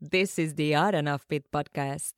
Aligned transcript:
This 0.00 0.38
is 0.38 0.54
the 0.54 0.74
Odd 0.74 0.94
and 0.94 1.08
Offbeat 1.08 1.44
podcast. 1.52 2.14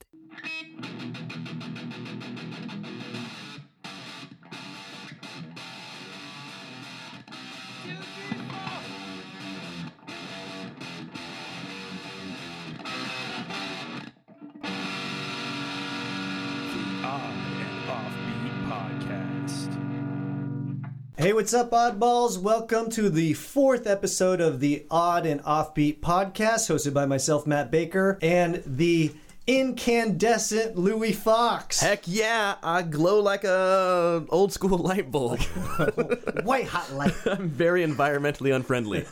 Hey, 21.22 21.32
what's 21.32 21.54
up, 21.54 21.70
oddballs? 21.70 22.36
Welcome 22.36 22.90
to 22.90 23.08
the 23.08 23.34
fourth 23.34 23.86
episode 23.86 24.40
of 24.40 24.58
the 24.58 24.84
Odd 24.90 25.24
and 25.24 25.40
Offbeat 25.44 26.00
podcast, 26.00 26.68
hosted 26.68 26.94
by 26.94 27.06
myself, 27.06 27.46
Matt 27.46 27.70
Baker, 27.70 28.18
and 28.20 28.60
the 28.66 29.12
incandescent 29.46 30.76
Louis 30.76 31.12
Fox. 31.12 31.80
Heck 31.80 32.02
yeah, 32.06 32.54
I 32.62 32.82
glow 32.82 33.20
like 33.20 33.42
a 33.44 34.24
old 34.28 34.52
school 34.52 34.78
light 34.78 35.10
bulb. 35.10 35.40
White 36.44 36.66
hot 36.66 36.92
light. 36.92 37.14
I'm 37.26 37.48
very 37.48 37.84
environmentally 37.84 38.54
unfriendly. 38.54 39.04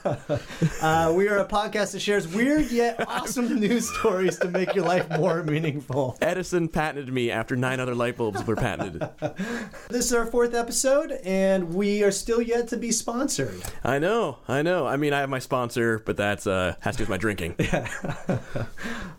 Uh, 0.81 1.13
we 1.17 1.29
are 1.29 1.39
a 1.39 1.47
podcast 1.47 1.93
that 1.93 2.01
shares 2.01 2.29
weird 2.29 2.71
yet 2.71 3.09
awesome 3.09 3.59
news 3.59 3.93
stories 3.99 4.39
to 4.39 4.49
make 4.49 4.75
your 4.75 4.85
life 4.85 5.09
more 5.19 5.43
meaningful. 5.43 6.17
Edison 6.21 6.69
patented 6.69 7.13
me 7.13 7.31
after 7.31 7.57
nine 7.57 7.81
other 7.81 7.95
light 7.95 8.17
bulbs 8.17 8.45
were 8.47 8.57
patented. 8.57 9.09
This 9.89 10.07
is 10.07 10.13
our 10.13 10.27
fourth 10.27 10.55
episode, 10.55 11.13
and 11.25 11.75
we 11.75 12.05
are 12.05 12.13
still 12.13 12.41
yet 12.41 12.69
to 12.69 12.77
be 12.77 12.93
sponsored. 12.93 13.61
I 13.83 13.99
know, 13.99 14.39
I 14.47 14.63
know. 14.63 14.87
I 14.87 14.97
mean, 14.97 15.13
I 15.13 15.21
have 15.21 15.31
my 15.31 15.41
sponsor, 15.41 15.99
but 15.99 16.17
that's 16.17 16.47
uh 16.47 16.77
has 16.81 16.95
to 16.97 16.99
do 16.99 17.03
with 17.03 17.11
my 17.11 17.17
drinking. 17.17 17.57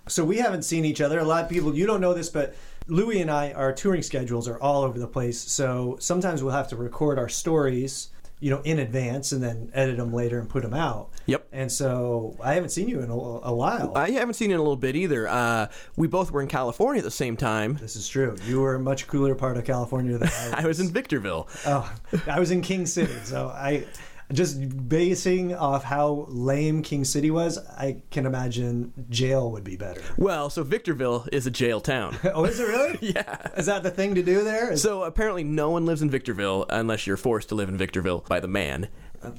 So 0.07 0.25
we 0.25 0.37
haven't 0.37 0.63
seen 0.63 0.83
each 0.83 1.00
other. 1.01 1.19
A 1.19 1.23
lot 1.23 1.43
of 1.43 1.49
people, 1.49 1.75
you 1.75 1.85
don't 1.85 2.01
know 2.01 2.13
this, 2.13 2.29
but 2.29 2.55
Louis 2.87 3.21
and 3.21 3.29
I, 3.31 3.51
our 3.53 3.73
touring 3.73 4.01
schedules 4.01 4.47
are 4.47 4.59
all 4.59 4.83
over 4.83 4.99
the 4.99 5.07
place. 5.07 5.39
So 5.39 5.97
sometimes 5.99 6.43
we'll 6.43 6.53
have 6.53 6.67
to 6.69 6.75
record 6.75 7.19
our 7.19 7.29
stories, 7.29 8.09
you 8.39 8.49
know, 8.49 8.61
in 8.63 8.79
advance 8.79 9.31
and 9.31 9.41
then 9.43 9.69
edit 9.73 9.97
them 9.97 10.11
later 10.11 10.39
and 10.39 10.49
put 10.49 10.63
them 10.63 10.73
out. 10.73 11.09
Yep. 11.27 11.47
And 11.51 11.71
so 11.71 12.35
I 12.43 12.55
haven't 12.55 12.69
seen 12.69 12.89
you 12.89 13.01
in 13.01 13.09
a, 13.11 13.13
a 13.15 13.53
while. 13.53 13.93
I 13.95 14.11
haven't 14.11 14.33
seen 14.33 14.49
it 14.49 14.55
in 14.55 14.59
a 14.59 14.63
little 14.63 14.75
bit 14.75 14.95
either. 14.95 15.27
Uh, 15.27 15.67
we 15.95 16.07
both 16.07 16.31
were 16.31 16.41
in 16.41 16.47
California 16.47 16.99
at 16.99 17.03
the 17.03 17.11
same 17.11 17.37
time. 17.37 17.77
this 17.79 17.95
is 17.95 18.07
true. 18.09 18.35
You 18.47 18.61
were 18.61 18.75
a 18.75 18.79
much 18.79 19.07
cooler 19.07 19.35
part 19.35 19.57
of 19.57 19.65
California 19.65 20.17
than 20.17 20.27
I 20.27 20.49
was. 20.49 20.53
I 20.57 20.67
was 20.67 20.79
in 20.79 20.89
Victorville. 20.89 21.47
Oh, 21.67 21.93
I 22.27 22.39
was 22.39 22.49
in 22.51 22.61
King 22.61 22.85
City. 22.87 23.13
So 23.23 23.49
I 23.49 23.85
just 24.31 24.87
basing 24.89 25.53
off 25.55 25.83
how 25.83 26.25
lame 26.29 26.81
King 26.83 27.03
City 27.05 27.31
was, 27.31 27.57
I 27.69 28.01
can 28.11 28.25
imagine 28.25 28.93
jail 29.09 29.51
would 29.51 29.63
be 29.63 29.75
better. 29.75 30.01
Well, 30.17 30.49
so 30.49 30.63
Victorville 30.63 31.27
is 31.31 31.45
a 31.47 31.51
jail 31.51 31.79
town. 31.81 32.17
Oh, 32.33 32.45
is 32.45 32.59
it 32.59 32.63
really? 32.63 32.97
yeah. 33.15 33.49
Is 33.57 33.65
that 33.65 33.83
the 33.83 33.91
thing 33.91 34.15
to 34.15 34.23
do 34.23 34.43
there? 34.43 34.71
Is- 34.73 34.81
So 34.81 35.03
apparently, 35.03 35.43
no 35.43 35.69
one 35.71 35.85
lives 35.85 36.01
in 36.01 36.09
Victorville 36.09 36.65
unless 36.69 37.05
you're 37.05 37.17
forced 37.17 37.49
to 37.49 37.55
live 37.55 37.67
in 37.69 37.77
Victorville 37.77 38.23
by 38.27 38.39
the 38.39 38.47
man. 38.47 38.87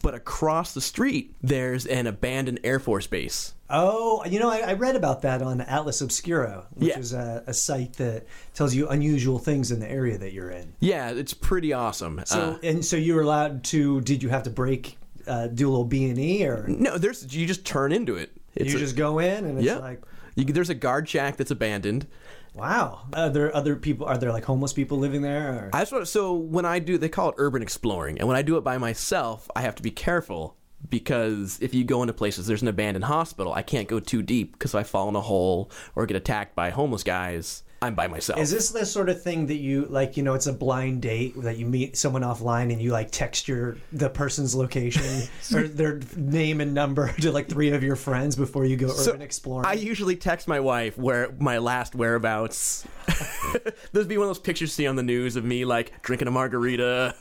But 0.03 0.15
across 0.15 0.75
the 0.75 0.81
street, 0.81 1.35
there's 1.43 1.87
an 1.87 2.07
abandoned 2.07 2.61
Air 2.65 2.79
Force 2.79 3.07
base. 3.07 3.55
Oh, 3.71 4.23
you 4.27 4.39
know, 4.39 4.51
I, 4.51 4.59
I 4.59 4.73
read 4.75 4.97
about 4.97 5.23
that 5.23 5.41
on 5.43 5.61
Atlas 5.63 6.01
Obscura, 6.03 6.67
which 6.75 6.91
Yeah. 6.91 6.99
is 6.99 7.13
a, 7.15 7.43
a 7.47 7.55
site 7.55 7.95
that 7.95 8.27
tells 8.55 8.75
you 8.75 8.87
unusual 8.89 9.39
things 9.39 9.73
in 9.73 9.81
the 9.81 9.91
area 9.91 10.19
that 10.19 10.33
you're 10.33 10.51
in. 10.51 10.75
Yeah, 10.81 11.11
it's 11.11 11.33
pretty 11.35 11.73
awesome. 11.73 12.21
So, 12.27 12.41
Uh, 12.41 12.59
and 12.63 12.85
so 12.85 12.97
you 12.97 13.15
were 13.15 13.23
allowed 13.23 13.65
to? 13.65 14.01
Did 14.03 14.23
you 14.23 14.29
have 14.29 14.43
to 14.43 14.51
break, 14.51 14.99
uh, 15.27 15.47
do 15.47 15.69
a 15.69 15.71
little 15.71 15.87
B 15.87 16.09
and 16.11 16.19
E, 16.19 16.45
or 16.47 16.67
no, 16.69 16.99
there's 16.99 17.35
you 17.35 17.47
just 17.47 17.65
turn 17.65 17.93
into 17.93 18.17
it. 18.17 18.31
It's 18.55 18.71
you 18.73 18.77
a- 18.77 18.81
just 18.81 18.95
go 18.97 19.19
in 19.19 19.45
and 19.47 19.57
it's 19.59 19.67
yeah. 19.67 19.79
like, 19.79 20.03
You, 20.35 20.45
there's 20.45 20.69
a 20.71 20.75
guard 20.75 21.09
shack 21.09 21.37
that's 21.39 21.51
abandoned. 21.51 22.07
Wow. 22.55 23.06
Are 23.12 23.31
there 23.31 23.55
other 23.55 23.77
people? 23.77 24.06
Are 24.06 24.19
there 24.19 24.33
like 24.33 24.45
homeless 24.45 24.72
people 24.72 24.98
living 24.98 25.22
there? 25.22 25.48
Or? 25.48 25.70
I 25.72 25.81
just 25.81 25.92
want 25.92 26.08
so 26.08 26.34
when 26.34 26.64
I 26.64 26.78
do, 26.78 26.98
they 26.98 27.08
call 27.08 27.31
it 27.31 27.34
urban 27.39 27.62
exploring, 27.62 28.18
and 28.18 28.29
when 28.29 28.36
I 28.36 28.42
do 28.42 28.57
it 28.57 28.64
by 28.64 28.79
myself, 28.79 29.51
I 29.57 29.63
have 29.63 29.74
to 29.77 29.83
be 29.83 29.90
careful 29.90 30.57
because 30.89 31.58
if 31.61 31.74
you 31.74 31.85
go 31.85 32.02
into 32.02 32.12
places, 32.12 32.46
there's 32.46 32.62
an 32.62 32.68
abandoned 32.68 33.05
hospital. 33.05 33.52
I 33.52 33.62
can't 33.62 33.89
go 33.89 34.01
too 34.01 34.23
deep 34.23 34.52
because 34.52 34.73
if 34.73 34.80
I 34.80 34.83
fall 34.83 35.08
in 35.08 35.17
a 35.17 35.20
hole 35.20 35.70
or 35.95 36.07
get 36.07 36.17
attacked 36.17 36.55
by 36.55 36.70
homeless 36.70 37.02
guys, 37.05 37.62
I'm 37.83 37.97
by 37.97 38.07
myself. 38.07 38.39
Is 38.39 38.53
this 38.53 38.70
the 38.70 38.87
sort 38.87 39.09
of 39.09 39.20
thing 39.20 39.47
that 39.47 39.57
you 39.57 39.87
like? 39.87 40.17
You 40.17 40.23
know, 40.23 40.35
it's 40.35 40.47
a 40.47 40.53
blind 40.53 41.03
date 41.03 41.35
that 41.43 41.57
you 41.57 41.67
meet 41.67 41.97
someone 41.97 42.23
offline 42.23 42.73
and 42.73 42.81
you 42.81 42.93
like 42.93 43.11
text 43.11 43.48
your 43.48 43.77
the 43.93 44.09
person's 44.09 44.55
location 44.55 45.29
or 45.55 45.67
their 45.67 46.01
name 46.17 46.61
and 46.61 46.75
number 46.75 47.13
to 47.15 47.33
like 47.33 47.48
three 47.48 47.71
of 47.71 47.83
your 47.83 47.97
friends 47.97 48.37
before 48.37 48.65
you 48.65 48.77
go 48.77 48.95
urban 48.97 49.21
exploring. 49.21 49.67
I 49.67 49.73
usually 49.73 50.15
text 50.15 50.47
my 50.47 50.61
wife 50.61 50.97
where 50.97 51.35
my 51.41 51.59
last 51.59 51.97
whereabouts. 51.97 52.87
There'd 53.92 54.07
be 54.07 54.17
one 54.17 54.27
of 54.27 54.29
those 54.29 54.39
pictures 54.39 54.63
you 54.63 54.85
see 54.85 54.87
on 54.87 54.95
the 54.95 55.03
news 55.03 55.35
of 55.35 55.45
me 55.45 55.65
like 55.65 56.03
drinking 56.03 56.29
a 56.29 56.31
margarita, 56.31 57.17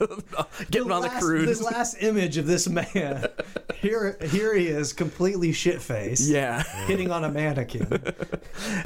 getting 0.71 0.91
on 0.91 1.01
the 1.01 1.09
cruise. 1.09 1.47
This 1.47 1.63
last 1.63 1.95
image 2.01 2.37
of 2.37 2.45
this 2.45 2.69
man, 2.69 3.25
here, 3.77 4.15
here 4.29 4.53
he 4.53 4.67
is, 4.67 4.93
completely 4.93 5.53
shit 5.53 5.81
faced. 5.81 6.29
yeah, 6.29 6.61
hitting 6.85 7.09
on 7.09 7.23
a 7.23 7.31
mannequin. 7.31 8.13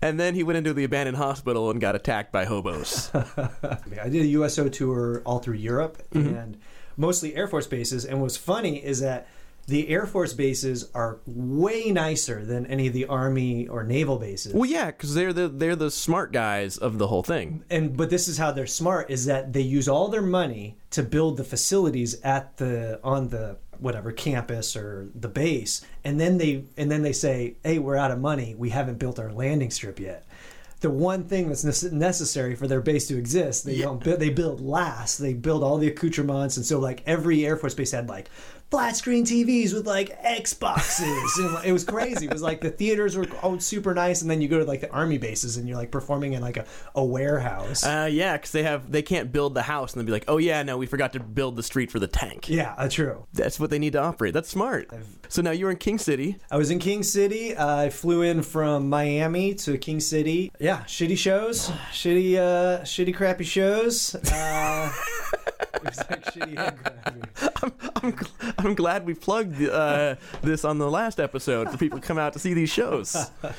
and 0.02 0.18
then 0.18 0.36
he 0.36 0.44
went 0.44 0.58
into 0.58 0.74
the 0.74 0.86
abandoned 0.86 1.18
hospital 1.18 1.65
and 1.72 1.80
got 1.82 1.96
attacked 1.96 2.32
by 2.32 2.46
hobos. 2.46 3.10
I 3.16 4.10
did 4.10 4.24
a 4.24 4.28
USO 4.28 4.70
tour 4.70 5.22
all 5.26 5.40
through 5.40 5.56
Europe 5.58 6.02
Mm-hmm. 6.14 6.36
and 6.36 6.58
mostly 6.98 7.36
Air 7.36 7.48
Force 7.48 7.68
bases. 7.68 8.06
And 8.06 8.22
what's 8.22 8.38
funny 8.38 8.84
is 8.84 9.02
that 9.02 9.28
the 9.68 9.90
Air 9.90 10.06
Force 10.06 10.32
bases 10.34 10.90
are 10.94 11.18
way 11.26 11.92
nicer 11.92 12.46
than 12.46 12.68
any 12.68 12.86
of 12.88 12.94
the 12.94 13.06
Army 13.08 13.68
or 13.68 13.84
Naval 13.84 14.20
bases. 14.20 14.54
well, 14.54 14.70
yeah, 14.70 14.86
because 14.88 15.16
they're 15.16 15.34
the 15.34 15.48
they're 15.48 15.76
the 15.76 15.90
smart 15.90 16.32
guys 16.32 16.78
of 16.78 17.00
the 17.00 17.08
whole 17.08 17.24
thing. 17.24 17.64
and 17.72 17.98
but 17.98 18.10
this 18.12 18.28
is 18.28 18.38
how 18.38 18.52
they're 18.52 18.68
smart 18.68 19.10
is 19.10 19.26
that 19.26 19.54
they 19.54 19.62
use 19.62 19.88
all 19.88 20.08
their 20.08 20.22
money 20.22 20.78
to 20.92 21.02
build 21.02 21.38
the 21.38 21.44
facilities 21.44 22.22
at 22.22 22.58
the 22.58 23.00
on 23.04 23.30
the 23.30 23.58
whatever 23.80 24.12
campus 24.14 24.74
or 24.78 25.10
the 25.16 25.28
base 25.28 25.86
and 26.06 26.18
then 26.18 26.38
they 26.38 26.64
and 26.78 26.90
then 26.90 27.02
they 27.02 27.12
say 27.12 27.56
hey 27.62 27.78
we're 27.78 27.98
out 27.98 28.10
of 28.10 28.18
money 28.20 28.56
we 28.56 28.70
haven't 28.70 28.98
built 28.98 29.20
our 29.20 29.34
landing 29.34 29.70
strip 29.70 30.00
yet 30.00 30.25
the 30.86 30.92
one 30.92 31.24
thing 31.24 31.48
that's 31.48 31.64
necessary 31.84 32.54
for 32.54 32.68
their 32.68 32.80
base 32.80 33.08
to 33.08 33.18
exist 33.18 33.66
they 33.66 33.82
don't 33.82 34.04
build 34.04 34.20
they 34.20 34.30
build 34.30 34.62
last. 34.62 35.18
They 35.18 35.34
build 35.34 35.64
all 35.64 35.80
the 35.80 35.88
accoutrements 35.88 36.58
and 36.58 36.66
so 36.66 36.80
like 36.80 37.02
every 37.08 37.44
air 37.44 37.58
force 37.58 37.74
base 37.74 37.90
had 37.90 38.08
like 38.08 38.30
flat 38.72 38.96
screen 38.96 39.24
TVs 39.26 39.74
with 39.74 39.86
like 39.88 40.22
Xboxes 40.24 41.38
and 41.38 41.54
like, 41.54 41.66
it 41.66 41.72
was 41.72 41.84
crazy 41.84 42.26
it 42.26 42.34
was 42.34 42.42
like 42.42 42.62
the 42.62 42.70
theaters 42.70 43.16
were 43.16 43.26
all 43.42 43.60
super 43.60 43.94
nice 43.94 44.22
and 44.22 44.30
then 44.30 44.42
you 44.42 44.48
go 44.48 44.60
to 44.60 44.66
like 44.66 44.82
the 44.82 44.92
army 44.92 45.18
bases 45.18 45.56
and 45.58 45.68
you're 45.68 45.78
like 45.78 45.92
performing 45.92 46.34
in 46.34 46.42
like 46.42 46.58
a, 46.58 46.66
a 46.96 47.04
warehouse 47.04 47.84
Uh, 47.86 48.10
yeah, 48.12 48.36
because 48.36 48.52
they 48.52 48.64
have 48.64 48.92
they 48.92 49.02
can't 49.02 49.32
build 49.32 49.54
the 49.54 49.62
house 49.62 49.94
and 49.94 50.00
then 50.00 50.06
be 50.06 50.12
like, 50.12 50.26
oh 50.28 50.38
yeah, 50.38 50.62
no, 50.64 50.78
we 50.78 50.86
forgot 50.88 51.14
to 51.14 51.20
build 51.20 51.56
the 51.56 51.64
street 51.64 51.92
for 51.92 52.00
the 52.00 52.08
tank. 52.08 52.50
Yeah, 52.50 52.74
uh, 52.78 52.90
true. 52.90 53.26
That's 53.34 53.60
what 53.60 53.70
they 53.70 53.80
need 53.80 53.94
to 53.94 54.02
operate. 54.02 54.34
That's 54.34 54.50
smart. 54.50 54.90
So 55.30 55.42
now 55.42 55.52
you're 55.52 55.72
in 55.72 55.78
King 55.78 55.98
City. 55.98 56.38
I 56.52 56.58
was 56.58 56.70
in 56.72 56.80
King 56.80 57.04
City. 57.04 57.56
Uh, 57.56 57.76
I 57.78 57.90
flew 57.90 58.22
in 58.24 58.42
from 58.44 58.90
Miami 58.90 59.54
to 59.56 59.78
King 59.78 60.00
City. 60.00 60.52
Yeah, 60.60 60.82
shitty 60.84 61.18
shows, 61.18 61.70
shitty, 61.92 62.36
uh, 62.38 62.82
shitty, 62.84 63.16
crappy 63.16 63.44
shows. 63.44 64.16
Uh, 64.16 64.92
it 65.76 65.84
was 65.84 65.98
like 66.10 66.26
shitty 66.26 66.58
and 66.58 66.78
crappy. 66.84 67.22
I'm, 68.04 68.12
gl- 68.14 68.54
I'm 68.58 68.76
glad 68.76 69.06
we 69.06 69.14
plugged 69.14 69.62
uh, 69.62 70.16
this 70.42 70.64
on 70.64 70.78
the 70.78 70.90
last 70.90 71.20
episode 71.20 71.70
for 71.70 71.78
people 71.78 72.00
to 72.00 72.06
come 72.06 72.18
out 72.18 72.34
to 72.34 72.40
see 72.40 72.54
these 72.54 72.70
shows. 72.70 73.30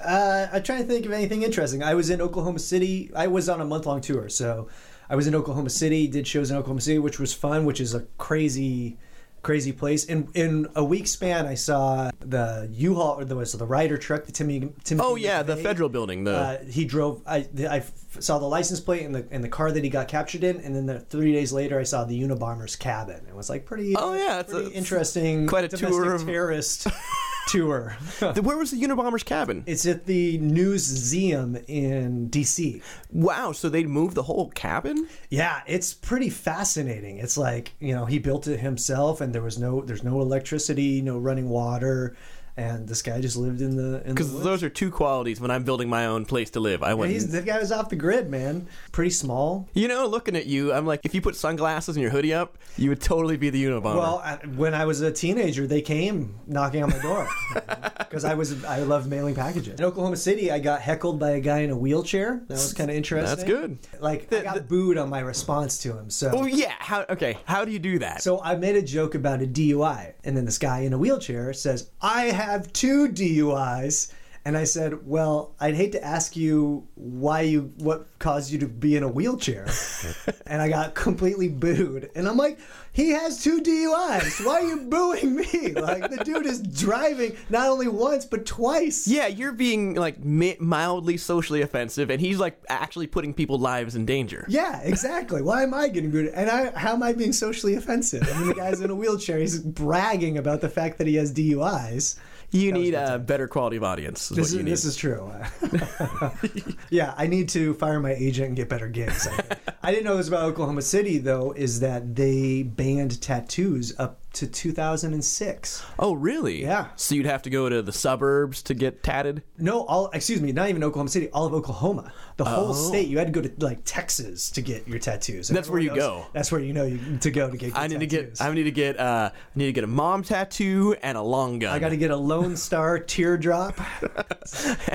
Uh, 0.00 0.46
I'm 0.52 0.62
trying 0.62 0.82
to 0.82 0.86
think 0.86 1.06
of 1.06 1.10
anything 1.10 1.42
interesting. 1.42 1.82
I 1.82 1.94
was 1.94 2.08
in 2.08 2.20
Oklahoma 2.20 2.60
City. 2.60 3.10
I 3.16 3.26
was 3.26 3.48
on 3.48 3.60
a 3.60 3.64
month 3.64 3.84
long 3.84 4.00
tour, 4.00 4.28
so 4.28 4.68
I 5.10 5.16
was 5.16 5.26
in 5.26 5.34
Oklahoma 5.34 5.70
City. 5.70 6.06
Did 6.06 6.24
shows 6.24 6.52
in 6.52 6.56
Oklahoma 6.56 6.82
City, 6.82 7.00
which 7.00 7.18
was 7.18 7.34
fun. 7.34 7.64
Which 7.64 7.80
is 7.80 7.94
a 7.94 8.02
crazy, 8.16 8.96
crazy 9.42 9.72
place. 9.72 10.04
In 10.04 10.28
in 10.34 10.66
a 10.74 10.84
week 10.84 11.06
span, 11.06 11.46
I 11.46 11.54
saw 11.54 12.10
the 12.20 12.68
U-Haul 12.72 13.20
or 13.20 13.24
the 13.24 13.36
was 13.36 13.52
the 13.52 13.66
Ryder 13.66 13.96
truck, 13.98 14.24
the 14.24 14.32
Timmy. 14.32 14.72
Timothy 14.84 15.06
Oh 15.08 15.16
yeah, 15.16 15.42
the 15.42 15.56
federal 15.56 15.88
building. 15.88 16.24
The 16.24 16.32
Uh, 16.36 16.64
he 16.64 16.84
drove. 16.84 17.22
I, 17.26 17.46
I 17.70 17.82
saw 18.18 18.38
the 18.38 18.46
license 18.46 18.80
plate 18.80 19.04
and 19.06 19.14
the 19.14 19.26
and 19.30 19.42
the 19.44 19.48
car 19.48 19.70
that 19.72 19.84
he 19.84 19.90
got 19.90 20.08
captured 20.08 20.44
in, 20.44 20.60
and 20.60 20.74
then 20.74 20.86
the, 20.86 21.00
three 21.00 21.32
days 21.32 21.52
later, 21.52 21.78
I 21.78 21.84
saw 21.84 22.04
the 22.04 22.20
Unabomber's 22.20 22.76
cabin. 22.76 23.24
It 23.28 23.34
was 23.34 23.48
like 23.50 23.64
pretty. 23.66 23.94
Oh, 23.96 24.14
yeah, 24.14 24.42
pretty 24.42 24.66
a- 24.66 24.70
interesting. 24.70 25.46
quite 25.46 25.64
a 25.64 25.68
tour 25.76 26.14
of- 26.14 26.24
terrorist 26.24 26.86
tour. 27.48 27.96
Where 28.20 28.56
was 28.56 28.70
the 28.70 28.80
Unabomber's 28.80 29.22
cabin? 29.22 29.64
it's 29.66 29.86
at 29.86 30.06
the 30.06 30.38
Newseum 30.38 31.64
in 31.66 32.28
D.C. 32.28 32.82
Wow, 33.10 33.52
so 33.52 33.68
they 33.68 33.84
moved 33.84 34.14
the 34.14 34.22
whole 34.22 34.50
cabin? 34.50 35.08
Yeah, 35.30 35.62
it's 35.66 35.94
pretty 35.94 36.30
fascinating. 36.30 37.18
It's 37.18 37.36
like 37.38 37.72
you 37.80 37.94
know 37.94 38.04
he 38.04 38.18
built 38.18 38.46
it 38.46 38.60
himself, 38.60 39.20
and 39.20 39.34
there 39.34 39.42
was 39.42 39.58
no 39.58 39.80
there's 39.82 40.04
no 40.04 40.20
electricity, 40.20 41.00
no 41.02 41.18
running 41.18 41.48
water. 41.48 42.16
And 42.58 42.88
this 42.88 43.02
guy 43.02 43.20
just 43.20 43.36
lived 43.36 43.60
in 43.60 43.76
the 43.76 44.00
in 44.02 44.08
the 44.08 44.14
Because 44.14 44.42
those 44.42 44.62
are 44.62 44.68
two 44.68 44.90
qualities 44.90 45.40
when 45.40 45.50
I'm 45.50 45.62
building 45.62 45.88
my 45.88 46.06
own 46.06 46.24
place 46.24 46.50
to 46.50 46.60
live. 46.60 46.82
I 46.82 46.88
Yeah, 46.88 46.94
want, 46.94 47.10
he's 47.12 47.30
the 47.30 47.40
guy 47.42 47.58
was 47.58 47.70
off 47.70 47.88
the 47.88 47.96
grid, 47.96 48.28
man. 48.28 48.66
Pretty 48.90 49.10
small. 49.10 49.68
you 49.74 49.86
know, 49.86 50.06
looking 50.06 50.34
at 50.34 50.46
you, 50.46 50.72
I'm 50.72 50.84
like, 50.84 51.00
if 51.04 51.14
you 51.14 51.20
put 51.20 51.36
sunglasses 51.36 51.96
and 51.96 52.02
your 52.02 52.10
hoodie 52.10 52.34
up, 52.34 52.58
you 52.76 52.88
would 52.88 53.00
totally 53.00 53.36
be 53.36 53.50
the 53.50 53.64
Unabomber. 53.64 53.96
Well, 53.96 54.18
I, 54.24 54.36
when 54.56 54.74
I 54.74 54.84
was 54.86 55.00
a 55.00 55.12
teenager, 55.12 55.66
they 55.66 55.80
came 55.82 56.34
knocking 56.46 56.82
on 56.82 56.90
my 56.90 56.98
door 56.98 57.28
because 57.98 58.24
I 58.24 58.34
was 58.34 58.64
I 58.64 58.80
loved 58.80 59.08
mailing 59.08 59.34
packages. 59.36 59.78
In 59.78 59.84
Oklahoma 59.86 60.16
City, 60.16 60.50
I 60.50 60.58
got 60.58 60.80
heckled 60.80 61.20
by 61.20 61.30
a 61.30 61.40
guy 61.40 61.60
in 61.60 61.70
a 61.70 61.76
wheelchair. 61.76 62.42
That 62.48 62.54
was 62.54 62.74
kind 62.74 62.90
of 62.90 62.96
interesting. 62.96 63.36
That's 63.36 63.48
good. 63.48 63.78
Like 64.00 64.32
I 64.32 64.42
got 64.42 64.66
booed 64.68 64.98
on 64.98 65.08
my 65.08 65.20
response 65.20 65.78
to 65.78 65.96
him. 65.96 66.10
So 66.10 66.32
oh 66.34 66.46
yeah, 66.46 66.74
how? 66.80 67.04
Okay, 67.08 67.38
how 67.44 67.64
do 67.64 67.70
you 67.70 67.78
do 67.78 68.00
that? 68.00 68.20
So 68.22 68.42
I 68.42 68.56
made 68.56 68.74
a 68.74 68.82
joke 68.82 69.14
about 69.14 69.42
a 69.42 69.46
DUI, 69.46 70.14
and 70.24 70.36
then 70.36 70.44
this 70.44 70.58
guy 70.58 70.80
in 70.80 70.92
a 70.92 70.98
wheelchair 70.98 71.52
says, 71.52 71.90
"I 72.00 72.24
have 72.26 72.47
two 72.56 73.08
DUIs." 73.08 74.12
And 74.44 74.56
I 74.56 74.64
said, 74.64 75.06
"Well, 75.06 75.54
I'd 75.60 75.74
hate 75.74 75.92
to 75.92 76.02
ask 76.02 76.34
you 76.34 76.86
why 76.94 77.42
you 77.42 77.72
what 77.78 78.06
caused 78.18 78.50
you 78.50 78.58
to 78.60 78.66
be 78.66 78.96
in 78.96 79.02
a 79.02 79.08
wheelchair." 79.08 79.66
and 80.46 80.62
I 80.62 80.70
got 80.70 80.94
completely 80.94 81.48
booed. 81.48 82.08
And 82.14 82.26
I'm 82.26 82.38
like, 82.38 82.58
"He 82.92 83.10
has 83.10 83.42
two 83.42 83.60
DUIs. 83.60 84.46
Why 84.46 84.54
are 84.54 84.62
you 84.62 84.76
booing 84.88 85.36
me? 85.36 85.74
Like 85.74 86.10
the 86.10 86.22
dude 86.24 86.46
is 86.46 86.62
driving 86.62 87.36
not 87.50 87.68
only 87.68 87.88
once 87.88 88.24
but 88.24 88.46
twice." 88.46 89.06
yeah, 89.06 89.26
you're 89.26 89.52
being 89.52 89.94
like 89.96 90.24
mi- 90.24 90.56
mildly 90.58 91.18
socially 91.18 91.60
offensive, 91.60 92.08
and 92.08 92.18
he's 92.18 92.38
like 92.38 92.58
actually 92.70 93.06
putting 93.06 93.34
people's 93.34 93.60
lives 93.60 93.96
in 93.96 94.06
danger. 94.06 94.46
Yeah, 94.48 94.80
exactly. 94.82 95.42
Why 95.42 95.62
am 95.62 95.74
I 95.74 95.88
getting 95.88 96.10
booed? 96.10 96.28
And 96.28 96.48
I, 96.48 96.70
how 96.78 96.94
am 96.94 97.02
I 97.02 97.12
being 97.12 97.34
socially 97.34 97.74
offensive? 97.74 98.26
I 98.26 98.38
mean, 98.38 98.48
the 98.48 98.54
guy's 98.54 98.80
in 98.80 98.88
a 98.88 98.94
wheelchair. 98.94 99.38
He's 99.38 99.58
bragging 99.60 100.38
about 100.38 100.62
the 100.62 100.70
fact 100.70 100.96
that 100.98 101.06
he 101.06 101.16
has 101.16 101.34
DUIs. 101.34 102.18
You 102.50 102.72
need 102.72 102.94
a 102.94 103.18
better 103.18 103.46
quality 103.46 103.76
of 103.76 103.84
audience. 103.84 104.30
Is 104.30 104.36
This 104.36 104.52
is, 104.52 104.64
this 104.64 104.84
is 104.84 104.96
true. 104.96 105.30
yeah, 106.90 107.14
I 107.16 107.26
need 107.26 107.48
to 107.50 107.74
fire 107.74 108.00
my 108.00 108.12
agent 108.14 108.48
and 108.48 108.56
get 108.56 108.68
better 108.68 108.88
gigs. 108.88 109.26
I. 109.26 109.56
I 109.82 109.90
didn't 109.92 110.06
know 110.06 110.16
this 110.16 110.28
about 110.28 110.44
Oklahoma 110.44 110.82
City 110.82 111.18
though. 111.18 111.52
Is 111.52 111.80
that 111.80 112.16
they 112.16 112.62
banned 112.62 113.20
tattoos 113.20 113.98
up 113.98 114.20
to 114.38 114.46
2006? 114.46 115.84
oh, 115.98 116.12
really? 116.14 116.62
Yeah. 116.62 116.88
So 116.96 117.14
you'd 117.14 117.26
have 117.26 117.42
to 117.42 117.50
go 117.50 117.68
to 117.68 117.82
the 117.82 117.92
suburbs 117.92 118.62
to 118.64 118.74
get 118.74 119.02
tatted. 119.02 119.42
No, 119.58 119.82
all 119.86 120.08
excuse 120.12 120.40
me, 120.40 120.52
not 120.52 120.68
even 120.68 120.82
Oklahoma 120.84 121.10
City, 121.10 121.28
all 121.30 121.46
of 121.46 121.52
Oklahoma, 121.54 122.12
the 122.36 122.44
whole 122.44 122.68
Oh. 122.70 122.72
state. 122.72 123.08
You 123.08 123.18
had 123.18 123.32
to 123.32 123.32
go 123.32 123.46
to 123.46 123.52
like 123.64 123.80
Texas 123.84 124.50
to 124.52 124.60
get 124.62 124.86
your 124.88 124.98
tattoos. 124.98 125.50
And 125.50 125.56
That's 125.56 125.68
where 125.68 125.80
you 125.80 125.88
knows 125.90 125.98
go. 125.98 126.26
That's 126.32 126.50
where 126.52 126.60
you 126.60 126.72
know 126.72 126.84
you, 126.84 127.18
to 127.18 127.30
go 127.30 127.50
to 127.50 127.56
get. 127.56 127.68
Your 127.68 127.76
I 127.76 127.86
need 127.86 128.00
to 128.00 128.06
get. 128.06 128.36
I 128.40 128.52
need 128.52 128.64
to 128.64 128.70
get. 128.70 128.98
Uh, 128.98 129.30
I 129.32 129.38
need 129.58 129.66
to 129.66 129.72
get 129.72 129.84
a 129.84 129.88
mom 129.88 130.22
tattoo 130.22 130.96
and 131.02 131.16
a 131.18 131.22
long 131.22 131.58
gun. 131.58 131.74
I 131.74 131.78
got 131.78 131.90
to 131.90 131.96
get 131.96 132.10
a 132.10 132.16
Lone 132.16 132.56
Star 132.56 132.98
teardrop. 132.98 133.78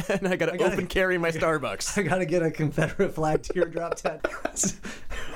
and 0.10 0.28
I 0.28 0.36
got 0.36 0.50
to 0.52 0.58
gotta- 0.58 0.66
open 0.74 0.88
carry 0.88 1.18
my 1.18 1.32
Starbucks. 1.32 1.98
I 1.98 2.04
got 2.04 2.18
to 2.20 2.26
get 2.26 2.42
a 2.44 2.52
Confederate 2.52 3.14
flag 3.14 3.44
teardrop 3.44 3.96
tattoo. 3.96 4.30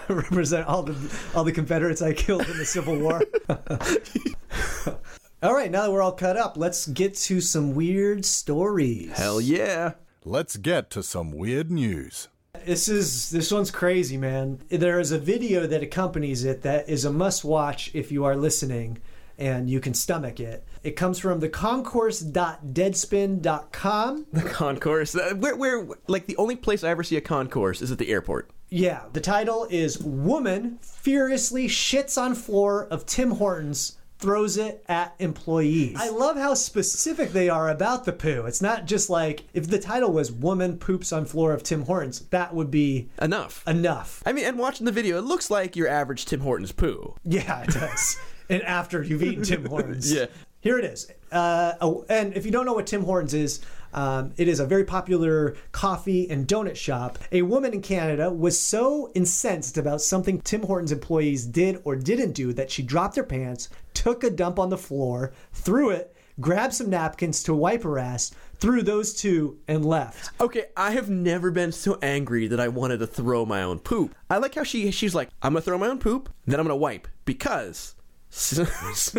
Represent 0.10 0.68
all 0.68 0.84
the 0.84 0.96
all 1.36 1.44
the 1.44 1.52
Confederates 1.52 2.02
I 2.02 2.14
killed 2.14 2.48
in 2.48 2.58
the 2.58 2.66
Civil 2.66 2.98
War. 2.98 3.22
all 5.44 5.54
right, 5.54 5.70
now 5.70 5.84
that 5.84 5.92
we're 5.92 6.02
all 6.02 6.14
cut 6.14 6.38
up, 6.38 6.58
let's 6.58 6.88
get 6.88 7.16
to 7.16 7.42
some 7.42 7.76
weird 7.76 8.24
stories. 8.24 9.18
Hell 9.18 9.42
yeah. 9.42 9.94
Let's 10.24 10.58
get 10.58 10.90
to 10.92 11.04
some 11.04 11.32
weird 11.32 11.72
news. 11.72 12.30
This 12.66 12.88
is 12.88 13.32
this 13.32 13.52
one's 13.52 13.72
crazy, 13.72 14.18
man. 14.18 14.60
There 14.70 15.00
is 15.00 15.12
a 15.12 15.20
video 15.20 15.68
that 15.68 15.84
accompanies 15.84 16.44
it 16.44 16.64
that 16.64 16.90
is 16.90 17.06
a 17.06 17.12
must-watch 17.12 17.92
if 17.94 18.12
you 18.12 18.26
are 18.26 18.36
listening 18.36 19.00
and 19.38 19.70
you 19.70 19.80
can 19.80 19.94
stomach 19.94 20.40
it. 20.40 20.66
It 20.84 20.96
comes 20.96 21.20
from 21.20 21.40
the 21.40 21.50
concourse.deadspin.com. 21.50 24.26
The 24.34 24.42
concourse. 24.42 25.16
Where, 25.16 25.56
where, 25.56 25.88
like 26.08 26.26
the 26.26 26.38
only 26.38 26.56
place 26.56 26.84
I 26.84 26.90
ever 26.90 27.04
see 27.04 27.18
a 27.18 27.22
concourse 27.22 27.80
is 27.82 27.92
at 27.92 28.00
the 28.00 28.10
airport. 28.10 28.50
Yeah, 28.70 29.04
the 29.14 29.22
title 29.22 29.66
is 29.70 29.98
Woman 30.00 30.78
Furiously 30.82 31.68
Shits 31.68 32.22
on 32.22 32.36
Floor 32.36 32.86
of 32.88 33.06
Tim 33.06 33.32
Hortons, 33.32 33.98
Throws 34.20 34.58
It 34.58 34.84
at 34.90 35.16
Employees. 35.20 35.96
I 35.98 36.10
love 36.10 36.36
how 36.38 36.54
specific 36.54 37.32
they 37.32 37.48
are 37.50 37.70
about 37.70 38.04
the 38.04 38.12
poo. 38.12 38.46
It's 38.46 38.62
not 38.62 38.86
just 38.86 39.10
like, 39.10 39.46
if 39.54 39.68
the 39.70 39.80
title 39.80 40.12
was 40.12 40.32
Woman 40.32 40.78
Poops 40.78 41.14
on 41.14 41.24
Floor 41.26 41.54
of 41.54 41.64
Tim 41.64 41.84
Hortons, 41.84 42.22
that 42.32 42.54
would 42.54 42.70
be 42.70 43.10
Enough. 43.22 43.64
enough. 43.68 44.22
I 44.26 44.34
mean, 44.34 44.44
and 44.46 44.58
watching 44.58 44.86
the 44.86 44.92
video, 44.92 45.18
it 45.18 45.24
looks 45.24 45.50
like 45.50 45.76
your 45.78 45.88
average 45.88 46.26
Tim 46.26 46.42
Hortons 46.42 46.72
poo. 46.74 47.16
Yeah, 47.24 47.62
it 47.62 47.70
does. 47.70 48.18
and 48.50 48.64
after 48.64 49.02
you've 49.02 49.24
eaten 49.24 49.44
Tim 49.44 49.66
Hortons. 49.66 50.12
Yeah. 50.12 50.26
Here 50.60 50.78
it 50.80 50.86
is. 50.86 51.12
Uh, 51.32 51.74
oh, 51.82 52.06
and 52.10 52.34
if 52.36 52.46
you 52.46 52.52
don't 52.52 52.66
know 52.66 52.74
what 52.74 52.88
Tim 52.88 53.04
Hortons 53.04 53.34
is, 53.34 53.62
um, 53.94 54.34
it 54.38 54.48
is 54.48 54.60
a 54.60 54.66
very 54.66 54.84
popular 54.84 55.56
coffee 55.72 56.30
and 56.30 56.48
donut 56.48 56.76
shop. 56.76 57.20
A 57.32 57.42
woman 57.42 57.74
in 57.74 57.82
Canada 57.82 58.32
was 58.32 58.60
so 58.60 59.12
incensed 59.14 59.78
about 59.78 60.02
something 60.02 60.42
Tim 60.42 60.64
Hortons 60.64 60.92
employees 60.92 61.46
did 61.46 61.82
or 61.84 61.96
didn't 61.96 62.34
do 62.34 62.54
that 62.54 62.72
she 62.72 62.84
dropped 62.84 63.16
her 63.16 63.24
pants, 63.24 63.70
took 63.94 64.24
a 64.24 64.30
dump 64.30 64.60
on 64.60 64.70
the 64.70 64.78
floor, 64.78 65.32
threw 65.54 65.90
it, 65.90 66.16
grabbed 66.40 66.74
some 66.74 66.90
napkins 66.90 67.44
to 67.44 67.54
wipe 67.54 67.84
her 67.84 67.98
ass, 67.98 68.32
threw 68.60 68.82
those 68.82 69.14
two, 69.14 69.58
and 69.68 69.86
left. 69.86 70.30
Okay, 70.40 70.66
I 70.76 70.92
have 70.92 71.10
never 71.10 71.52
been 71.52 71.72
so 71.72 71.98
angry 72.02 72.48
that 72.48 72.60
I 72.60 72.68
wanted 72.68 73.00
to 73.00 73.08
throw 73.08 73.46
my 73.46 73.64
own 73.64 73.80
poop. 73.80 74.16
I 74.30 74.38
like 74.38 74.56
how 74.56 74.64
she 74.64 74.92
she's 74.92 75.16
like, 75.16 75.30
I'm 75.42 75.54
gonna 75.54 75.62
throw 75.62 75.78
my 75.78 75.88
own 75.88 76.00
poop, 76.00 76.30
then 76.46 76.60
I'm 76.60 76.66
gonna 76.66 76.76
wipe 76.76 77.08
because 77.26 77.96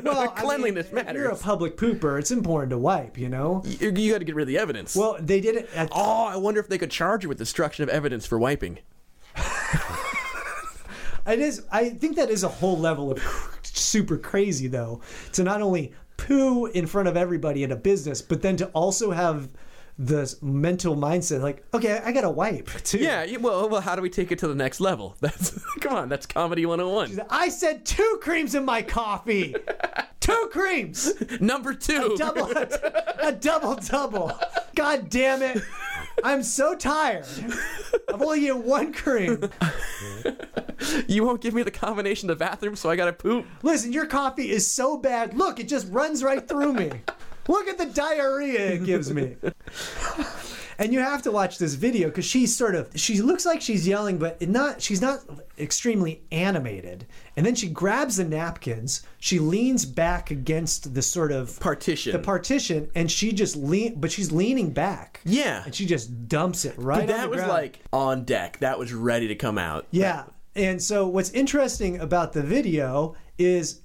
Well, 0.02 0.20
I 0.20 0.26
cleanliness 0.40 0.92
mean, 0.92 1.06
if 1.06 1.14
You're 1.14 1.30
a 1.30 1.36
public 1.36 1.76
pooper. 1.76 2.18
It's 2.18 2.30
important 2.30 2.70
to 2.70 2.78
wipe, 2.78 3.18
you 3.18 3.28
know? 3.28 3.62
You, 3.64 3.90
you 3.90 4.12
got 4.12 4.18
to 4.18 4.24
get 4.24 4.34
rid 4.34 4.42
of 4.42 4.48
the 4.48 4.58
evidence. 4.58 4.94
Well, 4.94 5.16
they 5.18 5.40
did 5.40 5.56
it 5.56 5.70
at 5.74 5.88
oh, 5.92 6.26
I 6.26 6.36
wonder 6.36 6.60
if 6.60 6.68
they 6.68 6.78
could 6.78 6.90
charge 6.90 7.24
you 7.24 7.28
with 7.28 7.38
destruction 7.38 7.82
of 7.82 7.88
evidence 7.88 8.26
for 8.26 8.38
wiping. 8.38 8.78
It 11.28 11.40
is. 11.40 11.62
I 11.70 11.90
think 11.90 12.16
that 12.16 12.30
is 12.30 12.42
a 12.42 12.48
whole 12.48 12.78
level 12.78 13.12
of 13.12 13.22
super 13.62 14.16
crazy, 14.16 14.66
though, 14.66 15.02
to 15.32 15.42
not 15.42 15.60
only 15.60 15.92
poo 16.16 16.66
in 16.66 16.86
front 16.86 17.06
of 17.06 17.16
everybody 17.18 17.64
at 17.64 17.70
a 17.70 17.76
business, 17.76 18.22
but 18.22 18.40
then 18.40 18.56
to 18.56 18.66
also 18.68 19.10
have 19.10 19.48
the 19.98 20.32
mental 20.40 20.96
mindset 20.96 21.40
like, 21.42 21.64
okay, 21.74 22.00
I 22.04 22.12
gotta 22.12 22.30
wipe 22.30 22.66
too. 22.84 22.98
Yeah, 22.98 23.36
well, 23.38 23.68
well, 23.68 23.80
how 23.80 23.96
do 23.96 24.02
we 24.02 24.10
take 24.10 24.30
it 24.30 24.38
to 24.40 24.48
the 24.48 24.54
next 24.54 24.80
level? 24.80 25.16
That's 25.20 25.60
come 25.80 25.94
on, 25.94 26.08
that's 26.08 26.26
comedy 26.26 26.64
101. 26.66 27.26
I 27.30 27.48
said 27.48 27.84
two 27.84 28.18
creams 28.22 28.54
in 28.54 28.64
my 28.64 28.82
coffee. 28.82 29.54
two 30.20 30.48
creams. 30.52 31.12
Number 31.40 31.74
two. 31.74 32.12
a 32.14 32.16
Double. 32.16 32.50
A 33.20 33.32
double 33.32 33.74
double. 33.76 34.38
God 34.74 35.10
damn 35.10 35.42
it. 35.42 35.62
I'm 36.24 36.42
so 36.42 36.74
tired. 36.74 37.26
I've 38.12 38.20
only 38.22 38.44
eaten 38.44 38.64
one 38.64 38.92
cream. 38.92 39.48
You 41.06 41.24
won't 41.24 41.40
give 41.40 41.54
me 41.54 41.62
the 41.62 41.70
combination 41.70 42.30
of 42.30 42.38
the 42.38 42.44
bathroom, 42.44 42.76
so 42.76 42.88
I 42.90 42.96
gotta 42.96 43.12
poop. 43.12 43.46
Listen, 43.62 43.92
your 43.92 44.06
coffee 44.06 44.50
is 44.50 44.70
so 44.70 44.96
bad. 44.96 45.36
Look, 45.36 45.58
it 45.60 45.68
just 45.68 45.90
runs 45.90 46.22
right 46.22 46.46
through 46.46 46.72
me. 46.74 46.90
Look 47.48 47.66
at 47.68 47.78
the 47.78 47.86
diarrhea 47.86 48.72
it 48.72 48.84
gives 48.84 49.12
me. 49.12 49.36
And 50.80 50.92
you 50.92 51.00
have 51.00 51.22
to 51.22 51.32
watch 51.32 51.58
this 51.58 51.74
video 51.74 52.06
because 52.06 52.24
she's 52.24 52.54
sort 52.54 52.76
of 52.76 52.88
she 52.94 53.20
looks 53.20 53.44
like 53.44 53.61
she's 53.61 53.87
yelling, 53.87 54.16
but 54.16 54.40
not 54.49 54.80
she's 54.80 55.00
not 55.02 55.18
extremely 55.58 56.23
animated. 56.30 57.04
And 57.37 57.44
then 57.44 57.56
she 57.56 57.68
grabs 57.68 58.16
the 58.16 58.25
napkins, 58.25 59.02
she 59.18 59.40
leans 59.40 59.84
back 59.84 60.30
against 60.30 60.94
the 60.94 61.02
sort 61.02 61.32
of 61.32 61.58
Partition. 61.58 62.12
the 62.12 62.20
partition, 62.20 62.90
and 62.94 63.11
she 63.11 63.32
just 63.32 63.56
lean, 63.56 63.99
but 63.99 64.12
she's 64.12 64.30
leaning 64.30 64.70
back. 64.70 65.20
Yeah. 65.25 65.64
and 65.64 65.75
she 65.75 65.84
just 65.84 66.28
dumps 66.28 66.64
it 66.64 66.75
right. 66.78 67.00
But 67.00 67.08
that 67.08 67.28
was 67.28 67.38
ground. 67.38 67.52
like 67.52 67.80
on 67.92 68.25
deck. 68.25 68.58
That 68.61 68.78
was 68.78 68.92
ready 68.92 69.26
to 69.26 69.34
come 69.34 69.58
out. 69.58 69.87
Yeah. 69.90 70.26
And 70.54 70.80
so 70.80 71.08
what's 71.08 71.30
interesting 71.30 71.99
about 71.99 72.32
the 72.34 72.42
video 72.42 73.16
is 73.37 73.80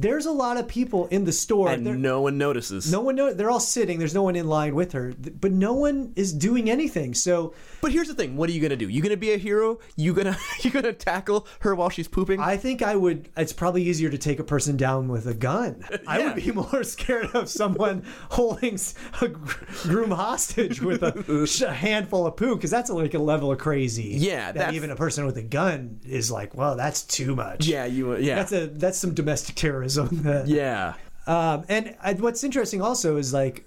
there's 0.00 0.26
a 0.26 0.30
lot 0.32 0.56
of 0.56 0.68
people 0.68 1.06
in 1.06 1.24
the 1.24 1.32
store. 1.32 1.70
And 1.70 1.86
There- 1.86 1.94
no 1.96 2.20
one 2.20 2.38
notices. 2.38 2.90
no 2.92 3.00
one 3.00 3.16
know 3.16 3.32
they're 3.32 3.50
all 3.50 3.60
sitting. 3.60 3.98
There's 3.98 4.14
no 4.14 4.22
one 4.22 4.36
in 4.36 4.46
line 4.48 4.74
with 4.74 4.92
her, 4.92 5.12
th- 5.12 5.36
but 5.40 5.52
no 5.52 5.72
one 5.74 6.12
is 6.16 6.32
doing 6.32 6.68
anything. 6.70 7.14
So 7.14 7.54
But 7.80 7.92
here's 7.92 8.08
the 8.08 8.14
thing: 8.14 8.36
what 8.36 8.48
are 8.48 8.52
you 8.52 8.60
gonna 8.60 8.76
do? 8.76 8.88
You 8.88 9.02
gonna 9.02 9.16
be 9.16 9.32
a 9.32 9.36
hero? 9.38 9.78
You 9.96 10.12
gonna 10.12 10.36
you 10.62 10.70
gonna 10.70 10.92
tackle 10.92 11.46
her 11.60 11.74
while 11.74 11.88
she's 11.90 12.08
pooping? 12.08 12.40
I 12.40 12.56
think 12.56 12.82
I 12.82 12.94
would. 12.96 13.28
It's 13.36 13.52
probably 13.52 13.82
easier 13.84 14.10
to 14.10 14.18
take 14.18 14.38
a 14.38 14.44
person 14.44 14.76
down 14.76 15.08
with 15.08 15.26
a 15.26 15.34
gun. 15.34 15.84
I 16.06 16.24
would 16.24 16.36
be 16.36 16.52
more 16.52 16.82
scared 16.94 17.30
of 17.34 17.48
someone 17.48 18.04
holding 18.30 18.74
s- 18.74 18.94
a 19.20 19.28
gr- 19.28 19.64
groom 19.82 20.10
hostage 20.10 20.80
with 20.82 21.02
a, 21.02 21.46
sh- 21.46 21.62
a 21.62 21.72
handful 21.72 22.26
of 22.26 22.36
poo 22.36 22.54
because 22.56 22.70
that's 22.70 22.90
like 22.90 23.14
a 23.14 23.18
level 23.18 23.50
of 23.52 23.58
crazy. 23.58 24.14
Yeah, 24.18 24.46
that 24.46 24.54
that's- 24.54 24.74
even 24.74 24.90
a 24.90 24.96
person 24.96 25.24
with 25.26 25.36
a 25.36 25.42
gun 25.42 26.00
is 26.04 26.30
like, 26.30 26.54
well, 26.54 26.76
that's 26.76 27.02
too 27.02 27.34
much. 27.34 27.66
yeah, 27.66 27.84
you. 27.86 28.16
Yeah, 28.16 28.36
That's 28.36 28.52
a 28.52 28.66
that's 28.66 28.98
some 28.98 29.14
domestic 29.14 29.56
yeah. 30.46 30.94
Um, 31.26 31.64
and 31.68 31.96
I, 32.02 32.14
what's 32.14 32.44
interesting 32.44 32.80
also 32.82 33.16
is 33.16 33.32
like 33.32 33.64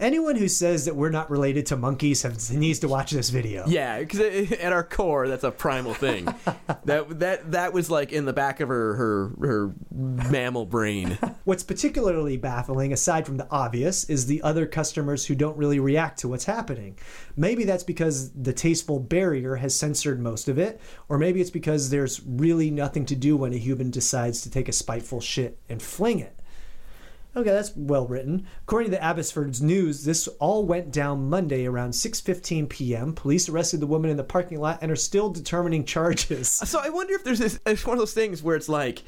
anyone 0.00 0.36
who 0.36 0.48
says 0.48 0.86
that 0.86 0.96
we're 0.96 1.10
not 1.10 1.30
related 1.30 1.66
to 1.66 1.76
monkeys 1.76 2.22
have, 2.22 2.50
needs 2.50 2.80
to 2.80 2.88
watch 2.88 3.10
this 3.10 3.30
video. 3.30 3.64
Yeah, 3.66 4.00
because 4.00 4.50
at 4.52 4.72
our 4.72 4.82
core, 4.82 5.28
that's 5.28 5.44
a 5.44 5.50
primal 5.50 5.94
thing. 5.94 6.24
that 6.84 7.20
that 7.20 7.52
that 7.52 7.72
was 7.72 7.90
like 7.90 8.12
in 8.12 8.24
the 8.24 8.32
back 8.32 8.60
of 8.60 8.68
her 8.68 8.94
her 8.94 9.32
her 9.40 9.74
mammal 9.92 10.66
brain. 10.66 11.18
What's 11.44 11.62
particularly 11.62 12.36
baffling, 12.36 12.92
aside 12.92 13.26
from 13.26 13.36
the 13.36 13.48
obvious, 13.50 14.04
is 14.04 14.26
the 14.26 14.42
other 14.42 14.66
customers 14.66 15.26
who 15.26 15.34
don't 15.34 15.56
really 15.56 15.78
react 15.78 16.18
to 16.20 16.28
what's 16.28 16.44
happening. 16.44 16.98
Maybe 17.36 17.64
that's 17.64 17.82
because 17.82 18.30
the 18.32 18.52
tasteful 18.52 19.00
barrier 19.00 19.56
has 19.56 19.74
censored 19.74 20.20
most 20.20 20.48
of 20.48 20.58
it, 20.58 20.80
or 21.08 21.18
maybe 21.18 21.40
it's 21.40 21.50
because 21.50 21.90
there's 21.90 22.22
really 22.24 22.70
nothing 22.70 23.04
to 23.06 23.16
do 23.16 23.36
when 23.36 23.52
a 23.52 23.56
human 23.58 23.90
decides 23.90 24.42
to 24.42 24.50
take 24.50 24.68
a 24.68 24.72
spiteful 24.72 25.20
shit 25.20 25.58
and 25.68 25.82
fling 25.82 26.20
it. 26.20 26.39
Okay, 27.36 27.50
that's 27.50 27.72
well 27.76 28.06
written. 28.06 28.46
According 28.62 28.90
to 28.90 28.96
the 28.96 29.02
Abbotsford's 29.02 29.62
News, 29.62 30.04
this 30.04 30.26
all 30.40 30.64
went 30.64 30.92
down 30.92 31.30
Monday 31.30 31.64
around 31.64 31.92
6:15 31.92 32.68
p.m. 32.68 33.12
Police 33.12 33.48
arrested 33.48 33.80
the 33.80 33.86
woman 33.86 34.10
in 34.10 34.16
the 34.16 34.24
parking 34.24 34.58
lot 34.60 34.80
and 34.82 34.90
are 34.90 34.96
still 34.96 35.30
determining 35.30 35.84
charges. 35.84 36.48
So 36.48 36.80
I 36.82 36.88
wonder 36.88 37.14
if 37.14 37.22
there's 37.22 37.38
this. 37.38 37.60
It's 37.66 37.86
one 37.86 37.94
of 37.94 38.00
those 38.00 38.14
things 38.14 38.42
where 38.42 38.56
it's 38.56 38.68
like. 38.68 39.02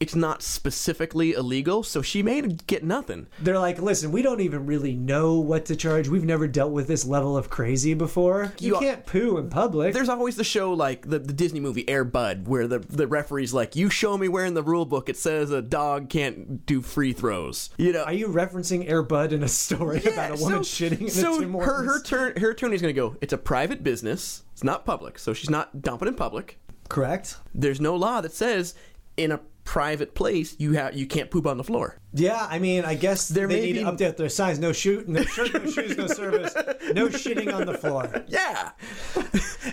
It's 0.00 0.14
not 0.14 0.42
specifically 0.42 1.32
illegal, 1.32 1.82
so 1.82 2.02
she 2.02 2.22
may 2.22 2.40
get 2.42 2.84
nothing. 2.84 3.26
They're 3.40 3.58
like, 3.58 3.82
"Listen, 3.82 4.12
we 4.12 4.22
don't 4.22 4.40
even 4.40 4.64
really 4.64 4.94
know 4.94 5.40
what 5.40 5.64
to 5.66 5.74
charge. 5.76 6.08
We've 6.08 6.24
never 6.24 6.46
dealt 6.46 6.70
with 6.70 6.86
this 6.86 7.04
level 7.04 7.36
of 7.36 7.50
crazy 7.50 7.94
before. 7.94 8.52
You, 8.60 8.74
You- 8.74 8.80
can't 8.80 9.04
poo 9.06 9.38
in 9.38 9.50
public." 9.50 9.94
There's 9.94 10.08
always 10.08 10.36
the 10.36 10.44
show 10.44 10.72
like 10.72 11.08
the, 11.08 11.18
the 11.18 11.32
Disney 11.32 11.58
movie 11.58 11.88
Air 11.88 12.04
Bud, 12.04 12.46
where 12.46 12.68
the 12.68 12.78
the 12.78 13.08
referee's 13.08 13.52
like, 13.52 13.74
"You 13.74 13.90
show 13.90 14.16
me 14.16 14.28
where 14.28 14.44
in 14.44 14.54
the 14.54 14.62
rule 14.62 14.84
book 14.84 15.08
it 15.08 15.16
says 15.16 15.50
a 15.50 15.60
dog 15.62 16.08
can't 16.08 16.64
do 16.64 16.80
free 16.80 17.12
throws." 17.12 17.70
You 17.76 17.92
know, 17.92 18.04
Are 18.04 18.12
you 18.12 18.28
referencing 18.28 18.88
Air 18.88 19.02
Bud 19.02 19.32
in 19.32 19.42
a 19.42 19.48
story 19.48 19.98
about 20.04 20.38
a 20.38 20.42
woman 20.42 20.60
shitting 20.60 21.00
in 21.00 21.10
so 21.10 21.38
a 21.38 21.40
Tim 21.40 21.54
her 21.54 21.82
her 21.84 22.02
turn 22.02 22.36
her 22.40 22.50
attorney's 22.50 22.82
going 22.82 22.94
to 22.94 23.00
go. 23.00 23.16
It's 23.20 23.32
a 23.32 23.38
private 23.38 23.82
business. 23.82 24.44
It's 24.52 24.62
not 24.62 24.84
public, 24.84 25.18
so 25.18 25.32
she's 25.32 25.50
not 25.50 25.82
dumping 25.82 26.06
in 26.06 26.14
public. 26.14 26.60
Correct. 26.88 27.36
There's 27.52 27.80
no 27.80 27.96
law 27.96 28.20
that 28.20 28.32
says 28.32 28.74
in 29.16 29.32
a 29.32 29.40
private 29.68 30.14
place 30.14 30.56
you 30.58 30.72
have 30.72 30.96
you 30.96 31.06
can't 31.06 31.30
poop 31.30 31.46
on 31.46 31.58
the 31.58 31.62
floor. 31.62 31.98
Yeah, 32.14 32.46
I 32.50 32.58
mean, 32.58 32.86
I 32.86 32.94
guess 32.94 33.28
There 33.28 33.46
they 33.46 33.56
may 33.56 33.60
need 33.66 33.72
be- 33.74 33.78
to 33.80 33.92
update 33.92 34.16
their 34.16 34.30
signs. 34.30 34.58
No 34.58 34.72
shoot, 34.72 35.06
no 35.06 35.22
shirt, 35.34 35.52
no 35.52 35.70
shoes, 35.70 35.94
no 35.94 36.06
service, 36.06 36.54
no 36.94 37.08
shitting 37.08 37.52
on 37.54 37.66
the 37.66 37.74
floor. 37.76 38.24
Yeah, 38.28 38.70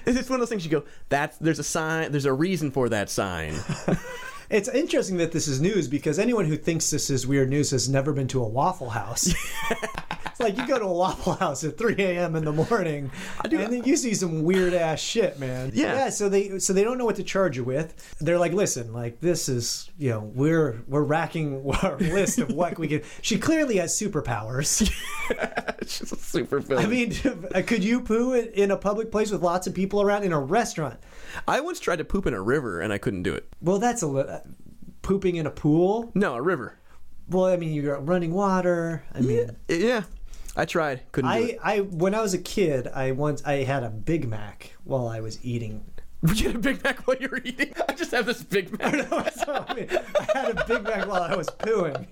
it's 0.06 0.30
one 0.30 0.36
of 0.36 0.42
those 0.42 0.50
things. 0.50 0.66
You 0.66 0.72
go. 0.72 0.84
That's 1.08 1.38
there's 1.38 1.60
a 1.60 1.64
sign. 1.64 2.12
There's 2.12 2.25
a 2.25 2.34
reason 2.34 2.72
for 2.72 2.90
that 2.90 3.10
sign. 3.10 3.54
It's 4.50 4.70
interesting 4.70 5.18
that 5.18 5.32
this 5.32 5.48
is 5.48 5.60
news 5.60 5.88
because 5.88 6.20
anyone 6.20 6.46
who 6.46 6.56
thinks 6.58 6.90
this 6.90 7.10
is 7.10 7.25
weird 7.25 7.50
news 7.50 7.72
has 7.72 7.90
never 7.90 8.14
been 8.14 8.28
to 8.30 8.44
a 8.44 8.48
Waffle 8.48 8.90
House. 8.92 9.28
it's 10.25 10.40
like 10.40 10.58
you 10.58 10.68
go 10.68 10.78
to 10.78 10.86
a 10.86 10.94
Waffle 10.94 11.34
House 11.34 11.64
at 11.64 11.78
3 11.78 11.96
a.m. 11.98 12.36
in 12.36 12.46
the 12.46 12.52
morning, 12.52 13.10
I 13.44 13.48
do, 13.48 13.60
and 13.60 13.74
then 13.74 13.84
you 13.84 13.98
see 13.98 14.14
some 14.14 14.44
weird 14.44 14.74
ass 14.74 15.00
shit, 15.00 15.40
man. 15.40 15.72
Yeah. 15.74 15.94
yeah. 15.96 16.10
So 16.10 16.30
they 16.30 16.60
so 16.60 16.74
they 16.74 16.84
don't 16.84 16.98
know 16.98 17.06
what 17.06 17.16
to 17.16 17.24
charge 17.24 17.58
you 17.58 17.64
with. 17.64 18.16
They're 18.20 18.38
like, 18.40 18.54
listen, 18.54 18.94
like 18.94 19.20
this 19.20 19.50
is 19.50 19.90
you 19.98 20.10
know 20.12 20.20
we're 20.36 20.82
we're 20.88 21.04
racking 21.04 21.66
our 21.82 21.98
list 21.98 22.40
of 22.40 22.52
what 22.52 22.78
we 22.78 22.88
can. 22.88 23.02
She 23.22 23.40
clearly 23.40 23.78
has 23.78 24.00
superpowers. 24.00 24.88
She's 25.88 26.12
a 26.12 26.16
super 26.16 26.60
villain. 26.60 26.86
I 26.86 26.88
mean, 26.88 27.12
could 27.66 27.84
you 27.84 28.02
poo 28.02 28.34
in- 28.34 28.50
in 28.54 28.72
a 28.72 28.78
public 28.78 29.12
place 29.12 29.32
with 29.32 29.42
lots 29.42 29.66
of 29.68 29.74
people 29.74 30.02
around 30.02 30.24
in 30.24 30.32
a 30.32 30.40
restaurant? 30.40 31.00
I 31.48 31.60
once 31.62 31.80
tried 31.80 31.98
to 31.98 32.06
poop 32.06 32.25
in 32.25 32.34
a 32.34 32.42
river 32.42 32.80
and 32.82 32.92
I 32.94 32.98
couldn't 32.98 33.24
do 33.24 33.34
it. 33.34 33.48
Well, 33.62 33.80
that's 33.80 34.01
a 34.01 34.08
li- 34.08 34.24
uh, 34.27 34.39
pooping 35.01 35.36
in 35.36 35.46
a 35.46 35.51
pool. 35.51 36.12
No, 36.15 36.36
a 36.36 36.42
river. 36.42 36.77
Well, 37.30 37.46
I 37.46 37.58
mean, 37.58 37.72
you 37.74 37.82
got 37.82 38.08
running 38.08 38.34
water. 38.34 39.04
I 39.13 39.22
mean, 39.22 39.56
Yeah, 39.68 40.04
I 40.56 40.65
tried. 40.65 41.01
Couldn't 41.12 41.32
do 41.32 41.36
I, 41.38 41.39
it. 41.39 41.60
I 41.63 41.80
when 41.80 42.13
I 42.15 42.22
was 42.22 42.34
a 42.34 42.38
kid, 42.39 42.88
I 42.88 43.12
once 43.12 43.44
I 43.46 43.63
had 43.63 43.84
a 43.84 43.89
Big 43.89 44.27
Mac 44.27 44.75
while 44.84 45.08
I 45.08 45.20
was 45.22 45.44
eating. 45.44 45.86
You 46.34 46.48
had 46.48 46.55
a 46.55 46.60
Big 46.60 46.84
Mac 46.84 47.08
while 47.08 47.17
you 47.17 47.29
were 47.29 47.41
eating. 47.44 47.74
I 47.88 47.94
just 47.94 48.12
have 48.12 48.25
this 48.25 48.44
Big 48.44 48.77
Mac. 48.77 48.94
So, 49.34 49.65
I, 49.67 49.74
mean, 49.74 49.88
I 49.89 50.38
had 50.38 50.60
a 50.60 50.65
Big 50.65 50.84
Mac 50.84 51.08
while 51.08 51.22
I 51.22 51.36
was 51.36 51.48
pooing. 51.50 52.05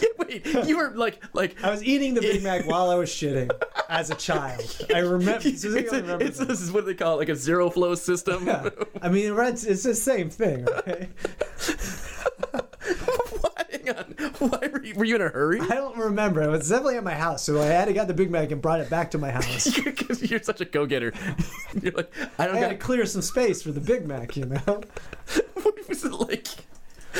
Yeah, 0.00 0.08
Wait, 0.18 0.46
you 0.66 0.76
were 0.76 0.90
like 0.90 1.22
like. 1.32 1.62
I 1.62 1.70
was 1.70 1.82
eating 1.82 2.14
the 2.14 2.20
Big 2.20 2.42
Mac 2.42 2.66
while 2.66 2.90
I 2.90 2.94
was 2.94 3.10
shitting 3.14 3.50
as 3.88 4.10
a 4.10 4.14
child. 4.14 4.86
I 4.94 4.98
remember. 4.98 5.48
It's, 5.48 5.60
specifically 5.60 5.98
a, 5.98 6.02
remember 6.02 6.24
it's 6.24 6.38
this 6.38 6.60
is 6.60 6.72
what 6.72 6.86
they 6.86 6.94
call 6.94 7.14
it, 7.14 7.18
like 7.18 7.28
a 7.28 7.36
zero 7.36 7.70
flow 7.70 7.94
system. 7.94 8.46
Yeah. 8.46 8.70
I 9.00 9.08
mean, 9.08 9.38
it's, 9.38 9.64
it's 9.64 9.82
the 9.84 9.94
same 9.94 10.30
thing, 10.30 10.66
right? 10.86 11.08
Hang 13.86 13.96
on. 13.96 14.04
Why 14.38 14.68
were 14.72 14.82
you, 14.82 14.94
were 14.94 15.04
you 15.04 15.16
in 15.16 15.22
a 15.22 15.28
hurry? 15.28 15.60
I 15.60 15.68
don't 15.68 15.96
remember. 15.96 16.42
It 16.42 16.48
was 16.50 16.68
definitely 16.68 16.96
at 16.96 17.04
my 17.04 17.14
house, 17.14 17.44
so 17.44 17.60
I 17.60 17.66
had 17.66 17.86
to 17.86 17.92
get 17.92 18.08
the 18.08 18.14
Big 18.14 18.30
Mac 18.30 18.50
and 18.50 18.60
brought 18.60 18.80
it 18.80 18.90
back 18.90 19.10
to 19.12 19.18
my 19.18 19.30
house. 19.32 19.78
Because 19.78 20.30
you're 20.30 20.42
such 20.42 20.60
a 20.60 20.64
go 20.64 20.86
getter. 20.86 21.12
You're 21.82 21.92
like, 21.92 22.12
I 22.38 22.46
don't 22.46 22.56
I 22.56 22.60
had 22.60 22.68
to 22.70 22.76
clear 22.76 23.04
some 23.06 23.22
space 23.22 23.62
for 23.62 23.72
the 23.72 23.80
Big 23.80 24.06
Mac, 24.06 24.36
you 24.36 24.44
know. 24.46 24.82
What 25.54 25.88
was 25.88 26.04
it 26.04 26.12
like? 26.12 26.46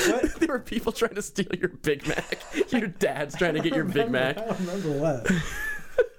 What? 0.07 0.35
There 0.39 0.49
were 0.49 0.59
people 0.59 0.91
trying 0.91 1.15
to 1.15 1.21
steal 1.21 1.47
your 1.59 1.69
Big 1.69 2.07
Mac. 2.07 2.37
Your 2.69 2.87
dad's 2.87 3.35
trying 3.35 3.55
to 3.55 3.61
get 3.61 3.73
your 3.75 3.85
Big 3.85 4.09
Mac. 4.09 4.37
I 4.37 4.45
don't 4.45 4.59
remember 4.59 4.91
what. 4.91 5.31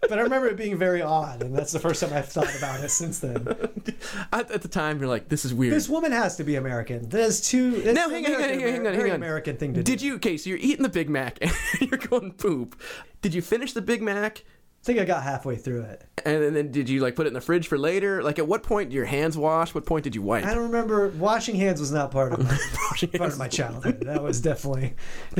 But 0.09 0.19
I 0.19 0.23
remember 0.23 0.47
it 0.47 0.57
being 0.57 0.79
very 0.79 1.03
odd, 1.03 1.43
and 1.43 1.57
that's 1.57 1.73
the 1.73 1.81
first 1.81 2.01
time 2.01 2.13
I've 2.13 2.29
thought 2.29 2.55
about 2.57 2.83
it 2.83 2.91
since 2.91 3.19
then. 3.19 3.45
At, 4.33 4.51
at 4.53 4.63
the 4.63 4.69
time, 4.69 5.01
you're 5.01 5.09
like, 5.09 5.29
this 5.29 5.45
is 5.45 5.53
weird. 5.53 5.73
This 5.73 5.89
woman 5.89 6.13
has 6.13 6.37
to 6.37 6.45
be 6.45 6.55
American. 6.55 7.09
There's 7.09 7.41
two. 7.41 7.83
It's 7.85 7.95
Now, 7.95 8.09
hang 8.09 8.25
on, 8.27 8.33
hang 8.33 8.43
on, 8.43 8.49
hang 8.51 8.63
on, 8.63 8.69
hang 8.69 8.87
on, 8.87 8.95
hang 8.95 9.11
on. 9.11 9.17
American 9.17 9.57
thing 9.57 9.75
to 9.75 9.83
Did 9.83 9.99
do. 9.99 10.07
you? 10.07 10.15
Okay, 10.17 10.37
so 10.37 10.49
you're 10.51 10.61
eating 10.61 10.83
the 10.85 10.89
Big 10.89 11.11
Mac 11.11 11.39
and 11.41 11.91
you're 11.91 11.99
going 11.99 12.33
poop. 12.33 12.81
Did 13.21 13.35
you 13.35 13.43
finish 13.43 13.73
the 13.73 13.83
Big 13.83 14.01
Mac? 14.03 14.45
I 14.87 14.91
think 14.95 15.01
I 15.01 15.05
got 15.05 15.25
halfway 15.25 15.57
through 15.57 15.81
it. 15.83 16.05
And 16.25 16.41
then, 16.41 16.55
then 16.55 16.71
did 16.71 16.89
you 16.89 17.01
like 17.01 17.17
put 17.17 17.27
it 17.27 17.31
in 17.31 17.35
the 17.35 17.41
fridge 17.41 17.67
for 17.67 17.77
later? 17.77 18.23
Like, 18.23 18.39
at 18.39 18.47
what 18.47 18.63
point 18.63 18.91
did 18.91 18.95
your 18.95 19.05
hands 19.05 19.37
wash? 19.37 19.75
What 19.75 19.85
point 19.85 20.05
did 20.05 20.15
you 20.15 20.23
wipe? 20.23 20.45
I 20.45 20.55
don't 20.55 20.63
remember. 20.63 21.09
Washing 21.09 21.57
hands 21.57 21.81
was 21.81 21.91
not 21.91 22.13
part 22.13 22.33
of 22.33 22.39
my, 22.45 22.57
part 23.19 23.33
of 23.33 23.37
my 23.37 23.49
childhood. 23.49 24.03
That 24.03 24.23
was 24.23 24.41
definitely 24.41 24.95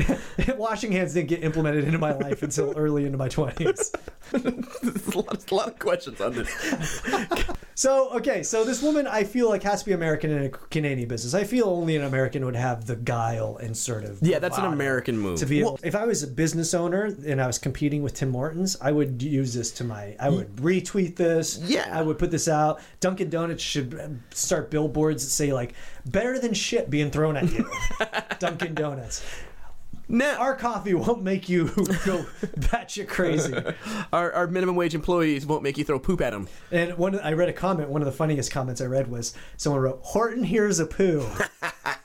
washing 0.57 0.91
hands 0.91 1.13
didn't 1.13 1.29
get 1.29 1.45
implemented 1.45 1.85
into 1.85 1.97
my 1.97 2.11
life 2.11 2.43
until 2.43 2.73
early 2.75 3.05
into 3.05 3.17
my 3.17 3.29
twenties. 3.29 3.93
There's 4.31 5.07
a 5.15 5.17
lot, 5.17 5.49
a 5.49 5.55
lot 5.55 5.67
of 5.69 5.79
questions 5.79 6.19
on 6.19 6.33
this. 6.33 7.47
So 7.77 8.09
okay, 8.15 8.41
so 8.41 8.63
this 8.63 8.81
woman 8.81 9.05
I 9.05 9.23
feel 9.23 9.49
like 9.49 9.61
has 9.61 9.81
to 9.81 9.85
be 9.85 9.91
American 9.91 10.31
in 10.31 10.45
a 10.45 10.49
Canadian 10.49 11.07
business. 11.07 11.35
I 11.35 11.43
feel 11.43 11.69
only 11.69 11.95
an 11.95 12.03
American 12.03 12.43
would 12.43 12.55
have 12.55 12.87
the 12.87 12.95
guile 12.95 13.57
and 13.61 13.77
sort 13.77 14.03
of 14.03 14.17
Yeah, 14.23 14.39
that's 14.39 14.57
an 14.57 14.65
American 14.65 15.15
move. 15.19 15.37
to 15.37 15.45
be. 15.45 15.61
Well- 15.63 15.79
if 15.83 15.93
I 15.95 16.05
was 16.05 16.23
a 16.23 16.27
business 16.27 16.73
owner 16.73 17.15
and 17.27 17.39
I 17.39 17.45
was 17.45 17.59
competing 17.59 18.01
with 18.01 18.15
Tim 18.15 18.33
Hortons, 18.33 18.77
I 18.81 18.91
would 18.91 19.21
use 19.37 19.53
this 19.53 19.71
to 19.73 19.83
my. 19.83 20.15
I 20.19 20.29
would 20.29 20.55
retweet 20.57 21.15
this. 21.15 21.57
Yeah. 21.59 21.87
I 21.91 22.01
would 22.01 22.17
put 22.17 22.31
this 22.31 22.47
out. 22.47 22.79
Dunkin' 22.99 23.29
Donuts 23.29 23.63
should 23.63 23.93
uh, 23.93 24.07
start 24.33 24.69
billboards 24.71 25.23
that 25.23 25.29
say 25.31 25.53
like 25.53 25.73
"better 26.05 26.39
than 26.39 26.53
shit 26.53 26.89
being 26.89 27.11
thrown 27.11 27.37
at 27.37 27.51
you." 27.51 27.69
Dunkin' 28.39 28.73
Donuts. 28.75 29.23
Now, 30.09 30.37
Our 30.39 30.55
coffee 30.55 30.93
won't 30.93 31.21
make 31.21 31.49
you 31.49 31.65
go 32.05 32.25
batshit 32.57 33.09
crazy. 33.09 33.53
our, 34.13 34.31
our 34.31 34.47
minimum 34.47 34.77
wage 34.77 34.95
employees 34.95 35.45
won't 35.45 35.63
make 35.63 35.77
you 35.77 35.83
throw 35.83 35.99
poop 35.99 36.21
at 36.21 36.31
them. 36.31 36.47
And 36.71 36.97
one, 36.97 37.19
I 37.19 37.33
read 37.33 37.49
a 37.49 37.53
comment. 37.53 37.89
One 37.89 38.01
of 38.01 38.05
the 38.05 38.13
funniest 38.13 38.49
comments 38.49 38.79
I 38.79 38.85
read 38.85 39.09
was 39.11 39.33
someone 39.57 39.81
wrote, 39.81 39.99
"Horton 40.03 40.43
here's 40.43 40.79
a 40.79 40.85
poo." 40.85 41.25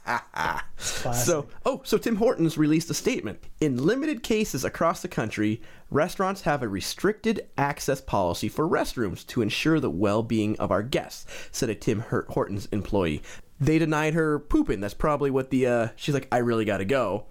Classic. 1.03 1.27
So, 1.27 1.47
oh, 1.67 1.81
so 1.85 1.99
Tim 1.99 2.17
Hortons 2.17 2.57
released 2.57 2.89
a 2.91 2.95
statement. 2.95 3.41
In 3.61 3.85
limited 3.85 4.23
cases 4.23 4.65
across 4.65 5.03
the 5.03 5.09
country, 5.09 5.61
restaurants 5.91 6.43
have 6.43 6.63
a 6.63 6.69
restricted 6.69 7.49
access 7.59 8.01
policy 8.01 8.49
for 8.49 8.69
restrooms 8.69 9.27
to 9.27 9.43
ensure 9.43 9.81
the 9.81 9.91
well-being 9.91 10.57
of 10.59 10.71
our 10.71 10.83
guests," 10.83 11.27
said 11.51 11.69
a 11.71 11.75
Tim 11.75 12.05
Hortons 12.29 12.69
employee. 12.71 13.23
They 13.61 13.79
denied 13.79 14.15
her 14.15 14.39
pooping. 14.39 14.81
That's 14.81 14.95
probably 14.95 15.31
what 15.31 15.51
the. 15.51 15.67
Uh, 15.67 15.89
she's 15.97 16.15
like, 16.15 16.29
"I 16.31 16.39
really 16.39 16.65
got 16.65 16.79
to 16.79 16.85
go." 16.85 17.27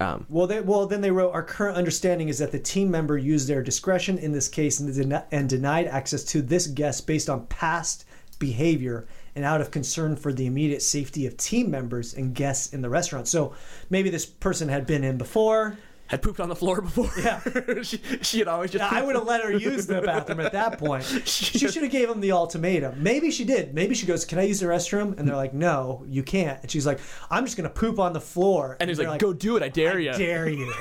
Um, 0.00 0.26
Well, 0.28 0.46
they, 0.46 0.60
well, 0.60 0.86
then 0.86 1.00
they 1.00 1.10
wrote, 1.10 1.32
"Our 1.32 1.42
current 1.42 1.76
understanding 1.76 2.28
is 2.28 2.38
that 2.38 2.52
the 2.52 2.58
team 2.60 2.90
member 2.90 3.18
used 3.18 3.48
their 3.48 3.62
discretion 3.64 4.16
in 4.18 4.30
this 4.30 4.48
case 4.48 4.78
and, 4.78 4.94
den- 4.94 5.24
and 5.32 5.48
denied 5.48 5.86
access 5.86 6.22
to 6.24 6.42
this 6.42 6.68
guest 6.68 7.06
based 7.06 7.28
on 7.28 7.46
past 7.46 8.04
behavior 8.38 9.08
and 9.38 9.44
out 9.44 9.60
of 9.60 9.70
concern 9.70 10.16
for 10.16 10.32
the 10.32 10.46
immediate 10.46 10.82
safety 10.82 11.24
of 11.24 11.36
team 11.36 11.70
members 11.70 12.12
and 12.12 12.34
guests 12.34 12.72
in 12.74 12.82
the 12.82 12.90
restaurant." 12.90 13.28
So 13.28 13.54
maybe 13.88 14.10
this 14.10 14.26
person 14.26 14.68
had 14.68 14.84
been 14.84 15.04
in 15.04 15.16
before. 15.16 15.78
had 16.08 16.22
pooped 16.22 16.40
on 16.40 16.48
the 16.48 16.56
floor 16.56 16.80
before. 16.80 17.10
Yeah. 17.22 17.40
she, 17.82 17.98
she 18.22 18.38
had 18.38 18.48
always 18.48 18.70
just. 18.70 18.82
I 18.82 19.02
would 19.02 19.14
have 19.14 19.26
let 19.26 19.42
her 19.44 19.52
use 19.52 19.86
the 19.86 20.00
bathroom 20.00 20.40
at 20.40 20.52
that 20.52 20.78
point. 20.78 21.04
She 21.26 21.58
should 21.68 21.82
have 21.82 21.92
gave 21.92 22.08
him 22.10 22.20
the 22.20 22.32
ultimatum. 22.32 23.02
Maybe 23.02 23.30
she 23.30 23.44
did. 23.44 23.74
Maybe 23.74 23.94
she 23.94 24.06
goes, 24.06 24.24
"Can 24.24 24.38
I 24.38 24.42
use 24.42 24.58
the 24.60 24.66
restroom?" 24.66 25.18
And 25.18 25.28
they're 25.28 25.36
like, 25.36 25.54
"No, 25.54 26.04
you 26.08 26.22
can't." 26.22 26.60
And 26.62 26.70
she's 26.70 26.86
like, 26.86 26.98
"I'm 27.30 27.44
just 27.44 27.56
gonna 27.56 27.68
poop 27.70 27.98
on 28.00 28.12
the 28.12 28.20
floor." 28.20 28.76
And 28.80 28.90
he's 28.90 28.98
they're 28.98 29.08
like, 29.08 29.20
"Go 29.20 29.32
do 29.32 29.56
it! 29.56 29.62
I 29.62 29.68
dare 29.68 29.98
you. 30.00 30.10
I 30.10 30.12
you." 30.14 30.18
dare 30.18 30.48
you. 30.48 30.74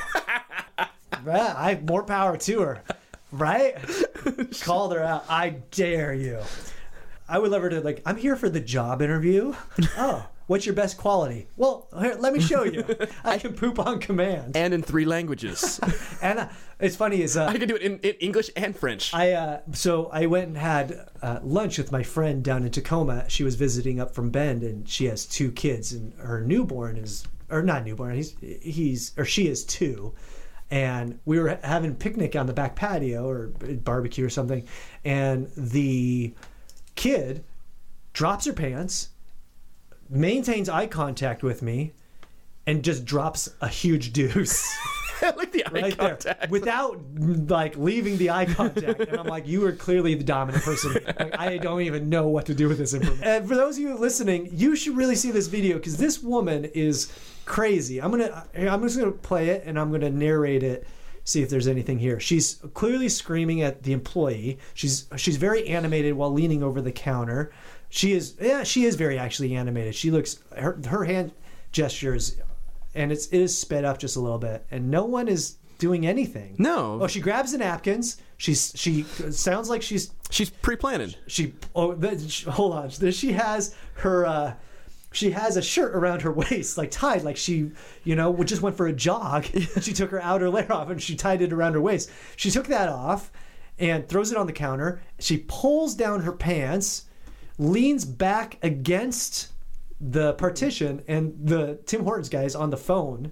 right? 1.24 1.56
I 1.56 1.70
have 1.72 1.84
more 1.88 2.04
power 2.04 2.38
to 2.38 2.62
her. 2.62 2.84
Right? 3.32 3.76
Called 4.62 4.94
her 4.94 5.04
out. 5.04 5.26
I 5.30 5.50
dare 5.72 6.14
you. 6.14 6.40
I 7.30 7.40
would 7.40 7.52
love 7.52 7.62
her 7.62 7.70
to 7.70 7.82
like, 7.82 8.02
I'm 8.06 8.18
here 8.18 8.36
for 8.36 8.50
the 8.50 8.60
job 8.60 9.02
interview. 9.02 9.54
Oh, 9.98 10.28
What's 10.48 10.66
your 10.66 10.76
best 10.76 10.98
quality? 10.98 11.48
Well, 11.58 11.90
here, 12.00 12.16
let 12.18 12.32
me 12.32 12.40
show 12.40 12.64
you. 12.64 12.86
I 13.26 13.38
can 13.38 13.54
poop 13.54 13.80
on 13.80 14.00
command. 14.00 14.56
And 14.56 14.74
in 14.74 14.82
three 14.82 15.06
languages. 15.06 15.80
And 16.20 16.40
uh, 16.40 16.50
it's 16.80 16.96
funny 16.96 17.22
is 17.22 17.38
uh, 17.38 17.46
I 17.46 17.58
can 17.60 17.68
do 17.68 17.76
it 17.76 17.82
in, 17.84 18.00
in 18.00 18.16
English 18.16 18.50
and 18.56 18.76
French. 18.76 19.14
I 19.14 19.34
uh, 19.34 19.60
so 19.74 20.08
I 20.08 20.26
went 20.26 20.48
and 20.48 20.58
had 20.58 21.10
uh, 21.22 21.40
lunch 21.44 21.78
with 21.78 21.92
my 21.92 22.02
friend 22.02 22.44
down 22.44 22.64
in 22.64 22.72
Tacoma. 22.72 23.30
She 23.30 23.44
was 23.44 23.54
visiting 23.54 24.00
up 24.00 24.16
from 24.16 24.32
Bend, 24.32 24.64
and 24.64 24.90
she 24.90 25.06
has 25.06 25.28
two 25.28 25.52
kids, 25.52 25.94
and 25.94 26.14
her 26.16 26.42
newborn 26.42 26.98
is 26.98 27.28
or 27.52 27.62
not 27.62 27.86
newborn. 27.86 28.16
He's 28.16 28.36
he's 28.40 29.12
or 29.16 29.26
she 29.26 29.48
is 29.48 29.64
two, 29.64 30.16
and 30.72 31.20
we 31.26 31.40
were 31.40 31.60
having 31.64 31.94
picnic 31.94 32.36
on 32.36 32.48
the 32.48 32.54
back 32.54 32.76
patio 32.76 33.30
or 33.30 33.50
barbecue 33.50 34.26
or 34.26 34.30
something, 34.30 34.68
and 35.06 35.52
the 35.56 36.34
kid 36.98 37.46
drops 38.12 38.46
her 38.46 38.54
pants, 38.54 39.10
maintains 40.10 40.68
eye 40.68 40.88
contact 40.88 41.44
with 41.44 41.62
me, 41.62 41.94
and 42.66 42.84
just 42.84 43.06
drops 43.06 43.50
a 43.62 43.70
huge 43.70 44.12
deuce. 44.12 44.68
Like 45.20 45.52
the 45.52 45.66
eye 45.66 45.72
right 45.72 45.98
contact. 45.98 46.42
there 46.42 46.50
without 46.52 47.02
like 47.18 47.76
leaving 47.76 48.18
the 48.18 48.30
eye 48.30 48.46
contact. 48.46 49.00
And 49.00 49.18
I'm 49.18 49.26
like, 49.26 49.48
you 49.48 49.66
are 49.66 49.72
clearly 49.72 50.14
the 50.14 50.24
dominant 50.24 50.64
person. 50.64 50.94
Like, 50.94 51.40
I 51.40 51.58
don't 51.58 51.82
even 51.82 52.08
know 52.08 52.28
what 52.28 52.46
to 52.46 52.54
do 52.54 52.68
with 52.68 52.78
this 52.78 52.94
information. 52.94 53.24
And 53.24 53.48
for 53.48 53.56
those 53.56 53.78
of 53.78 53.82
you 53.82 53.98
listening, 53.98 54.48
you 54.52 54.76
should 54.76 54.96
really 54.96 55.16
see 55.16 55.32
this 55.32 55.48
video 55.48 55.78
because 55.78 55.98
this 55.98 56.22
woman 56.22 56.66
is 56.66 57.12
crazy. 57.46 58.00
I'm 58.00 58.12
gonna, 58.12 58.46
I'm 58.56 58.84
just 58.84 59.00
gonna 59.00 59.12
play 59.12 59.50
it 59.50 59.64
and 59.66 59.80
I'm 59.80 59.92
gonna 59.92 60.12
narrate 60.12 60.62
it. 60.62 60.88
See 61.28 61.42
if 61.42 61.50
there's 61.50 61.68
anything 61.68 62.00
here. 62.00 62.22
She's 62.22 62.62
clearly 62.74 63.10
screaming 63.10 63.62
at 63.62 63.84
the 63.84 63.92
employee. 63.92 64.60
She's 64.74 65.08
she's 65.18 65.36
very 65.36 65.68
animated 65.68 66.14
while 66.14 66.32
leaning 66.32 66.64
over 66.64 66.82
the 66.82 66.94
counter. 66.94 67.52
She 67.90 68.14
is 68.14 68.36
yeah, 68.40 68.64
she 68.64 68.86
is 68.86 68.96
very 68.96 69.18
actually 69.20 69.54
animated. 69.54 69.94
She 69.94 70.10
looks 70.10 70.40
her 70.58 70.80
her 70.88 71.04
hand 71.04 71.34
gestures 71.74 72.38
and 72.96 73.12
it's 73.12 73.28
it 73.28 73.40
is 73.42 73.58
sped 73.58 73.84
up 73.84 73.98
just 74.00 74.16
a 74.16 74.22
little 74.22 74.38
bit, 74.40 74.66
and 74.72 74.90
no 74.90 75.04
one 75.04 75.28
is 75.28 75.58
doing 75.80 76.08
anything. 76.08 76.56
No. 76.60 77.00
Oh, 77.02 77.08
she 77.08 77.20
grabs 77.20 77.52
the 77.52 77.58
napkins. 77.58 78.16
She's 78.38 78.72
she 78.76 79.04
sounds 79.04 79.70
like 79.70 79.82
she's 79.82 80.12
She's 80.30 80.50
pre-planted. 80.50 81.18
she. 81.28 81.56
Oh, 81.76 81.94
the, 81.94 82.16
hold 82.50 82.72
on. 82.74 82.90
She 83.12 83.34
has 83.34 83.76
her. 83.96 84.26
uh 84.26 84.54
she 85.12 85.32
has 85.32 85.58
a 85.58 85.62
shirt 85.62 85.96
around 85.96 86.22
her 86.22 86.32
waist, 86.34 86.78
like 86.78 86.92
tied, 86.92 87.24
like 87.24 87.38
she, 87.38 87.72
you 88.04 88.16
know, 88.16 88.36
just 88.44 88.62
went 88.62 88.78
for 88.78 88.88
a 88.88 88.94
jog. 88.94 89.46
she 89.82 89.94
took 89.94 90.12
her 90.12 90.22
outer 90.22 90.50
layer 90.50 90.72
off 90.72 90.90
and 90.90 91.02
she 91.02 91.16
tied 91.16 91.42
it 91.42 91.54
around 91.54 91.74
her 91.74 91.82
waist. 91.82 92.10
She 92.36 92.52
took 92.52 92.68
that 92.68 92.90
off 92.90 93.32
and 93.80 94.08
throws 94.08 94.32
it 94.32 94.38
on 94.38 94.48
the 94.48 94.54
counter. 94.54 95.02
She 95.20 95.38
pulls 95.48 95.96
down 95.96 96.22
her 96.22 96.32
pants, 96.32 97.06
leans 97.58 98.06
back 98.06 98.58
against 98.62 99.50
the 100.00 100.34
partition, 100.34 101.04
and 101.08 101.36
the 101.42 101.80
Tim 101.86 102.04
Hortons 102.04 102.30
guy 102.30 102.44
is 102.44 102.56
on 102.56 102.70
the 102.70 102.78
phone. 102.78 103.32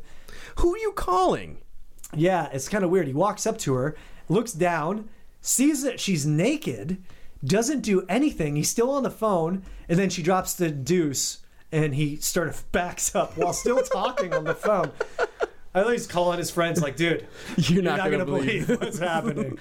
Who 0.57 0.73
are 0.73 0.79
you 0.79 0.93
calling? 0.93 1.59
Yeah, 2.13 2.49
it's 2.51 2.69
kind 2.69 2.83
of 2.83 2.89
weird. 2.89 3.07
He 3.07 3.13
walks 3.13 3.45
up 3.45 3.57
to 3.59 3.73
her, 3.73 3.95
looks 4.29 4.53
down, 4.53 5.09
sees 5.41 5.83
that 5.83 5.99
she's 5.99 6.25
naked, 6.25 7.03
doesn't 7.43 7.81
do 7.81 8.05
anything. 8.07 8.55
He's 8.55 8.69
still 8.69 8.89
on 8.91 9.03
the 9.03 9.11
phone, 9.11 9.63
and 9.87 9.99
then 9.99 10.09
she 10.09 10.23
drops 10.23 10.53
the 10.53 10.71
deuce, 10.71 11.39
and 11.75 11.93
he 11.93 12.15
sort 12.17 12.47
of 12.47 12.71
backs 12.71 13.13
up 13.15 13.37
while 13.37 13.53
still 13.53 13.81
talking 13.81 14.33
on 14.33 14.45
the 14.45 14.55
phone. 14.55 14.91
I 15.73 15.81
think 15.81 15.91
he's 15.91 16.07
calling 16.07 16.37
his 16.37 16.49
friends, 16.49 16.81
like, 16.81 16.95
dude, 16.95 17.27
You're 17.57 17.83
not 17.83 17.97
not 17.97 18.05
gonna 18.11 18.23
gonna 18.23 18.25
believe 18.25 18.67
believe. 18.67 18.81
what's 18.81 18.99
happening. 18.99 19.57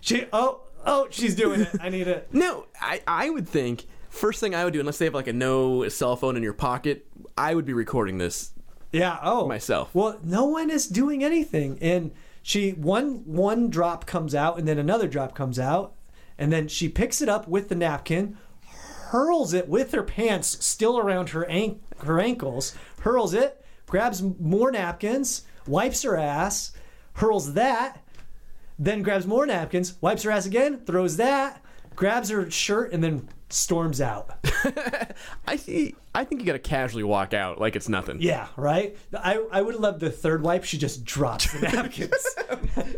She, 0.00 0.24
oh, 0.32 0.62
oh, 0.86 1.08
she's 1.10 1.34
doing 1.34 1.60
it. 1.60 1.68
I 1.80 1.90
need 1.90 2.08
it. 2.08 2.28
No, 2.32 2.66
I, 2.80 3.02
I 3.06 3.28
would 3.28 3.46
think 3.46 3.84
first 4.08 4.40
thing 4.40 4.54
I 4.54 4.64
would 4.64 4.72
do, 4.72 4.80
unless 4.80 4.96
they 4.98 5.04
have 5.04 5.14
like 5.14 5.26
a 5.26 5.32
no 5.32 5.86
cell 5.88 6.16
phone 6.16 6.36
in 6.36 6.42
your 6.42 6.54
pocket, 6.54 7.06
I 7.36 7.54
would 7.54 7.66
be 7.66 7.74
recording 7.74 8.16
this. 8.18 8.52
Yeah. 8.92 9.18
Oh, 9.22 9.46
Myself. 9.46 9.94
Well, 9.94 10.18
no 10.22 10.44
one 10.46 10.70
is 10.70 10.86
doing 10.86 11.22
anything, 11.22 11.78
and 11.82 12.12
she 12.42 12.70
one 12.72 13.22
one 13.26 13.68
drop 13.68 14.06
comes 14.06 14.34
out, 14.34 14.58
and 14.58 14.66
then 14.66 14.78
another 14.78 15.06
drop 15.06 15.34
comes 15.34 15.58
out, 15.58 15.92
and 16.38 16.50
then 16.50 16.66
she 16.68 16.88
picks 16.88 17.20
it 17.20 17.28
up 17.28 17.46
with 17.46 17.68
the 17.68 17.74
napkin, 17.74 18.38
hurls 19.12 19.52
it 19.52 19.68
with 19.68 19.92
her 19.92 20.02
pants 20.02 20.64
still 20.64 20.98
around 20.98 21.28
her 21.28 21.44
ank- 21.44 21.82
her 22.02 22.18
ankles, 22.18 22.74
hurls 23.00 23.34
it, 23.34 23.62
grabs 23.86 24.22
more 24.22 24.70
napkins, 24.70 25.42
wipes 25.66 26.02
her 26.02 26.16
ass, 26.16 26.72
hurls 27.14 27.52
that, 27.52 28.02
then 28.78 29.02
grabs 29.02 29.26
more 29.26 29.44
napkins, 29.44 30.00
wipes 30.00 30.22
her 30.22 30.30
ass 30.30 30.46
again, 30.46 30.78
throws 30.86 31.18
that, 31.18 31.62
grabs 31.94 32.30
her 32.30 32.50
shirt, 32.50 32.90
and 32.90 33.04
then 33.04 33.28
storms 33.52 34.00
out. 34.00 34.30
I 35.46 35.56
see. 35.56 35.94
I 36.14 36.24
think 36.24 36.40
you 36.40 36.46
gotta 36.46 36.58
casually 36.58 37.04
walk 37.04 37.32
out 37.34 37.60
like 37.60 37.74
it's 37.76 37.88
nothing. 37.88 38.18
Yeah, 38.20 38.48
right. 38.56 38.96
I 39.14 39.44
I 39.50 39.62
would 39.62 39.76
love 39.76 40.00
the 40.00 40.10
third 40.10 40.42
wipe. 40.42 40.64
She 40.64 40.78
just 40.78 41.04
drops 41.04 41.52
the 41.52 41.60
napkins 41.72 42.26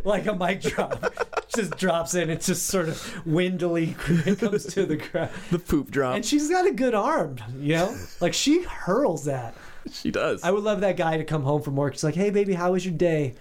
like 0.04 0.26
a 0.26 0.34
mic 0.34 0.62
drop. 0.62 1.12
Just 1.54 1.76
drops 1.76 2.14
in. 2.14 2.30
It 2.30 2.40
just 2.40 2.66
sort 2.66 2.88
of 2.88 2.96
windily 3.26 3.94
comes 4.38 4.66
to 4.74 4.86
the 4.86 4.96
ground. 4.96 5.30
The 5.50 5.58
poop 5.58 5.90
drop. 5.90 6.16
And 6.16 6.24
she's 6.24 6.48
got 6.50 6.66
a 6.66 6.72
good 6.72 6.94
arm, 6.94 7.36
you 7.58 7.74
know. 7.76 7.96
Like 8.20 8.34
she 8.34 8.62
hurls 8.62 9.24
that. 9.26 9.54
she 9.92 10.10
does. 10.10 10.42
I 10.42 10.50
would 10.50 10.64
love 10.64 10.80
that 10.80 10.96
guy 10.96 11.16
to 11.16 11.24
come 11.24 11.42
home 11.42 11.62
from 11.62 11.76
work. 11.76 11.92
He's 11.94 12.04
like, 12.04 12.14
"Hey, 12.14 12.30
baby, 12.30 12.54
how 12.54 12.72
was 12.72 12.84
your 12.84 12.94
day?" 12.94 13.34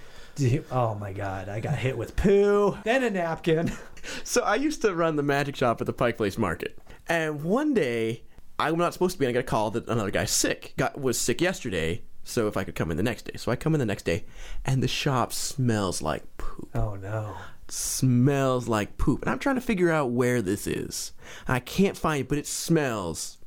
Oh 0.71 0.95
my 0.95 1.13
god, 1.13 1.47
I 1.47 1.59
got 1.59 1.75
hit 1.77 1.95
with 1.97 2.15
poo, 2.15 2.75
then 2.83 3.03
a 3.03 3.09
napkin. 3.09 3.71
So 4.23 4.41
I 4.41 4.55
used 4.55 4.81
to 4.81 4.93
run 4.93 5.15
the 5.15 5.23
magic 5.23 5.55
shop 5.55 5.79
at 5.79 5.87
the 5.87 5.93
Pike 5.93 6.17
Place 6.17 6.37
Market, 6.37 6.77
and 7.07 7.43
one 7.43 7.73
day 7.73 8.23
I'm 8.59 8.77
not 8.77 8.93
supposed 8.93 9.13
to 9.15 9.19
be. 9.19 9.25
and 9.25 9.29
I 9.29 9.33
get 9.33 9.39
a 9.45 9.49
call 9.49 9.71
that 9.71 9.87
another 9.87 10.11
guy's 10.11 10.31
sick. 10.31 10.73
Got 10.77 10.99
was 10.99 11.17
sick 11.19 11.41
yesterday, 11.41 12.03
so 12.23 12.47
if 12.47 12.55
I 12.57 12.63
could 12.63 12.75
come 12.75 12.91
in 12.91 12.97
the 12.97 13.03
next 13.03 13.23
day. 13.25 13.37
So 13.37 13.51
I 13.51 13.55
come 13.55 13.73
in 13.73 13.79
the 13.79 13.85
next 13.85 14.03
day, 14.03 14.25
and 14.65 14.81
the 14.83 14.87
shop 14.87 15.33
smells 15.33 16.01
like 16.01 16.23
poop. 16.37 16.69
Oh 16.75 16.95
no. 16.95 17.35
Smells 17.69 18.67
like 18.67 18.97
poop, 18.97 19.21
and 19.23 19.31
I'm 19.31 19.39
trying 19.39 19.55
to 19.55 19.61
figure 19.61 19.89
out 19.91 20.11
where 20.11 20.41
this 20.41 20.67
is. 20.67 21.13
I 21.47 21.59
can't 21.59 21.97
find 21.97 22.21
it, 22.21 22.29
but 22.29 22.37
it 22.37 22.45
smells 22.47 23.37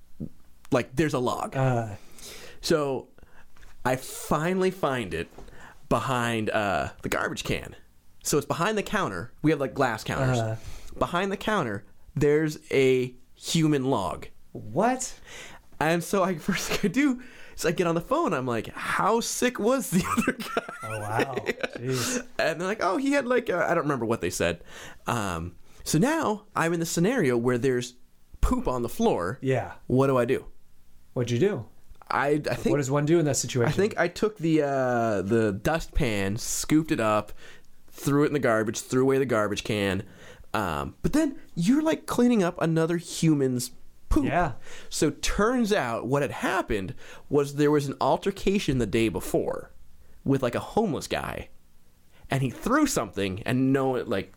like 0.72 0.96
there's 0.96 1.14
a 1.14 1.18
log. 1.18 1.56
Uh, 1.56 1.90
So 2.60 3.08
I 3.84 3.96
finally 3.96 4.70
find 4.72 5.14
it 5.14 5.28
behind 5.88 6.50
uh, 6.50 6.88
the 7.02 7.08
garbage 7.08 7.44
can. 7.44 7.76
So 8.24 8.36
it's 8.38 8.46
behind 8.46 8.76
the 8.76 8.82
counter. 8.82 9.32
We 9.42 9.52
have 9.52 9.60
like 9.60 9.74
glass 9.74 10.02
counters. 10.02 10.38
Uh. 10.38 10.56
behind 10.98 11.30
the 11.30 11.36
counter, 11.36 11.84
there's 12.16 12.58
a 12.72 13.14
human 13.46 13.84
log. 13.84 14.26
what? 14.52 15.14
And 15.78 16.02
so 16.02 16.22
I 16.22 16.34
first 16.38 16.68
thing 16.68 16.90
I 16.90 16.92
do 16.92 17.22
is 17.56 17.64
I 17.66 17.70
get 17.72 17.86
on 17.86 17.94
the 17.94 18.00
phone. 18.00 18.32
I'm 18.34 18.46
like, 18.46 18.68
how 18.74 19.20
sick 19.20 19.58
was 19.58 19.90
the 19.90 20.04
other 20.18 20.32
guy? 20.38 20.74
Oh 20.84 21.00
wow. 21.00 21.34
Jeez. 21.76 22.26
And 22.38 22.60
they're 22.60 22.68
like, 22.68 22.82
oh, 22.82 22.96
he 22.96 23.12
had 23.12 23.26
like 23.26 23.50
uh, 23.50 23.64
I 23.68 23.74
don't 23.74 23.84
remember 23.84 24.06
what 24.06 24.20
they 24.20 24.30
said. 24.30 24.62
Um, 25.06 25.56
so 25.84 25.98
now 25.98 26.44
I'm 26.54 26.72
in 26.72 26.80
the 26.80 26.86
scenario 26.86 27.36
where 27.36 27.58
there's 27.58 27.94
poop 28.40 28.66
on 28.68 28.82
the 28.82 28.88
floor. 28.88 29.38
Yeah. 29.42 29.72
What 29.86 30.06
do 30.08 30.16
I 30.16 30.24
do? 30.24 30.46
What'd 31.12 31.30
you 31.30 31.38
do? 31.38 31.66
I 32.10 32.40
I 32.50 32.54
think 32.54 32.72
What 32.72 32.76
does 32.78 32.90
one 32.90 33.04
do 33.04 33.18
in 33.18 33.24
that 33.26 33.36
situation? 33.36 33.68
I 33.72 33.76
think 33.76 33.98
I 33.98 34.08
took 34.08 34.38
the 34.38 34.62
uh, 34.62 35.22
the 35.22 35.52
dustpan, 35.52 36.36
scooped 36.36 36.90
it 36.92 37.00
up, 37.00 37.32
threw 37.90 38.22
it 38.24 38.28
in 38.28 38.32
the 38.32 38.38
garbage, 38.38 38.80
threw 38.80 39.02
away 39.02 39.18
the 39.18 39.26
garbage 39.26 39.64
can. 39.64 40.04
Um, 40.56 40.94
but 41.02 41.12
then 41.12 41.36
you're 41.54 41.82
like 41.82 42.06
cleaning 42.06 42.42
up 42.42 42.60
another 42.62 42.96
human's 42.96 43.72
poop. 44.08 44.24
Yeah. 44.24 44.52
So 44.88 45.10
turns 45.10 45.72
out 45.72 46.06
what 46.06 46.22
had 46.22 46.30
happened 46.30 46.94
was 47.28 47.56
there 47.56 47.70
was 47.70 47.86
an 47.88 47.94
altercation 48.00 48.78
the 48.78 48.86
day 48.86 49.08
before 49.10 49.70
with 50.24 50.42
like 50.42 50.54
a 50.54 50.60
homeless 50.60 51.06
guy, 51.06 51.48
and 52.30 52.42
he 52.42 52.50
threw 52.50 52.86
something, 52.86 53.42
and 53.44 53.72
no, 53.72 53.90
like 53.92 54.32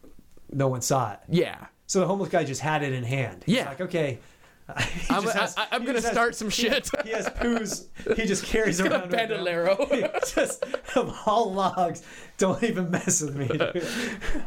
no 0.51 0.67
one 0.67 0.81
saw 0.81 1.13
it. 1.13 1.19
yeah. 1.29 1.67
So 1.87 2.01
the 2.01 2.07
homeless 2.07 2.29
guy 2.29 2.43
just 2.43 2.61
had 2.61 2.83
it 2.83 2.93
in 2.93 3.03
hand. 3.03 3.43
He's 3.45 3.55
Yeah. 3.55 3.69
like, 3.69 3.81
okay. 3.81 4.19
He 4.77 5.09
I'm- 5.13 5.23
just 5.23 5.57
I- 5.57 5.79
he 5.79 5.85
gonna 5.85 5.93
just 5.99 6.11
start 6.11 6.35
some 6.35 6.49
shit. 6.51 6.89
He 7.03 7.09
has 7.11 7.27
poos. 7.41 7.87
He 8.15 8.25
just 8.27 8.43
carries 8.45 8.79
around. 8.79 8.91
with 9.09 9.19
him. 9.19 9.29
Bandolero. 9.29 9.87
just 10.35 10.63
of 10.95 11.17
all 11.25 11.51
logs. 11.53 12.03
Don't 12.37 12.61
even 12.63 12.91
mess 12.91 13.21
with 13.21 13.35
me. 13.35 13.47
Sure, 13.47 14.43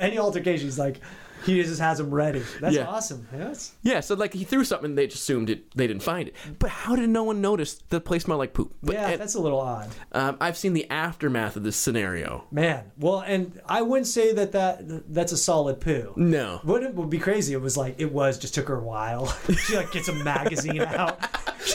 Any 0.00 0.18
altercation, 0.18 0.66
he's 0.66 0.78
like, 0.78 1.00
he 1.44 1.62
just 1.62 1.78
has 1.80 1.98
them 1.98 2.08
ready. 2.10 2.42
That's 2.58 2.74
Yeah. 2.74 2.86
awesome. 2.86 3.28
Yes. 3.36 3.72
Yeah, 3.82 4.00
so 4.00 4.14
like 4.14 4.32
he 4.32 4.44
threw 4.44 4.64
something, 4.64 4.90
and 4.92 4.96
they 4.98 5.06
just 5.06 5.22
assumed 5.24 5.50
it. 5.50 5.70
They 5.76 5.86
didn't 5.86 6.02
find 6.02 6.28
it. 6.28 6.34
But 6.58 6.70
how 6.70 6.96
did 6.96 7.10
no 7.10 7.22
one 7.24 7.42
notice 7.42 7.82
the 7.90 8.00
place 8.00 8.24
smelled 8.24 8.38
like 8.38 8.54
poop? 8.54 8.72
But, 8.82 8.94
yeah, 8.94 9.08
and- 9.10 9.20
that's 9.20 9.34
a 9.34 9.40
little 9.40 9.60
odd, 9.60 9.90
Um, 10.12 10.38
I've 10.40 10.56
seen 10.56 10.72
the 10.72 10.88
aftermath 10.90 11.56
of 11.56 11.62
this 11.62 11.76
scenario. 11.76 12.44
man. 12.50 12.84
Well, 12.98 13.20
and 13.26 13.60
I 13.66 13.82
wouldn't 13.82 14.06
say 14.06 14.32
that 14.32 14.52
that 14.52 15.12
that's 15.12 15.32
a 15.32 15.36
solid 15.36 15.80
poo. 15.80 16.14
No. 16.16 16.60
What 16.62 16.82
it 16.82 16.94
would 16.94 17.10
be 17.10 17.18
crazy? 17.18 17.52
It 17.52 17.60
was 17.60 17.76
like 17.76 17.96
it 17.98 18.10
was 18.12 18.38
just 18.38 18.54
took 18.54 18.68
her 18.68 18.76
a 18.78 18.82
while. 18.82 19.26
she 19.66 19.76
like 19.76 19.92
gets 19.92 20.08
a 20.08 20.14
magazine 20.14 20.80
out. 20.80 21.18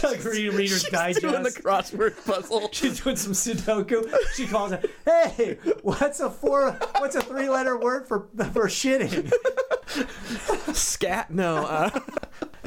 Like 0.03 0.23
read 0.23 0.53
Reader's 0.53 0.83
Digest. 0.83 1.21
Doing 1.21 1.43
the 1.43 1.49
crossword 1.49 2.25
puzzle. 2.25 2.69
She's 2.73 2.99
doing 3.01 3.15
some 3.15 3.33
Sudoku. 3.33 4.13
She 4.35 4.45
calls 4.47 4.71
it, 4.71 4.89
"Hey, 5.05 5.57
what's 5.81 6.19
a 6.19 6.29
four? 6.29 6.71
What's 6.99 7.15
a 7.15 7.21
three-letter 7.21 7.77
word 7.77 8.07
for 8.07 8.27
for 8.53 8.67
shitting?" 8.67 9.31
Scat? 10.75 11.31
No. 11.31 11.57
Uh, 11.65 11.99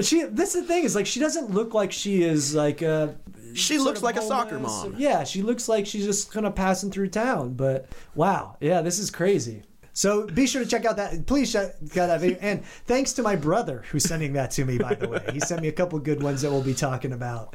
She. 0.00 0.24
That's 0.24 0.54
the 0.54 0.62
thing 0.62 0.84
is 0.84 0.94
like 0.94 1.06
she 1.06 1.20
doesn't 1.20 1.50
look 1.50 1.74
like 1.74 1.92
she 1.92 2.22
is 2.22 2.54
like 2.54 2.82
uh 2.82 3.08
She 3.54 3.78
looks 3.78 4.02
like 4.02 4.16
a 4.16 4.22
soccer 4.22 4.58
mom. 4.58 4.94
Yeah, 4.98 5.24
she 5.24 5.42
looks 5.42 5.68
like 5.68 5.86
she's 5.86 6.04
just 6.04 6.32
kind 6.32 6.46
of 6.46 6.54
passing 6.54 6.90
through 6.90 7.08
town. 7.08 7.54
But 7.54 7.86
wow, 8.14 8.56
yeah, 8.60 8.80
this 8.80 8.98
is 8.98 9.10
crazy. 9.10 9.62
So 9.92 10.26
be 10.26 10.46
sure 10.46 10.62
to 10.62 10.68
check 10.68 10.84
out 10.84 10.96
that. 10.96 11.26
Please 11.26 11.52
check 11.52 11.74
out 11.82 12.06
that 12.06 12.20
video. 12.20 12.38
And 12.40 12.64
thanks 12.86 13.12
to 13.14 13.22
my 13.22 13.36
brother 13.36 13.82
who's 13.90 14.04
sending 14.04 14.32
that 14.34 14.50
to 14.52 14.64
me. 14.64 14.78
By 14.78 14.94
the 14.94 15.08
way, 15.08 15.24
he 15.32 15.40
sent 15.40 15.62
me 15.62 15.68
a 15.68 15.72
couple 15.72 15.98
good 15.98 16.22
ones 16.22 16.42
that 16.42 16.50
we'll 16.50 16.62
be 16.62 16.74
talking 16.74 17.12
about. 17.12 17.54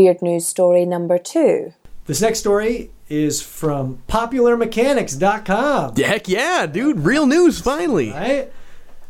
Weird 0.00 0.22
news 0.22 0.46
story 0.46 0.86
number 0.86 1.18
two. 1.18 1.74
This 2.06 2.22
next 2.22 2.38
story 2.38 2.90
is 3.10 3.42
from 3.42 4.02
PopularMechanics.com. 4.08 5.94
Heck 5.96 6.26
yeah, 6.26 6.64
dude! 6.64 7.00
Real 7.00 7.26
news 7.26 7.60
finally. 7.60 8.10
Right? 8.10 8.50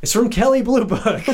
It's 0.03 0.13
from 0.13 0.31
Kelley 0.31 0.63
Blue 0.63 0.85
Book. 0.85 1.25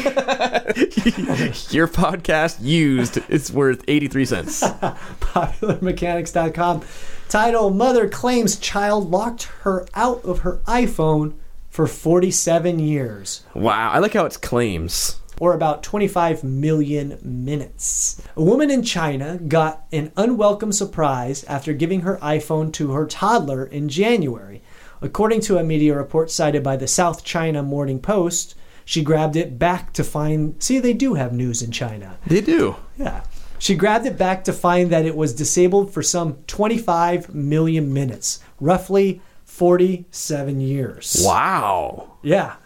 Your 1.72 1.88
podcast 1.88 2.58
used. 2.60 3.16
It's 3.30 3.50
worth 3.50 3.82
eighty 3.88 4.08
three 4.08 4.26
cents. 4.26 4.60
PopularMechanics.com. 5.20 6.82
Title 7.30 7.70
Mother 7.70 8.10
claims 8.10 8.58
child 8.58 9.10
locked 9.10 9.44
her 9.62 9.86
out 9.94 10.22
of 10.22 10.40
her 10.40 10.58
iPhone 10.66 11.32
for 11.70 11.86
47 11.86 12.78
years, 12.78 13.42
Wow, 13.54 13.90
I 13.90 14.00
like 14.00 14.12
how 14.14 14.24
it's 14.26 14.36
claims. 14.36 15.16
Or 15.40 15.54
about 15.54 15.82
25 15.82 16.44
million 16.44 17.18
minutes. 17.22 18.22
A 18.36 18.42
woman 18.42 18.70
in 18.70 18.82
China 18.82 19.38
got 19.38 19.86
an 19.92 20.12
unwelcome 20.16 20.72
surprise 20.72 21.44
after 21.44 21.72
giving 21.72 22.00
her 22.00 22.16
iPhone 22.18 22.72
to 22.74 22.92
her 22.92 23.06
toddler 23.06 23.64
in 23.64 23.88
January. 23.88 24.62
According 25.02 25.42
to 25.42 25.58
a 25.58 25.64
media 25.64 25.94
report 25.94 26.30
cited 26.30 26.62
by 26.62 26.76
the 26.76 26.88
South 26.88 27.22
China 27.22 27.62
Morning 27.62 28.00
Post, 28.00 28.54
she 28.84 29.02
grabbed 29.02 29.36
it 29.36 29.58
back 29.58 29.92
to 29.94 30.04
find. 30.04 30.62
See, 30.62 30.78
they 30.78 30.94
do 30.94 31.14
have 31.14 31.32
news 31.32 31.60
in 31.60 31.72
China. 31.72 32.16
They 32.26 32.40
do. 32.40 32.76
Yeah. 32.96 33.24
She 33.58 33.74
grabbed 33.74 34.06
it 34.06 34.18
back 34.18 34.44
to 34.44 34.52
find 34.52 34.90
that 34.90 35.06
it 35.06 35.16
was 35.16 35.34
disabled 35.34 35.92
for 35.92 36.02
some 36.02 36.34
25 36.46 37.34
million 37.34 37.92
minutes, 37.92 38.40
roughly 38.60 39.20
47 39.44 40.60
years. 40.60 41.22
Wow. 41.24 42.18
Yeah. 42.22 42.56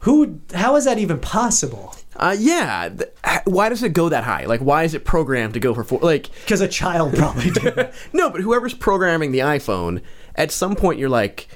Who 0.00 0.40
how 0.54 0.76
is 0.76 0.84
that 0.84 0.98
even 0.98 1.18
possible? 1.18 1.94
Uh, 2.18 2.36
yeah. 2.38 2.88
th- 2.88 3.10
Why 3.44 3.68
does 3.68 3.82
it 3.82 3.90
go 3.94 4.08
that 4.08 4.24
high? 4.24 4.44
Like, 4.46 4.60
why 4.60 4.82
is 4.84 4.94
it 4.94 5.04
programmed 5.04 5.54
to 5.54 5.60
go 5.60 5.72
for 5.74 5.84
four? 5.84 6.00
Like, 6.00 6.30
Because 6.42 6.60
a 6.60 6.68
child 6.68 7.14
probably 7.14 7.50
did. 7.52 7.90
no, 8.12 8.28
but 8.30 8.40
whoever's 8.40 8.74
programming 8.74 9.32
the 9.32 9.38
iPhone, 9.40 10.02
at 10.34 10.50
some 10.50 10.74
point 10.76 10.98
you're 10.98 11.08
like, 11.08 11.48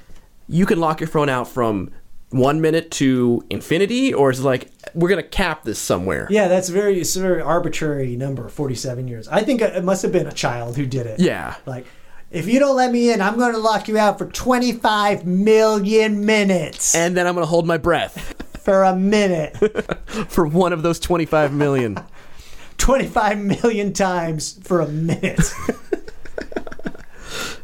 you 0.49 0.65
can 0.67 0.79
lock 0.81 1.01
your 1.01 1.09
phone 1.09 1.29
out 1.29 1.49
from 1.49 1.91
one 2.31 2.61
minute 2.61 2.91
to 2.93 3.45
infinity, 3.51 4.15
or 4.15 4.31
is 4.31 4.41
it 4.41 4.45
like 4.45 4.71
we're 4.95 5.09
gonna 5.11 5.23
cap 5.23 5.65
this 5.65 5.79
somewhere? 5.79 6.27
yeah, 6.31 6.49
that's 6.49 6.69
very 6.71 6.99
it's 7.01 7.15
a 7.17 7.21
very 7.21 7.43
arbitrary 7.43 8.17
number, 8.17 8.49
47 8.49 9.07
years. 9.07 9.29
I 9.29 9.43
think 9.43 9.61
it 9.61 9.85
must 9.85 10.01
have 10.03 10.13
been 10.13 10.27
a 10.27 10.33
child 10.33 10.77
who 10.79 10.87
did 10.87 11.07
it. 11.07 11.21
Yeah. 11.21 11.57
Like 11.67 11.87
if 12.31 12.49
you 12.49 12.59
don't 12.59 12.75
let 12.77 12.91
me 12.91 13.13
in, 13.13 13.21
I'm 13.21 13.37
going 13.39 13.53
to 13.53 13.59
lock 13.59 13.87
you 13.89 13.99
out 13.99 14.17
for 14.17 14.25
25 14.25 15.27
million 15.27 16.25
minutes. 16.25 16.95
And 16.95 17.15
then 17.15 17.27
I'm 17.27 17.35
gonna 17.35 17.45
hold 17.47 17.67
my 17.67 17.77
breath 17.77 18.42
for 18.63 18.83
a 18.85 18.95
minute. 18.97 19.57
for 20.29 20.47
one 20.47 20.73
of 20.73 20.83
those 20.83 20.99
25 21.01 21.53
million. 21.53 21.99
25 22.79 23.39
million 23.39 23.93
times 23.93 24.59
for 24.63 24.81
a 24.81 24.89
minute. 24.89 25.53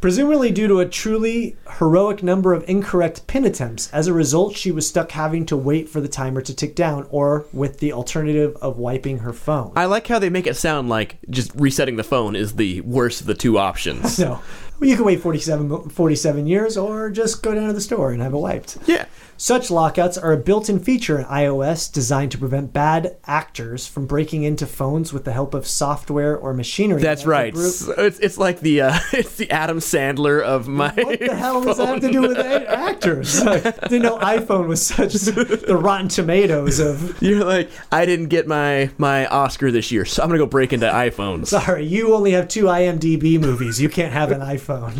Presumably 0.01 0.53
due 0.53 0.69
to 0.69 0.79
a 0.79 0.87
truly 0.87 1.57
heroic 1.79 2.23
number 2.23 2.53
of 2.53 2.65
incorrect 2.69 3.27
pin 3.27 3.45
attempts. 3.45 3.93
As 3.93 4.07
a 4.07 4.13
result, 4.13 4.57
she 4.57 4.71
was 4.71 4.89
stuck 4.89 5.11
having 5.11 5.45
to 5.47 5.57
wait 5.57 5.89
for 5.89 6.01
the 6.01 6.07
timer 6.07 6.41
to 6.41 6.55
tick 6.55 6.77
down 6.77 7.07
or 7.11 7.47
with 7.53 7.81
the 7.81 7.93
alternative 7.93 8.57
of 8.63 8.79
wiping 8.79 9.19
her 9.19 9.33
phone. 9.33 9.73
I 9.75 9.87
like 9.87 10.07
how 10.07 10.21
they 10.21 10.31
make 10.31 10.47
it 10.47 10.55
sound 10.55 10.89
like 10.89 11.19
just 11.31 11.53
resetting 11.57 11.97
the 11.97 12.05
phone 12.05 12.37
is 12.37 12.55
the 12.55 12.81
worst 12.83 13.21
of 13.21 13.27
the 13.27 13.35
two 13.35 13.59
options. 13.59 14.19
no. 14.21 14.41
Well, 14.79 14.89
you 14.89 14.95
can 14.95 15.05
wait 15.05 15.21
47, 15.21 15.89
47 15.89 16.47
years 16.47 16.77
or 16.77 17.11
just 17.11 17.43
go 17.43 17.53
down 17.53 17.67
to 17.67 17.73
the 17.73 17.81
store 17.81 18.13
and 18.13 18.23
have 18.23 18.33
it 18.35 18.39
wiped. 18.39 18.79
yeah. 18.87 19.07
Such 19.41 19.71
lockouts 19.71 20.19
are 20.19 20.33
a 20.33 20.37
built 20.37 20.69
in 20.69 20.81
feature 20.81 21.17
in 21.17 21.25
iOS 21.27 21.93
designed 21.93 22.33
to 22.33 22.39
prevent 22.39 22.73
bad 22.73 23.17
actors 23.25 23.87
from 23.87 24.05
breaking 24.05 24.43
into 24.43 24.67
phones 24.67 25.13
with 25.13 25.23
the 25.25 25.33
help 25.33 25.55
of 25.55 25.65
software 25.65 26.37
or 26.37 26.53
machinery. 26.53 27.01
That's 27.01 27.23
that 27.23 27.29
right. 27.29 27.57
So 27.57 27.93
It's 27.93 28.19
it's 28.19 28.37
like 28.37 28.59
the 28.59 28.81
uh, 28.81 28.99
it's 29.13 29.37
the 29.37 29.49
Adam 29.53 29.79
Sandler 29.79 30.43
of 30.43 30.67
my. 30.67 30.91
What 30.91 31.21
the 31.21 31.37
hell 31.37 31.63
does 31.63 31.77
that 31.77 31.87
have 31.87 32.01
to 32.01 32.11
do 32.11 32.23
with 32.23 32.37
actors? 32.37 33.39
Like, 33.49 33.63
didn't 33.83 34.03
know 34.03 34.19
iPhone 34.19 34.67
was 34.67 34.85
such 34.85 35.13
the 35.15 35.79
Rotten 35.81 36.09
Tomatoes 36.09 36.81
of. 36.81 37.23
You're 37.23 37.45
like, 37.45 37.71
I 37.93 38.05
didn't 38.05 38.27
get 38.27 38.49
my 38.49 38.91
my 38.99 39.27
Oscar 39.27 39.71
this 39.71 39.93
year, 39.93 40.05
so 40.05 40.23
I'm 40.23 40.29
gonna 40.29 40.39
go 40.39 40.47
break 40.47 40.73
into 40.73 40.87
iPhones. 40.87 41.47
Sorry, 41.47 41.87
you 41.87 42.15
only 42.15 42.33
have 42.33 42.49
two 42.49 42.65
IMDb 42.65 43.41
movies. 43.41 43.81
You 43.81 43.89
can't 43.89 44.13
have 44.13 44.33
an 44.33 44.41
iPhone. 44.41 44.97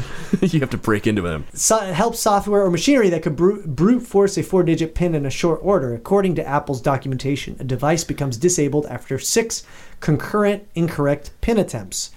you 0.53 0.61
have 0.61 0.71
to 0.71 0.79
break 0.79 1.09
into 1.09 1.23
them. 1.23 1.45
So, 1.53 1.79
help 1.79 2.15
software 2.15 2.63
or 2.65 2.71
machinery 2.71 3.11
that 3.11 3.23
could 3.23 3.35
brute, 3.37 3.67
brute 3.67 4.07
force 4.07 4.28
a 4.37 4.43
four 4.43 4.63
digit 4.63 4.95
pin 4.95 5.15
in 5.15 5.25
a 5.25 5.31
short 5.31 5.61
order. 5.63 5.95
According 5.95 6.35
to 6.35 6.47
Apple's 6.47 6.83
documentation, 6.83 7.57
a 7.59 7.65
device 7.65 8.05
becomes 8.05 8.37
disabled 8.37 8.87
after 8.87 9.19
six 9.19 9.65
concurrent 10.01 10.69
incorrect 10.75 11.31
pin 11.41 11.57
attempts. 11.57 12.11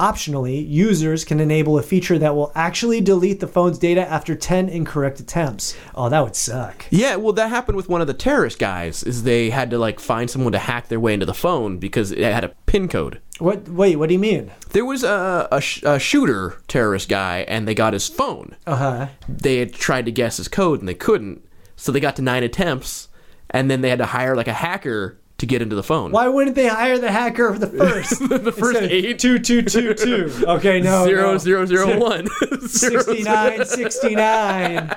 Optionally, 0.00 0.66
users 0.66 1.26
can 1.26 1.40
enable 1.40 1.78
a 1.78 1.82
feature 1.82 2.18
that 2.18 2.34
will 2.34 2.52
actually 2.54 3.02
delete 3.02 3.40
the 3.40 3.46
phone's 3.46 3.78
data 3.78 4.00
after 4.00 4.34
10 4.34 4.70
incorrect 4.70 5.20
attempts. 5.20 5.76
Oh, 5.94 6.08
that 6.08 6.24
would 6.24 6.34
suck. 6.34 6.86
Yeah, 6.88 7.16
well, 7.16 7.34
that 7.34 7.50
happened 7.50 7.76
with 7.76 7.90
one 7.90 8.00
of 8.00 8.06
the 8.06 8.14
terrorist 8.14 8.58
guys. 8.58 9.02
Is 9.02 9.24
they 9.24 9.50
had 9.50 9.68
to 9.70 9.78
like 9.78 10.00
find 10.00 10.30
someone 10.30 10.52
to 10.52 10.58
hack 10.58 10.88
their 10.88 10.98
way 10.98 11.12
into 11.12 11.26
the 11.26 11.34
phone 11.34 11.76
because 11.76 12.12
it 12.12 12.20
had 12.20 12.44
a 12.44 12.54
pin 12.64 12.88
code. 12.88 13.20
What? 13.38 13.68
Wait, 13.68 13.96
what 13.96 14.08
do 14.08 14.14
you 14.14 14.18
mean? 14.18 14.50
There 14.70 14.86
was 14.86 15.04
a, 15.04 15.48
a, 15.52 15.60
sh- 15.60 15.82
a 15.82 15.98
shooter 15.98 16.56
terrorist 16.66 17.10
guy, 17.10 17.40
and 17.46 17.68
they 17.68 17.74
got 17.74 17.92
his 17.92 18.08
phone. 18.08 18.56
Uh 18.66 18.76
huh. 18.76 19.06
They 19.28 19.58
had 19.58 19.74
tried 19.74 20.06
to 20.06 20.12
guess 20.12 20.38
his 20.38 20.48
code, 20.48 20.80
and 20.80 20.88
they 20.88 20.94
couldn't. 20.94 21.44
So 21.80 21.92
they 21.92 22.00
got 22.00 22.16
to 22.16 22.22
nine 22.22 22.42
attempts, 22.42 23.08
and 23.48 23.70
then 23.70 23.80
they 23.80 23.88
had 23.88 24.00
to 24.00 24.06
hire 24.06 24.36
like 24.36 24.48
a 24.48 24.52
hacker 24.52 25.18
to 25.38 25.46
get 25.46 25.62
into 25.62 25.74
the 25.74 25.82
phone. 25.82 26.12
Why 26.12 26.28
wouldn't 26.28 26.54
they 26.54 26.66
hire 26.68 26.98
the 26.98 27.10
hacker 27.10 27.50
for 27.54 27.58
the 27.58 27.66
first? 27.78 28.18
the 28.28 28.52
first 28.52 28.82
eight? 28.82 29.18
two 29.18 29.38
two 29.38 29.62
two 29.62 29.94
two. 29.94 30.30
Okay, 30.46 30.82
no, 30.82 31.06
Zero 31.06 31.32
no. 31.32 31.38
zero 31.38 31.64
zero 31.64 31.98
one. 31.98 32.28
Zero, 32.68 33.02
69, 33.02 33.64
69. 33.64 34.96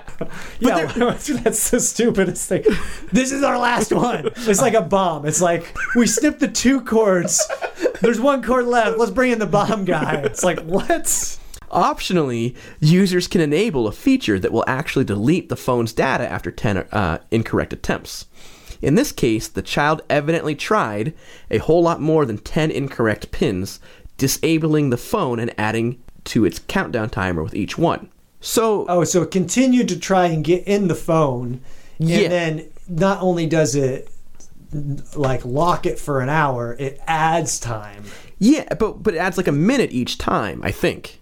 Yeah, 0.59 0.85
that's 0.93 1.69
the 1.69 1.79
stupidest 1.79 2.49
thing. 2.49 2.63
This 3.13 3.31
is 3.31 3.43
our 3.43 3.57
last 3.57 3.93
one. 3.93 4.27
It's 4.35 4.61
like 4.61 4.73
a 4.73 4.81
bomb. 4.81 5.25
It's 5.25 5.39
like 5.41 5.73
we 5.95 6.05
snipped 6.05 6.41
the 6.41 6.49
two 6.49 6.81
cords. 6.81 7.41
There's 8.01 8.19
one 8.19 8.43
cord 8.43 8.65
left. 8.65 8.97
Let's 8.97 9.11
bring 9.11 9.31
in 9.31 9.39
the 9.39 9.45
bomb 9.47 9.85
guy. 9.85 10.15
It's 10.25 10.43
like 10.43 10.59
what? 10.59 11.39
Optionally, 11.73 12.55
users 12.79 13.27
can 13.27 13.41
enable 13.41 13.87
a 13.87 13.91
feature 13.91 14.39
that 14.39 14.51
will 14.51 14.63
actually 14.67 15.05
delete 15.05 15.49
the 15.49 15.55
phone's 15.55 15.91
data 15.93 16.29
after 16.31 16.51
10 16.51 16.77
uh, 16.91 17.17
incorrect 17.31 17.73
attempts. 17.73 18.25
In 18.81 18.95
this 18.95 19.11
case, 19.11 19.47
the 19.47 19.61
child 19.61 20.01
evidently 20.09 20.55
tried 20.55 21.13
a 21.49 21.57
whole 21.57 21.81
lot 21.81 21.99
more 22.01 22.25
than 22.25 22.37
10 22.37 22.69
incorrect 22.71 23.31
pins, 23.31 23.79
disabling 24.17 24.89
the 24.89 24.97
phone 24.97 25.39
and 25.39 25.53
adding 25.57 25.99
to 26.25 26.45
its 26.45 26.59
countdown 26.59 27.09
timer 27.09 27.41
with 27.43 27.55
each 27.55 27.77
one. 27.77 28.09
So, 28.41 28.85
Oh, 28.89 29.03
so 29.05 29.21
it 29.21 29.31
continued 29.31 29.87
to 29.89 29.99
try 29.99 30.27
and 30.27 30.43
get 30.43 30.65
in 30.67 30.87
the 30.89 30.95
phone, 30.95 31.61
and 31.99 32.09
Yeah. 32.09 32.27
then 32.27 32.65
not 32.89 33.21
only 33.21 33.45
does 33.45 33.73
it 33.75 34.09
like 35.15 35.45
lock 35.45 35.85
it 35.85 35.99
for 35.99 36.19
an 36.21 36.29
hour, 36.29 36.75
it 36.79 36.99
adds 37.07 37.59
time. 37.59 38.03
yeah, 38.39 38.73
but 38.73 39.01
but 39.03 39.13
it 39.13 39.17
adds 39.17 39.37
like 39.37 39.47
a 39.47 39.51
minute 39.53 39.91
each 39.93 40.17
time, 40.17 40.59
I 40.63 40.71
think. 40.71 41.21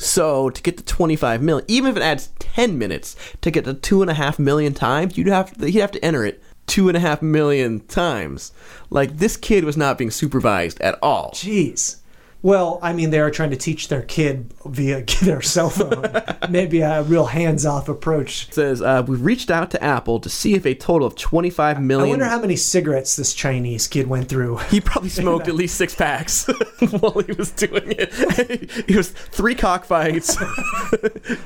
So 0.00 0.48
to 0.48 0.62
get 0.62 0.78
to 0.78 0.84
25 0.84 1.42
million, 1.42 1.64
even 1.68 1.90
if 1.90 1.96
it 1.98 2.02
adds 2.02 2.30
10 2.38 2.78
minutes 2.78 3.14
to 3.42 3.50
get 3.50 3.66
to 3.66 3.74
two 3.74 4.00
and 4.00 4.10
a 4.10 4.14
half 4.14 4.38
million 4.38 4.72
times, 4.72 5.18
you'd 5.18 5.26
have 5.26 5.52
to, 5.58 5.70
you'd 5.70 5.82
have 5.82 5.92
to 5.92 6.02
enter 6.02 6.24
it 6.24 6.42
two 6.66 6.88
and 6.88 6.96
a 6.96 7.00
half 7.00 7.20
million 7.20 7.80
times. 7.80 8.52
Like 8.88 9.18
this 9.18 9.36
kid 9.36 9.64
was 9.64 9.76
not 9.76 9.98
being 9.98 10.10
supervised 10.10 10.80
at 10.80 10.98
all. 11.02 11.32
Jeez. 11.32 11.99
Well, 12.42 12.78
I 12.82 12.94
mean, 12.94 13.10
they 13.10 13.20
are 13.20 13.30
trying 13.30 13.50
to 13.50 13.56
teach 13.56 13.88
their 13.88 14.02
kid 14.02 14.52
via 14.64 15.04
their 15.22 15.42
cell 15.42 15.70
phone. 15.70 16.22
Maybe 16.48 16.80
a 16.80 17.02
real 17.02 17.26
hands-off 17.26 17.88
approach. 17.88 18.48
It 18.48 18.54
says 18.54 18.80
uh, 18.80 19.04
we've 19.06 19.20
reached 19.20 19.50
out 19.50 19.70
to 19.72 19.82
Apple 19.82 20.20
to 20.20 20.30
see 20.30 20.54
if 20.54 20.64
a 20.64 20.74
total 20.74 21.06
of 21.06 21.16
25 21.16 21.80
million. 21.82 22.06
I 22.06 22.10
wonder 22.10 22.24
how 22.24 22.40
many 22.40 22.56
cigarettes 22.56 23.16
this 23.16 23.34
Chinese 23.34 23.86
kid 23.86 24.06
went 24.06 24.28
through. 24.28 24.56
He 24.56 24.80
probably 24.80 25.10
smoked 25.10 25.48
at 25.48 25.54
least 25.54 25.76
six 25.76 25.94
packs 25.94 26.46
while 26.90 27.20
he 27.20 27.32
was 27.32 27.50
doing 27.50 27.94
it. 27.98 28.70
He 28.88 28.96
was 28.96 29.10
three 29.10 29.54
cockfights, 29.54 30.36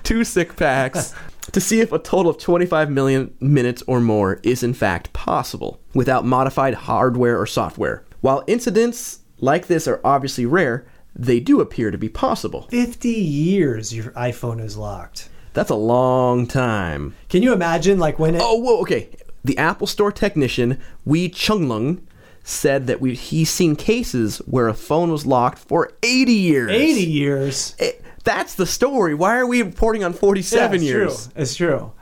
two 0.05 0.23
sick 0.23 0.57
packs, 0.57 1.15
to 1.53 1.61
see 1.61 1.81
if 1.81 1.93
a 1.93 1.99
total 1.99 2.31
of 2.31 2.39
25 2.39 2.91
million 2.91 3.35
minutes 3.41 3.83
or 3.87 4.01
more 4.01 4.41
is 4.43 4.63
in 4.63 4.75
fact 4.75 5.13
possible 5.13 5.81
without 5.93 6.25
modified 6.25 6.75
hardware 6.75 7.41
or 7.41 7.47
software. 7.47 8.05
While 8.21 8.45
incidents 8.47 9.21
like 9.45 9.67
this 9.67 9.87
are 9.87 10.01
obviously 10.05 10.47
rare, 10.47 10.87
they 11.15 11.39
do 11.39 11.61
appear 11.61 11.91
to 11.91 11.99
be 11.99 12.09
possible. 12.09 12.63
50 12.71 13.09
years 13.09 13.95
your 13.95 14.11
iPhone 14.13 14.61
is 14.61 14.77
locked. 14.77 15.29
That's 15.53 15.71
a 15.71 15.77
long 15.77 16.47
time. 16.49 17.15
Can 17.29 17.43
you 17.43 17.53
imagine, 17.53 17.99
like, 17.99 18.19
when 18.19 18.35
it. 18.35 18.41
Oh, 18.43 18.57
whoa, 18.59 18.81
okay. 18.81 19.11
The 19.45 19.57
Apple 19.59 19.87
Store 19.87 20.11
technician, 20.11 20.81
Wei 21.05 21.29
Chunglung, 21.29 22.01
said 22.43 22.87
that 22.89 23.01
we, 23.01 23.15
he's 23.15 23.51
seen 23.51 23.77
cases 23.77 24.39
where 24.39 24.67
a 24.69 24.75
phone 24.75 25.13
was 25.13 25.25
locked 25.27 25.59
for 25.59 25.93
80 26.03 26.33
years. 26.33 26.71
80 26.73 27.01
years. 27.05 27.77
It- 27.79 28.01
that's 28.25 28.55
the 28.55 28.65
story. 28.65 29.15
Why 29.15 29.37
are 29.37 29.47
we 29.47 29.61
reporting 29.61 30.03
on 30.03 30.15
47 30.15 30.71
Yeah, 30.71 30.75
it's 30.77 30.83
years? 30.85 31.27
True. 31.29 31.43
It's 31.43 31.55
true. 31.57 31.93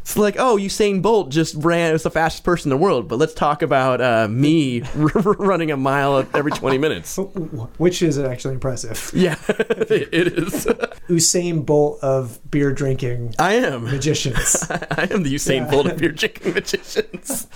It's 0.00 0.16
like, 0.16 0.36
oh, 0.38 0.56
Usain 0.56 1.02
Bolt 1.02 1.30
just 1.30 1.54
ran 1.56 1.94
as 1.94 2.02
the 2.02 2.10
fastest 2.10 2.42
person 2.42 2.72
in 2.72 2.78
the 2.78 2.82
world, 2.82 3.06
but 3.06 3.18
let's 3.18 3.34
talk 3.34 3.62
about 3.62 4.00
uh, 4.00 4.28
me 4.28 4.80
running 4.94 5.70
a 5.70 5.76
mile 5.76 6.26
every 6.34 6.50
20 6.50 6.78
minutes. 6.78 7.16
Which 7.78 8.02
is 8.02 8.18
actually 8.18 8.54
impressive. 8.54 9.10
Yeah, 9.14 9.36
it 9.48 10.12
is. 10.12 10.66
Usain 11.08 11.64
Bolt 11.64 12.02
of 12.02 12.38
beer 12.50 12.72
drinking 12.72 13.34
I 13.38 13.54
am. 13.54 13.84
magicians. 13.84 14.66
I 14.70 15.06
am 15.10 15.22
the 15.22 15.34
Usain 15.34 15.70
Bolt 15.70 15.86
of 15.86 15.98
beer 15.98 16.12
drinking 16.12 16.54
magicians. 16.54 17.46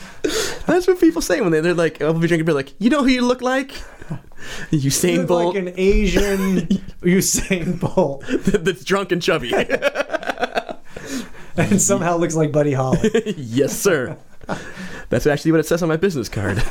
That's 0.66 0.86
what 0.86 1.00
people 1.00 1.22
say 1.22 1.40
when 1.40 1.50
they, 1.50 1.60
they're 1.60 1.74
like, 1.74 2.00
oh, 2.02 2.12
be 2.12 2.28
drinking 2.28 2.44
beer, 2.46 2.54
like, 2.54 2.74
you 2.78 2.90
know 2.90 3.02
who 3.02 3.08
you 3.08 3.22
look 3.22 3.42
like? 3.42 3.72
Usain 4.70 5.12
You 5.12 5.18
look 5.20 5.28
Bolt 5.28 5.54
like 5.54 5.66
an 5.66 5.74
Asian 5.76 6.66
Usain 7.02 7.80
Bolt, 7.80 8.24
that's 8.28 8.84
drunk 8.84 9.12
and 9.12 9.22
chubby. 9.22 9.50
and 11.70 11.80
somehow 11.80 12.16
looks 12.16 12.34
like 12.34 12.52
Buddy 12.52 12.72
Holly. 12.72 13.34
yes, 13.36 13.78
sir. 13.78 14.16
That's 15.08 15.26
actually 15.26 15.52
what 15.52 15.60
it 15.60 15.66
says 15.66 15.82
on 15.82 15.88
my 15.88 15.96
business 15.96 16.28
card. 16.28 16.62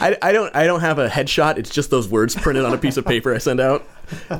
I, 0.00 0.16
I 0.20 0.32
don't 0.32 0.54
I 0.54 0.64
don't 0.64 0.80
have 0.80 0.98
a 0.98 1.08
headshot. 1.08 1.58
It's 1.58 1.70
just 1.70 1.90
those 1.90 2.08
words 2.08 2.34
printed 2.34 2.64
on 2.64 2.74
a 2.74 2.78
piece 2.78 2.96
of 2.96 3.06
paper 3.06 3.34
I 3.34 3.38
send 3.38 3.60
out. 3.60 3.86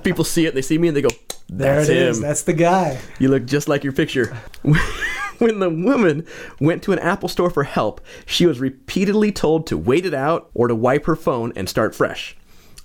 People 0.02 0.24
see 0.24 0.46
it, 0.46 0.54
they 0.54 0.62
see 0.62 0.76
me, 0.76 0.88
and 0.88 0.96
they 0.96 1.02
go, 1.02 1.08
There 1.48 1.76
"That's 1.76 1.88
it 1.88 1.96
is. 1.96 2.16
him. 2.18 2.22
That's 2.22 2.42
the 2.42 2.52
guy. 2.52 2.98
You 3.18 3.28
look 3.28 3.46
just 3.46 3.68
like 3.68 3.84
your 3.84 3.92
picture." 3.92 4.36
when 5.38 5.60
the 5.60 5.70
woman 5.70 6.26
went 6.60 6.82
to 6.84 6.92
an 6.92 6.98
Apple 6.98 7.28
store 7.28 7.50
for 7.50 7.64
help, 7.64 8.00
she 8.26 8.46
was 8.46 8.60
repeatedly 8.60 9.32
told 9.32 9.66
to 9.68 9.78
wait 9.78 10.04
it 10.06 10.14
out 10.14 10.50
or 10.54 10.68
to 10.68 10.74
wipe 10.74 11.06
her 11.06 11.16
phone 11.16 11.52
and 11.56 11.68
start 11.68 11.94
fresh. 11.94 12.36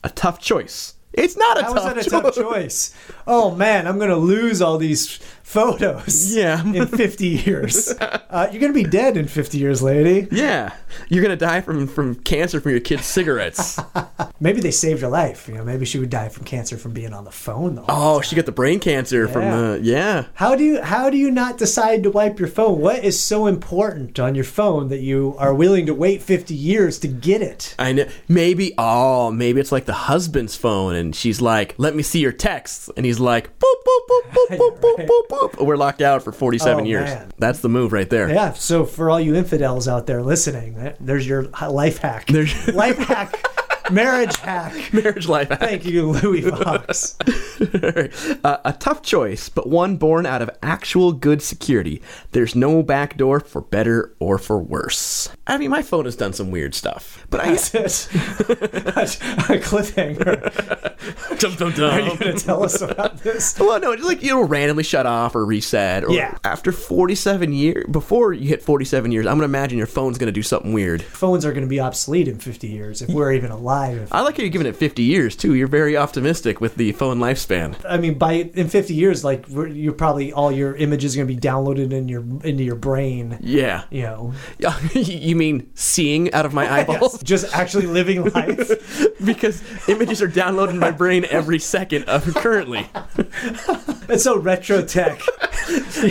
A 0.04 0.10
tough 0.10 0.40
choice. 0.40 0.96
It's 1.12 1.36
not 1.36 1.58
a 1.58 1.64
How 1.64 1.74
tough 1.74 1.96
was 1.98 2.06
that 2.06 2.08
a 2.08 2.10
tough 2.10 2.36
choice? 2.36 2.96
Oh 3.28 3.54
man, 3.56 3.88
I'm 3.88 3.98
gonna 4.00 4.16
lose 4.16 4.62
all 4.62 4.78
these 4.78 5.20
photos. 5.50 6.36
Yeah. 6.36 6.64
in 6.64 6.86
50 7.04 7.28
years, 7.28 7.90
uh, 8.00 8.48
you're 8.52 8.62
gonna 8.62 8.74
be 8.74 8.84
dead 8.84 9.18
in 9.18 9.28
50 9.28 9.58
years, 9.58 9.82
lady. 9.82 10.28
Yeah, 10.32 10.74
you're 11.10 11.24
gonna 11.24 11.36
die 11.36 11.62
from 11.62 11.88
from 11.88 12.16
cancer 12.16 12.62
from 12.62 12.72
your 12.72 12.80
kids' 12.82 13.06
cigarettes. 13.06 13.80
Maybe 14.40 14.62
they 14.62 14.72
saved 14.72 15.02
her 15.02 15.08
life. 15.10 15.48
You 15.48 15.56
know, 15.56 15.66
maybe 15.66 15.86
she 15.86 16.00
would 16.00 16.10
die 16.10 16.30
from 16.30 16.46
cancer 16.46 16.78
from 16.78 16.94
being 16.94 17.14
on 17.14 17.26
the 17.26 17.32
phone 17.32 17.76
though. 17.76 17.86
oh, 17.90 18.22
she 18.22 18.36
got 18.38 18.46
the 18.46 18.54
brain 18.54 18.80
cancer 18.80 19.28
from 19.28 19.42
Yeah. 19.42 19.58
the 19.58 19.80
yeah. 19.84 20.26
How 20.36 20.56
do 20.56 20.64
you 20.64 20.82
how 20.82 21.10
do 21.10 21.18
you 21.18 21.30
not 21.32 21.58
decide 21.58 22.04
to 22.04 22.12
wipe 22.12 22.40
your 22.40 22.48
phone? 22.48 22.80
What 22.80 23.04
is 23.04 23.22
so 23.22 23.48
important 23.48 24.18
on 24.20 24.36
your 24.36 24.46
phone 24.46 24.88
that 24.90 25.02
you 25.02 25.36
are 25.40 25.54
willing 25.54 25.86
to 25.88 25.94
wait 25.94 26.22
50 26.22 26.54
years 26.56 27.00
to 27.00 27.08
get 27.10 27.42
it? 27.42 27.76
I 27.80 27.92
know. 27.92 28.06
Maybe, 28.30 28.74
oh, 28.78 29.30
maybe 29.32 29.60
it's 29.60 29.72
like 29.74 29.86
the 29.86 29.94
husband's 30.08 30.56
phone, 30.56 30.96
and 30.96 31.14
she's 31.16 31.42
like, 31.42 31.76
"Let 31.78 31.96
me 31.96 32.04
see 32.04 32.20
your 32.20 32.32
texts," 32.32 32.90
and 32.96 33.06
he's 33.06 33.20
like, 33.20 33.60
"Boop 33.60 33.78
boop 33.86 34.02
boop 34.10 34.32
boop 34.32 34.58
boop 34.58 34.80
boop 34.80 35.08
boop 35.10 35.28
boop." 35.42 35.66
We're 35.66 35.78
locked 35.78 36.02
out 36.02 36.24
for 36.24 36.32
forty-seven 36.32 36.84
Oh, 36.86 36.88
years. 36.88 37.06
man. 37.10 37.32
That's 37.38 37.60
the 37.60 37.70
move 37.70 37.92
right 37.94 38.10
there. 38.10 38.30
Yeah. 38.30 38.54
So 38.54 38.86
for 38.86 39.10
all 39.10 39.20
you 39.20 39.36
infidels 39.36 39.88
out 39.88 40.06
there 40.08 40.22
listening, 40.22 40.78
eh, 40.78 40.94
there's 41.00 41.28
your 41.28 41.44
life 41.70 41.98
hack. 42.00 42.28
There's- 42.28 42.68
life 42.74 42.98
hack, 42.98 43.36
marriage 43.92 44.36
hack. 44.38 44.94
Marriage 44.94 45.28
life. 45.28 45.50
hack. 45.50 45.60
Thank 45.60 45.86
you, 45.86 46.12
Louis 46.12 46.42
Fox. 46.50 47.16
uh, 48.44 48.58
a 48.66 48.74
tough 48.74 49.02
choice, 49.02 49.50
but 49.50 49.68
one 49.68 49.98
born 49.98 50.26
out 50.26 50.42
of 50.42 50.50
actual 50.62 51.12
good 51.12 51.42
security. 51.42 52.02
There's 52.32 52.56
no 52.56 52.84
back 52.84 53.18
door 53.18 53.40
for 53.40 53.62
better 53.62 54.16
or 54.20 54.38
for 54.38 54.60
worse. 54.60 55.30
I 55.48 55.58
mean, 55.58 55.70
my 55.72 55.82
phone 55.82 56.06
has 56.06 56.16
done 56.16 56.34
some 56.34 56.52
weird 56.52 56.76
stuff, 56.76 57.26
but 57.30 57.40
I. 57.42 57.50
That's 57.50 57.76
it. 57.76 58.12
a 58.16 59.60
cliffhanger. 59.60 61.40
dum, 61.40 61.56
dum, 61.56 61.72
dum. 61.74 61.92
Are 61.94 62.00
you 62.00 62.18
going 62.18 62.38
to 62.38 62.44
tell 62.46 62.64
us 62.64 62.82
about 62.82 63.20
this? 63.20 63.58
Well, 63.60 63.80
no, 63.80 63.96
just 63.96 64.08
like 64.08 64.24
it'll 64.24 64.44
randomly 64.44 64.84
shut 64.84 65.06
off 65.06 65.36
or 65.36 65.46
reset. 65.46 66.04
Or 66.04 66.12
Yeah. 66.12 66.38
After 66.44 66.72
47 66.72 67.54
years, 67.54 67.86
before 67.92 68.34
you 68.34 68.48
hit 68.48 68.62
47 68.62 69.12
years, 69.12 69.26
I'm 69.26 69.36
gonna 69.38 69.46
imagine 69.46 69.78
your 69.78 69.88
phone's 69.88 70.18
gonna 70.18 70.32
do 70.32 70.44
something 70.44 70.74
weird. 70.74 71.02
Phones 71.02 71.46
are 71.46 71.52
going 71.52 71.64
to 71.64 71.70
be 71.70 71.80
obsolete 71.80 72.28
in 72.28 72.38
50 72.40 72.68
years 72.68 73.02
if 73.02 73.10
we're 73.10 73.34
even 73.34 73.52
alive. 73.52 73.79
I 74.12 74.22
like 74.22 74.38
how 74.38 74.44
you're 74.44 74.50
giving 74.50 74.68
it 74.68 74.76
50 74.76 75.02
years 75.04 75.36
too. 75.36 75.54
You're 75.56 75.68
very 75.68 75.96
optimistic 75.98 76.60
with 76.62 76.76
the 76.76 76.92
phone 76.94 77.20
lifespan. 77.20 77.76
I 77.88 77.98
mean, 77.98 78.18
by 78.18 78.34
in 78.54 78.68
50 78.70 78.94
years, 78.94 79.24
like 79.24 79.46
you're 79.50 79.94
probably 79.94 80.32
all 80.34 80.52
your 80.52 80.76
images 80.76 81.16
are 81.16 81.24
going 81.24 81.28
to 81.28 81.34
be 81.34 81.40
downloaded 81.40 81.92
in 81.94 82.08
your 82.10 82.22
into 82.44 82.64
your 82.64 82.76
brain. 82.76 83.38
Yeah. 83.42 83.84
You 83.90 84.02
know, 84.04 84.34
Yeah, 84.58 84.78
you 84.94 85.36
mean 85.36 85.70
seeing 85.76 86.32
out 86.34 86.46
of 86.46 86.54
my 86.54 86.72
eyeballs? 86.80 87.22
just 87.24 87.54
actually 87.56 87.88
living 87.88 88.24
life. 88.34 89.16
because 89.24 89.62
images 89.90 90.22
are 90.22 90.28
downloaded 90.30 90.72
in 90.72 90.80
my 90.80 90.92
brain 90.92 91.26
every 91.30 91.60
second 91.60 92.04
of 92.06 92.24
currently. 92.36 92.88
It's 94.10 94.24
so 94.24 94.38
retro 94.38 94.84
tech. 94.84 95.22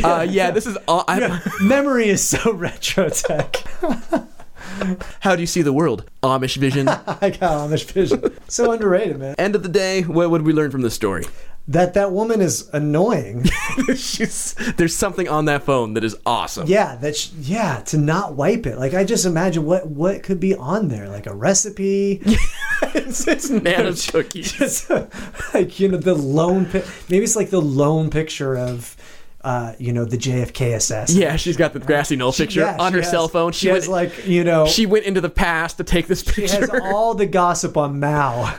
Uh, 0.05 0.27
yeah, 0.29 0.51
this 0.51 0.67
is 0.67 0.77
all. 0.87 1.05
I'm, 1.09 1.21
Yeah, 1.21 1.41
memory 1.61 2.09
is 2.09 2.27
so 2.29 2.53
retro 2.53 3.09
tech. 3.09 3.65
How 5.21 5.35
do 5.35 5.41
you 5.41 5.47
see 5.47 5.63
the 5.63 5.73
world? 5.73 6.05
Amish 6.23 6.57
vision. 6.57 6.89
I 6.89 7.31
got 7.31 7.69
Amish 7.69 7.85
vision. 7.91 8.37
So 8.49 8.73
underrated, 8.73 9.19
man. 9.19 9.35
End 9.39 9.55
of 9.55 9.63
the 9.63 9.69
day, 9.69 10.03
what 10.03 10.31
would 10.31 10.43
we 10.43 10.53
learn 10.53 10.71
from 10.71 10.83
this 10.83 10.95
story? 10.95 11.25
That 11.69 11.93
that 11.95 12.13
woman 12.13 12.41
is 12.41 12.71
annoying. 12.73 13.45
She's, 13.95 14.55
there's 14.79 14.97
something 14.97 15.29
on 15.29 15.45
that 15.45 15.65
phone 15.65 15.93
that 15.95 16.05
is 16.05 16.17
awesome. 16.25 16.67
Yeah, 16.67 16.97
that 16.97 17.15
sh- 17.15 17.29
yeah 17.41 17.81
to 17.87 17.99
not 17.99 18.35
wipe 18.37 18.65
it. 18.65 18.79
Like 18.79 18.95
I 18.95 19.05
just 19.05 19.27
imagine 19.27 19.67
what 19.67 19.87
what 19.87 20.23
could 20.23 20.41
be 20.41 20.55
on 20.55 20.89
there, 20.89 21.09
like 21.11 21.27
a 21.27 21.35
recipe. 21.35 22.23
it's, 22.95 23.29
it's 23.29 23.51
Nana's 23.51 24.07
cookies. 24.11 24.53
Just 24.53 24.89
like 25.53 25.79
you 25.79 25.89
know 25.89 25.99
the 25.99 26.15
lone. 26.15 26.65
Pi- 26.65 26.85
maybe 27.11 27.25
it's 27.25 27.37
like 27.37 27.51
the 27.51 27.61
lone 27.61 28.09
picture 28.09 28.57
of. 28.57 28.97
Uh, 29.41 29.73
you 29.79 29.93
know 29.93 30.05
the 30.05 30.19
JFK 30.19 30.75
assassin. 30.75 31.21
Yeah, 31.21 31.37
she's 31.37 31.57
got 31.57 31.73
the 31.73 31.79
grassy 31.79 32.17
knoll 32.17 32.33
picture 32.33 32.61
Yeah, 32.61 32.77
on 32.79 32.93
her 32.93 33.01
has- 33.03 33.11
cell 33.11 33.29
phone. 33.29 33.53
She, 33.53 33.67
She, 33.67 33.69
has 33.69 33.89
went, 33.89 34.13
like 34.17 34.27
you 34.27 34.43
know 34.43 34.67
she 34.67 34.85
went 34.85 35.05
into 35.05 35.21
the 35.21 35.31
past 35.31 35.77
to 35.77 35.85
take 35.85 36.09
this 36.09 36.23
picture. 36.25 36.49
She 36.49 36.57
has 36.57 36.71
all 36.83 37.15
the 37.15 37.27
gossip 37.27 37.77
on 37.77 38.01
Mao 38.01 38.59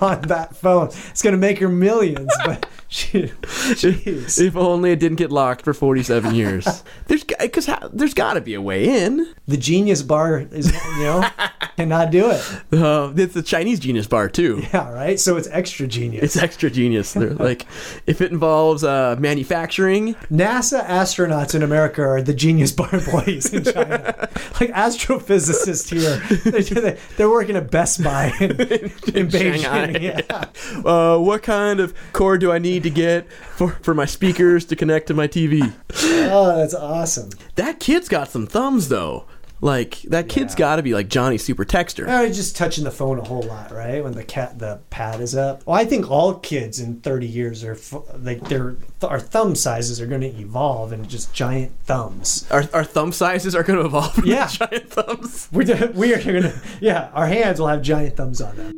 on 0.00 0.20
that 0.22 0.50
phone. 0.56 0.88
It's 1.10 1.22
gonna 1.22 1.36
make 1.38 1.58
her 1.58 1.68
millions, 1.68 2.30
but 2.44 2.68
she, 2.88 3.32
jeez. 3.74 4.40
if 4.40 4.56
only 4.56 4.92
it 4.92 5.00
didn't 5.00 5.16
get 5.16 5.32
locked 5.32 5.62
for 5.62 5.74
47 5.74 6.34
years. 6.34 6.84
There's 7.06 7.24
because 7.24 7.68
there's 7.92 8.14
got 8.14 8.34
to 8.34 8.40
be 8.40 8.54
a 8.54 8.60
way 8.60 9.04
in. 9.04 9.34
The 9.46 9.56
Genius 9.56 10.02
Bar 10.02 10.46
is 10.50 10.72
you 10.72 11.02
know 11.02 11.28
cannot 11.76 12.10
do 12.10 12.30
it. 12.30 12.42
Uh, 12.72 13.12
it's 13.16 13.34
the 13.34 13.42
Chinese 13.42 13.80
Genius 13.80 14.06
Bar 14.06 14.28
too. 14.28 14.62
Yeah, 14.72 14.90
right. 14.90 15.18
So 15.18 15.36
it's 15.36 15.48
extra 15.48 15.86
genius. 15.86 16.22
It's 16.24 16.36
extra 16.36 16.70
genius. 16.70 17.12
They're 17.12 17.34
like, 17.34 17.66
if 18.06 18.20
it 18.20 18.32
involves 18.32 18.82
uh, 18.82 19.16
manufacturing, 19.18 20.14
NASA 20.30 20.84
astronauts 20.84 21.54
in 21.54 21.62
America 21.62 22.02
are 22.02 22.22
the 22.22 22.34
Genius 22.34 22.72
Bar 22.72 22.90
employees 22.92 23.52
in 23.52 23.64
China. 23.64 24.28
like 24.60 24.70
astrophysicists 24.72 25.90
here, 25.90 26.18
they're, 26.50 26.98
they're 27.16 27.30
working 27.30 27.56
at 27.56 27.70
Best 27.70 28.02
Buy 28.02 28.32
in, 28.40 28.50
in, 28.50 29.28
Beijing. 29.28 30.00
Yeah. 30.00 30.44
uh, 30.84 31.18
what 31.18 31.42
kind 31.42 31.80
of 31.80 31.94
cord 32.12 32.40
do 32.40 32.52
I 32.52 32.58
need 32.58 32.75
to 32.84 32.90
get 32.90 33.30
for, 33.32 33.72
for 33.82 33.94
my 33.94 34.04
speakers 34.06 34.64
to 34.66 34.76
connect 34.76 35.06
to 35.08 35.14
my 35.14 35.28
TV? 35.28 35.72
Oh, 36.28 36.56
that's 36.56 36.74
awesome. 36.74 37.30
That 37.56 37.80
kid's 37.80 38.08
got 38.08 38.28
some 38.28 38.46
thumbs 38.46 38.88
though. 38.88 39.26
Like 39.62 40.02
that 40.02 40.28
kid's 40.28 40.52
Yeah. 40.52 40.58
got 40.58 40.76
to 40.76 40.82
be 40.82 40.92
like 40.92 41.08
Johnny 41.08 41.38
Super 41.38 41.64
Texter. 41.64 42.04
Oh, 42.06 42.26
just 42.28 42.56
touching 42.56 42.84
the 42.84 42.90
phone 42.90 43.18
a 43.18 43.24
whole 43.24 43.42
lot, 43.42 43.72
right? 43.72 44.04
When 44.04 44.12
the 44.12 44.22
cat 44.22 44.58
the 44.58 44.80
pad 44.90 45.20
is 45.22 45.34
up. 45.34 45.64
Well, 45.66 45.76
I 45.80 45.86
think 45.86 46.10
all 46.10 46.34
kids 46.34 46.78
in 46.78 47.00
30 47.00 47.26
years 47.26 47.64
are 47.64 47.72
f- 47.72 47.94
like 48.18 48.46
their 48.50 48.76
our 49.02 49.18
thumb 49.18 49.54
sizes 49.54 49.98
are 49.98 50.06
going 50.06 50.20
to 50.20 50.26
evolve 50.38 50.92
into 50.92 51.08
just 51.08 51.32
giant 51.32 51.72
thumbs. 51.84 52.46
Our, 52.50 52.64
our 52.74 52.84
thumb 52.84 53.12
sizes 53.12 53.54
are 53.56 53.62
going 53.62 53.78
to 53.78 53.86
evolve. 53.86 54.18
into 54.18 54.28
Yeah. 54.28 54.46
giant 54.48 54.90
thumbs. 54.90 55.48
We're 55.50 55.90
we 55.94 56.12
are 56.12 56.22
going 56.22 56.42
to 56.42 56.60
yeah, 56.82 57.08
our 57.14 57.26
hands 57.26 57.58
will 57.58 57.68
have 57.68 57.80
giant 57.80 58.14
thumbs 58.16 58.42
on 58.42 58.56
them. 58.56 58.72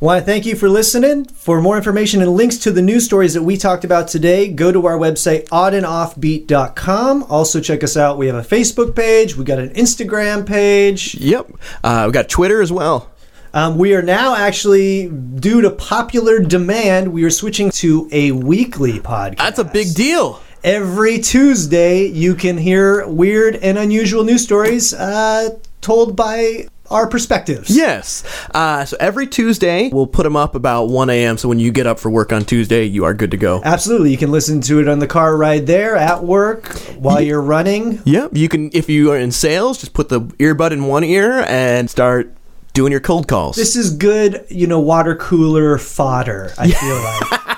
Want 0.00 0.20
to 0.20 0.24
thank 0.24 0.46
you 0.46 0.54
for 0.54 0.68
listening. 0.68 1.24
For 1.24 1.60
more 1.60 1.76
information 1.76 2.22
and 2.22 2.30
links 2.30 2.56
to 2.58 2.70
the 2.70 2.80
news 2.80 3.04
stories 3.04 3.34
that 3.34 3.42
we 3.42 3.56
talked 3.56 3.82
about 3.84 4.06
today, 4.06 4.46
go 4.46 4.70
to 4.70 4.86
our 4.86 4.96
website, 4.96 5.48
oddandoffbeat.com. 5.48 7.24
Also, 7.24 7.60
check 7.60 7.82
us 7.82 7.96
out. 7.96 8.16
We 8.16 8.28
have 8.28 8.36
a 8.36 8.48
Facebook 8.48 8.94
page, 8.94 9.36
we 9.36 9.44
got 9.44 9.58
an 9.58 9.70
Instagram 9.70 10.46
page. 10.46 11.16
Yep. 11.16 11.50
Uh, 11.82 12.04
we 12.06 12.12
got 12.12 12.28
Twitter 12.28 12.62
as 12.62 12.70
well. 12.70 13.10
Um, 13.52 13.76
we 13.76 13.92
are 13.96 14.02
now 14.02 14.36
actually, 14.36 15.08
due 15.08 15.62
to 15.62 15.70
popular 15.70 16.38
demand, 16.38 17.12
we 17.12 17.24
are 17.24 17.30
switching 17.30 17.70
to 17.72 18.08
a 18.12 18.30
weekly 18.30 19.00
podcast. 19.00 19.38
That's 19.38 19.58
a 19.58 19.64
big 19.64 19.94
deal. 19.94 20.40
Every 20.62 21.18
Tuesday, 21.18 22.06
you 22.06 22.36
can 22.36 22.56
hear 22.56 23.04
weird 23.08 23.56
and 23.56 23.76
unusual 23.76 24.22
news 24.22 24.44
stories 24.44 24.94
uh, 24.94 25.58
told 25.80 26.14
by 26.14 26.68
our 26.90 27.08
perspectives. 27.08 27.74
Yes. 27.74 28.24
Uh, 28.54 28.84
so 28.84 28.96
every 29.00 29.26
Tuesday, 29.26 29.88
we'll 29.90 30.06
put 30.06 30.22
them 30.24 30.36
up 30.36 30.54
about 30.54 30.84
1 30.84 31.10
a.m. 31.10 31.38
So 31.38 31.48
when 31.48 31.58
you 31.58 31.70
get 31.70 31.86
up 31.86 31.98
for 31.98 32.10
work 32.10 32.32
on 32.32 32.44
Tuesday, 32.44 32.84
you 32.84 33.04
are 33.04 33.14
good 33.14 33.30
to 33.30 33.36
go. 33.36 33.62
Absolutely. 33.64 34.10
You 34.10 34.18
can 34.18 34.30
listen 34.30 34.60
to 34.62 34.80
it 34.80 34.88
on 34.88 34.98
the 34.98 35.06
car 35.06 35.36
ride 35.36 35.66
there, 35.66 35.96
at 35.96 36.22
work, 36.24 36.68
while 36.98 37.20
you're 37.20 37.42
running. 37.42 38.00
Yep. 38.04 38.36
You 38.36 38.48
can, 38.48 38.70
if 38.72 38.88
you 38.88 39.12
are 39.12 39.18
in 39.18 39.32
sales, 39.32 39.78
just 39.78 39.92
put 39.92 40.08
the 40.08 40.20
earbud 40.20 40.72
in 40.72 40.84
one 40.84 41.04
ear 41.04 41.44
and 41.48 41.88
start 41.90 42.34
doing 42.72 42.92
your 42.92 43.00
cold 43.00 43.26
calls. 43.28 43.56
This 43.56 43.76
is 43.76 43.90
good, 43.90 44.46
you 44.48 44.66
know, 44.66 44.80
water 44.80 45.16
cooler 45.16 45.78
fodder, 45.78 46.52
I 46.56 46.70
feel 46.70 46.96
like. 46.96 47.57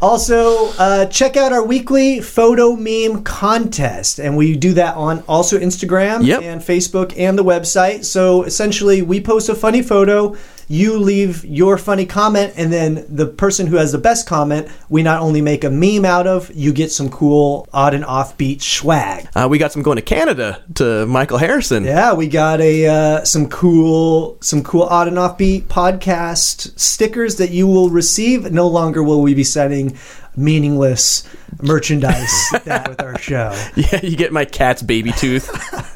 Also, 0.00 0.68
uh, 0.78 1.06
check 1.06 1.36
out 1.36 1.52
our 1.52 1.64
weekly 1.64 2.20
photo 2.20 2.76
meme 2.76 3.24
contest, 3.24 4.20
and 4.20 4.36
we 4.36 4.54
do 4.54 4.72
that 4.74 4.94
on 4.94 5.24
also 5.26 5.58
Instagram 5.58 6.24
Yep. 6.24 6.42
and 6.42 6.60
Facebook 6.60 7.12
and 7.18 7.36
the 7.36 7.42
website. 7.44 8.04
So 8.04 8.44
essentially, 8.44 9.02
we 9.02 9.20
post 9.20 9.48
a 9.48 9.56
funny 9.56 9.82
photo, 9.82 10.36
you 10.68 10.98
leave 10.98 11.44
your 11.44 11.78
funny 11.78 12.04
comment, 12.04 12.52
and 12.56 12.72
then 12.72 13.06
the 13.08 13.26
person 13.26 13.66
who 13.66 13.76
has 13.76 13.92
the 13.92 13.98
best 13.98 14.26
comment, 14.26 14.68
we 14.88 15.02
not 15.02 15.20
only 15.20 15.40
make 15.40 15.64
a 15.64 15.70
meme 15.70 16.04
out 16.04 16.26
of, 16.26 16.54
you 16.54 16.72
get 16.72 16.92
some 16.92 17.08
cool 17.08 17.66
odd 17.72 17.94
and 17.94 18.04
offbeat 18.04 18.60
swag. 18.60 19.28
Uh, 19.34 19.48
we 19.50 19.58
got 19.58 19.72
some 19.72 19.82
going 19.82 19.96
to 19.96 20.02
Canada 20.02 20.62
to 20.74 21.06
Michael 21.06 21.38
Harrison. 21.38 21.84
Yeah, 21.84 22.12
we 22.12 22.28
got 22.28 22.60
a 22.60 22.86
uh, 22.86 23.24
some 23.24 23.48
cool 23.48 24.36
some 24.40 24.62
cool 24.62 24.82
odd 24.82 25.08
and 25.08 25.16
offbeat 25.16 25.62
podcast 25.64 26.78
stickers 26.78 27.36
that 27.36 27.50
you 27.50 27.66
will 27.66 27.88
receive. 27.88 28.52
No 28.52 28.68
longer 28.68 29.02
will 29.02 29.22
we 29.22 29.34
be 29.34 29.44
sending 29.44 29.96
meaningless 30.36 31.28
merchandise 31.62 32.32
that 32.64 32.88
with 32.88 33.02
our 33.02 33.18
show. 33.18 33.52
Yeah, 33.74 34.04
you 34.04 34.16
get 34.16 34.32
my 34.32 34.44
cat's 34.44 34.82
baby 34.82 35.12
tooth. 35.12 35.48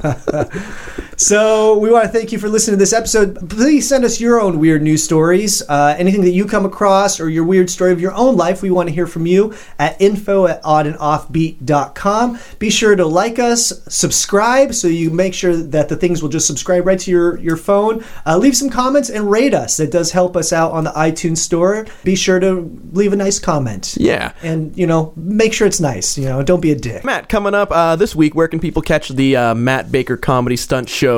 So 1.23 1.77
we 1.77 1.89
want 1.89 2.03
to 2.03 2.11
thank 2.11 2.33
you 2.33 2.37
for 2.37 2.49
listening 2.49 2.73
to 2.73 2.79
this 2.79 2.91
episode. 2.91 3.49
Please 3.49 3.87
send 3.87 4.03
us 4.03 4.19
your 4.19 4.41
own 4.41 4.59
weird 4.59 4.81
news 4.81 5.05
stories. 5.05 5.61
Uh, 5.69 5.95
anything 5.97 6.19
that 6.23 6.31
you 6.31 6.45
come 6.45 6.65
across 6.65 7.17
or 7.17 7.29
your 7.29 7.45
weird 7.45 7.69
story 7.69 7.93
of 7.93 8.01
your 8.01 8.11
own 8.13 8.35
life, 8.35 8.61
we 8.61 8.71
want 8.71 8.89
to 8.89 8.93
hear 8.93 9.07
from 9.07 9.25
you 9.25 9.53
at 9.79 9.99
info 10.01 10.47
at 10.47 10.61
oddandoffbeat.com. 10.63 12.39
Be 12.59 12.69
sure 12.69 12.97
to 12.97 13.05
like 13.05 13.39
us, 13.39 13.71
subscribe, 13.87 14.73
so 14.73 14.89
you 14.89 15.11
make 15.11 15.33
sure 15.33 15.55
that 15.55 15.87
the 15.87 15.95
things 15.95 16.21
will 16.21 16.27
just 16.27 16.45
subscribe 16.45 16.85
right 16.85 16.99
to 16.99 17.09
your, 17.09 17.39
your 17.39 17.55
phone. 17.55 18.03
Uh, 18.25 18.37
leave 18.37 18.57
some 18.57 18.69
comments 18.69 19.09
and 19.09 19.31
rate 19.31 19.53
us. 19.53 19.77
That 19.77 19.91
does 19.91 20.11
help 20.11 20.35
us 20.35 20.51
out 20.51 20.73
on 20.73 20.83
the 20.83 20.91
iTunes 20.91 21.37
store. 21.37 21.87
Be 22.03 22.17
sure 22.17 22.41
to 22.41 22.69
leave 22.91 23.13
a 23.13 23.15
nice 23.15 23.39
comment. 23.39 23.95
Yeah. 23.97 24.33
And, 24.43 24.77
you 24.77 24.87
know, 24.87 25.13
make 25.15 25.53
sure 25.53 25.67
it's 25.67 25.79
nice. 25.79 26.17
You 26.17 26.25
know, 26.25 26.43
don't 26.43 26.59
be 26.59 26.71
a 26.71 26.75
dick. 26.75 27.05
Matt, 27.05 27.29
coming 27.29 27.53
up 27.53 27.71
uh, 27.71 27.95
this 27.95 28.13
week, 28.13 28.35
where 28.35 28.49
can 28.49 28.59
people 28.59 28.81
catch 28.81 29.07
the 29.07 29.37
uh, 29.37 29.55
Matt 29.55 29.89
Baker 29.89 30.17
Comedy 30.17 30.57
Stunt 30.57 30.89
Show? 30.89 31.12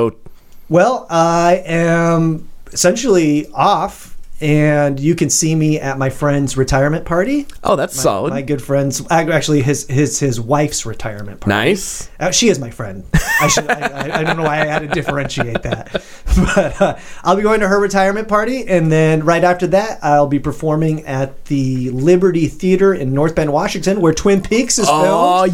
Well, 0.68 1.06
I 1.08 1.62
am 1.64 2.48
essentially 2.72 3.46
off, 3.52 4.15
and 4.40 5.00
you 5.00 5.14
can 5.14 5.30
see 5.30 5.54
me 5.54 5.80
at 5.80 5.96
my 5.98 6.10
friend's 6.10 6.56
retirement 6.56 7.06
party. 7.06 7.46
Oh, 7.64 7.74
that's 7.74 7.98
solid. 7.98 8.30
My 8.30 8.42
good 8.42 8.60
friend's 8.60 9.02
actually 9.10 9.62
his 9.62 9.86
his 9.88 10.18
his 10.18 10.38
wife's 10.38 10.84
retirement 10.84 11.40
party. 11.40 11.54
nice. 11.54 12.10
Uh, 12.20 12.30
she 12.30 12.48
is 12.48 12.58
my 12.58 12.70
friend. 12.70 13.04
I, 13.40 13.48
should, 13.48 13.68
I, 13.70 13.80
I, 13.80 14.20
I 14.20 14.24
don't 14.24 14.36
know 14.36 14.42
why 14.42 14.60
I 14.60 14.66
had 14.66 14.80
to 14.80 14.88
differentiate 14.88 15.62
that, 15.62 15.92
but 16.36 16.80
uh, 16.80 16.98
I'll 17.24 17.36
be 17.36 17.42
going 17.42 17.60
to 17.60 17.68
her 17.68 17.80
retirement 17.80 18.28
party, 18.28 18.66
and 18.66 18.90
then 18.90 19.24
right 19.24 19.44
after 19.44 19.66
that, 19.68 19.98
I'll 20.02 20.26
be 20.26 20.38
performing 20.38 21.04
at 21.06 21.44
the 21.46 21.90
Liberty 21.90 22.48
Theater 22.48 22.94
in 22.94 23.12
North 23.14 23.34
Bend, 23.34 23.52
Washington, 23.52 24.00
where 24.00 24.14
Twin 24.14 24.42
Peaks 24.42 24.78
is 24.78 24.88
filmed. 24.88 25.06
Oh 25.06 25.44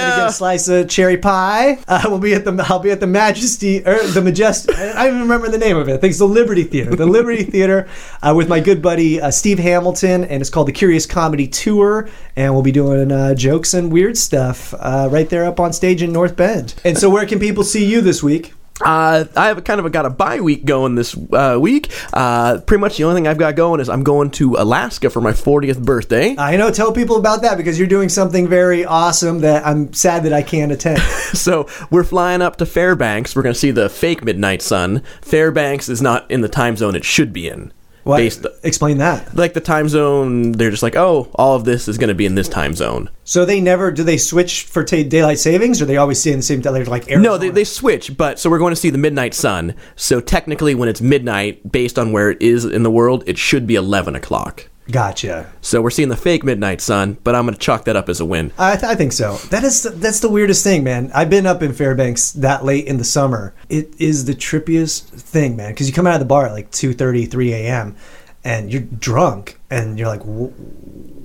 Gonna 0.00 0.16
get 0.22 0.28
a 0.28 0.32
slice 0.32 0.68
of 0.68 0.88
cherry 0.88 1.16
pie. 1.16 1.78
Uh, 1.88 2.02
we'll 2.06 2.18
be 2.18 2.34
at 2.34 2.44
the 2.44 2.66
I'll 2.68 2.78
be 2.78 2.90
at 2.90 3.00
the 3.00 3.06
Majesty 3.06 3.84
or 3.86 3.98
the 4.06 4.22
Majestic. 4.22 4.76
I 4.76 5.04
don't 5.04 5.08
even 5.08 5.20
remember 5.22 5.48
the 5.48 5.58
name 5.58 5.76
of 5.76 5.88
it. 5.88 5.94
I 5.94 5.96
think 5.96 6.10
it's 6.10 6.18
the 6.18 6.26
Liberty 6.26 6.64
Theater. 6.64 6.94
The 6.94 7.06
Liberty 7.06 7.44
Theater 7.44 7.88
uh, 8.30 8.34
with 8.34 8.48
my 8.48 8.60
good 8.60 8.82
buddy 8.82 9.20
uh, 9.20 9.30
Steve 9.30 9.58
Hamilton, 9.58 10.24
and 10.24 10.40
it's 10.40 10.50
called 10.50 10.68
the 10.68 10.72
Curious 10.72 11.06
Comedy 11.06 11.46
Tour. 11.48 12.08
And 12.36 12.54
we'll 12.54 12.62
be 12.62 12.72
doing 12.72 13.10
uh, 13.10 13.34
jokes 13.34 13.74
and 13.74 13.92
weird 13.92 14.16
stuff 14.16 14.74
uh, 14.74 15.08
right 15.10 15.28
there 15.28 15.44
up 15.44 15.60
on 15.60 15.72
stage 15.72 16.02
in 16.02 16.12
North 16.12 16.36
Bend. 16.36 16.74
And 16.84 16.96
so, 16.96 17.10
where 17.10 17.26
can 17.26 17.38
people 17.38 17.64
see 17.64 17.84
you 17.84 18.00
this 18.00 18.22
week? 18.22 18.52
Uh, 18.82 19.26
I 19.36 19.48
have 19.48 19.58
a 19.58 19.62
kind 19.62 19.78
of 19.78 19.84
a, 19.84 19.90
got 19.90 20.06
a 20.06 20.10
bye 20.10 20.40
week 20.40 20.64
going 20.64 20.94
this 20.94 21.14
uh, 21.32 21.58
week. 21.60 21.92
Uh, 22.14 22.60
pretty 22.60 22.80
much 22.80 22.96
the 22.96 23.04
only 23.04 23.16
thing 23.16 23.28
I've 23.28 23.36
got 23.36 23.54
going 23.54 23.78
is 23.78 23.90
I'm 23.90 24.02
going 24.02 24.30
to 24.32 24.56
Alaska 24.56 25.10
for 25.10 25.20
my 25.20 25.32
40th 25.32 25.84
birthday. 25.84 26.34
I 26.38 26.56
know. 26.56 26.70
Tell 26.70 26.90
people 26.90 27.16
about 27.16 27.42
that 27.42 27.58
because 27.58 27.78
you're 27.78 27.88
doing 27.88 28.08
something 28.08 28.48
very 28.48 28.86
awesome 28.86 29.40
that 29.40 29.66
I'm 29.66 29.92
sad 29.92 30.22
that 30.22 30.32
I 30.32 30.42
can't 30.42 30.72
attend. 30.72 31.02
So 31.30 31.68
we're 31.90 32.04
flying 32.04 32.42
up 32.42 32.56
to 32.56 32.66
Fairbanks. 32.66 33.36
We're 33.36 33.42
going 33.42 33.52
to 33.52 33.58
see 33.58 33.70
the 33.70 33.88
fake 33.88 34.24
midnight 34.24 34.62
sun. 34.62 35.04
Fairbanks 35.22 35.88
is 35.88 36.02
not 36.02 36.28
in 36.28 36.40
the 36.40 36.48
time 36.48 36.76
zone 36.76 36.96
it 36.96 37.04
should 37.04 37.32
be 37.32 37.48
in. 37.48 37.72
What? 38.04 38.16
Based 38.18 38.46
Explain 38.62 38.98
that. 38.98 39.34
like 39.36 39.54
the 39.54 39.60
time 39.60 39.88
zone, 39.88 40.52
they're 40.52 40.70
just 40.70 40.82
like, 40.82 40.96
oh, 40.96 41.30
all 41.34 41.56
of 41.56 41.64
this 41.64 41.88
is 41.88 41.98
going 41.98 42.08
to 42.08 42.14
be 42.14 42.26
in 42.26 42.34
this 42.34 42.48
time 42.48 42.74
zone. 42.74 43.10
So 43.24 43.44
they 43.44 43.60
never 43.60 43.90
do 43.90 44.02
they 44.02 44.16
switch 44.16 44.62
for 44.64 44.84
ta 44.84 45.02
daylight 45.02 45.38
savings, 45.38 45.82
or 45.82 45.84
they 45.84 45.96
always 45.98 46.20
stay 46.20 46.32
in 46.32 46.38
the 46.38 46.42
same 46.42 46.60
daylight 46.60 46.88
like 46.88 47.08
Arizona? 47.10 47.22
No, 47.22 47.38
they, 47.38 47.50
they 47.50 47.64
switch, 47.64 48.16
but 48.16 48.38
so 48.38 48.48
we're 48.48 48.58
going 48.58 48.72
to 48.72 48.80
see 48.80 48.90
the 48.90 48.98
midnight 48.98 49.34
sun. 49.34 49.74
So 49.96 50.20
technically, 50.20 50.74
when 50.74 50.88
it's 50.88 51.00
midnight, 51.00 51.70
based 51.70 51.98
on 51.98 52.12
where 52.12 52.30
it 52.30 52.40
is 52.40 52.64
in 52.64 52.82
the 52.82 52.90
world, 52.90 53.24
it 53.26 53.36
should 53.36 53.66
be 53.66 53.74
11 53.74 54.16
o'clock. 54.16 54.69
Gotcha. 54.90 55.50
So 55.60 55.80
we're 55.82 55.90
seeing 55.90 56.08
the 56.08 56.16
fake 56.16 56.42
midnight 56.42 56.80
sun, 56.80 57.18
but 57.22 57.34
I'm 57.34 57.44
going 57.44 57.54
to 57.54 57.60
chalk 57.60 57.84
that 57.84 57.96
up 57.96 58.08
as 58.08 58.18
a 58.20 58.24
win. 58.24 58.52
I, 58.58 58.72
th- 58.76 58.84
I 58.84 58.94
think 58.94 59.12
so. 59.12 59.36
That 59.50 59.62
is 59.62 59.82
the, 59.82 59.90
that's 59.90 60.20
the 60.20 60.28
weirdest 60.28 60.64
thing, 60.64 60.82
man. 60.84 61.10
I've 61.14 61.30
been 61.30 61.46
up 61.46 61.62
in 61.62 61.72
Fairbanks 61.72 62.32
that 62.32 62.64
late 62.64 62.86
in 62.86 62.96
the 62.98 63.04
summer. 63.04 63.54
It 63.68 63.94
is 64.00 64.24
the 64.24 64.34
trippiest 64.34 65.02
thing, 65.10 65.56
man. 65.56 65.72
Because 65.72 65.86
you 65.86 65.92
come 65.94 66.06
out 66.06 66.14
of 66.14 66.20
the 66.20 66.26
bar 66.26 66.46
at 66.46 66.52
like 66.52 66.70
2.30, 66.70 67.30
3 67.30 67.52
a.m. 67.52 67.96
and 68.42 68.72
you're 68.72 68.82
drunk, 68.82 69.58
and 69.70 69.98
you're 69.98 70.08
like, 70.08 70.22
"Wh- 70.22 70.50
wh- 70.50 71.19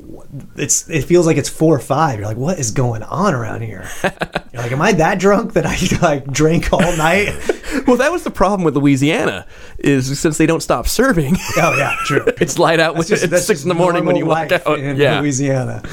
it's 0.56 0.90
it 0.90 1.04
feels 1.06 1.26
like 1.26 1.38
it's 1.38 1.50
four 1.50 1.76
or 1.76 1.80
five. 1.80 2.20
You're 2.20 2.28
like, 2.28 2.38
what 2.38 2.60
is 2.60 2.72
going 2.72 3.04
on 3.04 3.34
around 3.34 3.62
here? 3.62 3.88
you're 4.04 4.62
like, 4.62 4.72
am 4.72 4.82
I 4.82 4.94
that 4.94 5.20
drunk 5.20 5.54
that 5.54 5.66
I 5.66 5.78
like 6.02 6.28
drank 6.32 6.72
all 6.74 6.96
night? 6.98 7.34
Well, 7.88 7.98
that 7.98 8.10
was 8.12 8.24
the 8.24 8.32
problem 8.32 8.64
with 8.64 8.78
Louisiana, 8.78 9.46
is 9.78 10.18
since 10.18 10.38
they 10.38 10.46
don't 10.46 10.62
stop 10.62 10.88
serving, 10.88 11.36
oh 11.58 11.76
yeah, 11.78 11.98
true. 12.06 12.24
it's 12.40 12.58
light 12.58 12.80
out 12.80 12.96
when 12.96 13.04
Just- 13.06 13.26
it's 13.26 13.46
six 13.46 13.64
in 13.64 13.70
the 13.70 13.76
morning 13.76 14.06
when 14.06 14.16
you 14.16 14.26
walk 14.26 14.50
out. 14.54 14.80
in 14.80 14.96
Yeah, 14.96 15.20
Louisiana. 15.20 15.84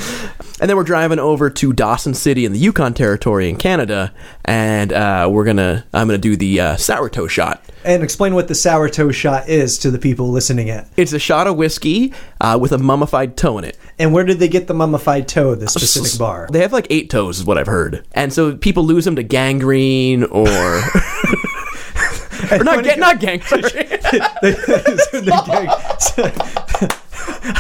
and 0.61 0.71
then 0.71 0.77
we're 0.77 0.85
driving 0.85 1.19
over 1.19 1.51
to 1.51 1.73
Dawson 1.73 2.15
City 2.15 2.45
in 2.45 2.53
the 2.53 2.59
Yukon 2.61 2.95
Territory 2.95 3.49
in 3.49 3.57
Canada, 3.57 4.15
and 4.45 4.93
uh, 4.93 5.29
we're 5.31 5.45
gonna 5.45 5.85
I'm 5.93 6.07
gonna 6.07 6.19
do 6.19 6.37
the 6.37 6.61
uh, 6.61 6.77
sour 6.77 7.09
toe 7.11 7.27
shot. 7.27 7.61
And 7.85 8.03
explain 8.03 8.35
what 8.35 8.49
the 8.49 8.55
sour 8.55 8.89
toe 8.89 9.11
shot 9.11 9.49
is 9.49 9.79
to 9.79 9.91
the 9.91 9.99
people 9.99 10.31
listening 10.31 10.69
in. 10.69 10.87
It's 10.97 11.13
a 11.13 11.19
shot 11.19 11.47
of 11.47 11.57
whiskey 11.57 12.13
uh, 12.41 12.59
with 12.61 12.73
a 12.73 12.79
mummified 12.79 13.37
toe 13.37 13.59
in 13.59 13.65
it. 13.65 13.77
And 13.99 14.13
where 14.13 14.25
did 14.25 14.39
they 14.39 14.49
get 14.49 14.67
the 14.69 14.75
mummified 14.75 15.29
toe? 15.29 15.55
This 15.55 15.75
specific 15.75 16.19
bar. 16.19 16.49
They 16.51 16.61
have 16.61 16.73
like 16.73 16.87
eight 16.91 17.11
toes, 17.11 17.39
is 17.41 17.45
what 17.45 17.59
I've 17.59 17.67
heard, 17.67 18.07
and 18.13 18.33
so 18.33 18.57
people 18.57 18.85
lose 18.85 19.05
them 19.05 19.17
to 19.17 19.23
gangrene 19.23 20.25
or. 20.25 20.49
or 22.51 22.65
not, 22.65 22.85
ga- 22.85 22.97
not 22.97 23.21
gangrene. 23.21 23.63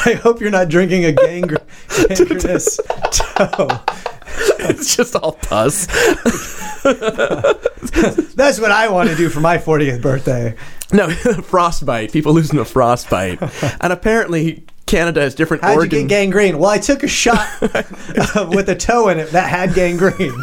I 0.04 0.14
hope 0.22 0.40
you're 0.40 0.50
not 0.50 0.68
drinking 0.68 1.04
a 1.04 1.12
gangre- 1.12 1.62
gangrenous 2.08 2.80
toe. 3.10 3.68
it's 4.60 4.96
just 4.96 5.14
all 5.16 5.32
pus. 5.32 5.86
That's 8.34 8.60
what 8.60 8.70
I 8.72 8.88
want 8.88 9.08
to 9.10 9.16
do 9.16 9.28
for 9.28 9.40
my 9.40 9.58
40th 9.58 10.02
birthday. 10.02 10.56
No, 10.92 11.10
frostbite. 11.44 12.12
People 12.12 12.34
losing 12.34 12.58
a 12.58 12.64
frostbite, 12.64 13.40
and 13.80 13.92
apparently 13.92 14.64
Canada 14.86 15.20
has 15.20 15.34
different 15.34 15.62
How'd 15.62 15.76
organ. 15.76 16.02
you 16.02 16.06
get 16.06 16.08
gangrene? 16.08 16.58
Well, 16.58 16.70
I 16.70 16.78
took 16.78 17.02
a 17.02 17.08
shot 17.08 17.48
uh, 17.62 18.50
with 18.52 18.68
a 18.68 18.76
toe 18.76 19.08
in 19.08 19.18
it 19.18 19.30
that 19.30 19.48
had 19.48 19.74
gangrene. 19.74 20.34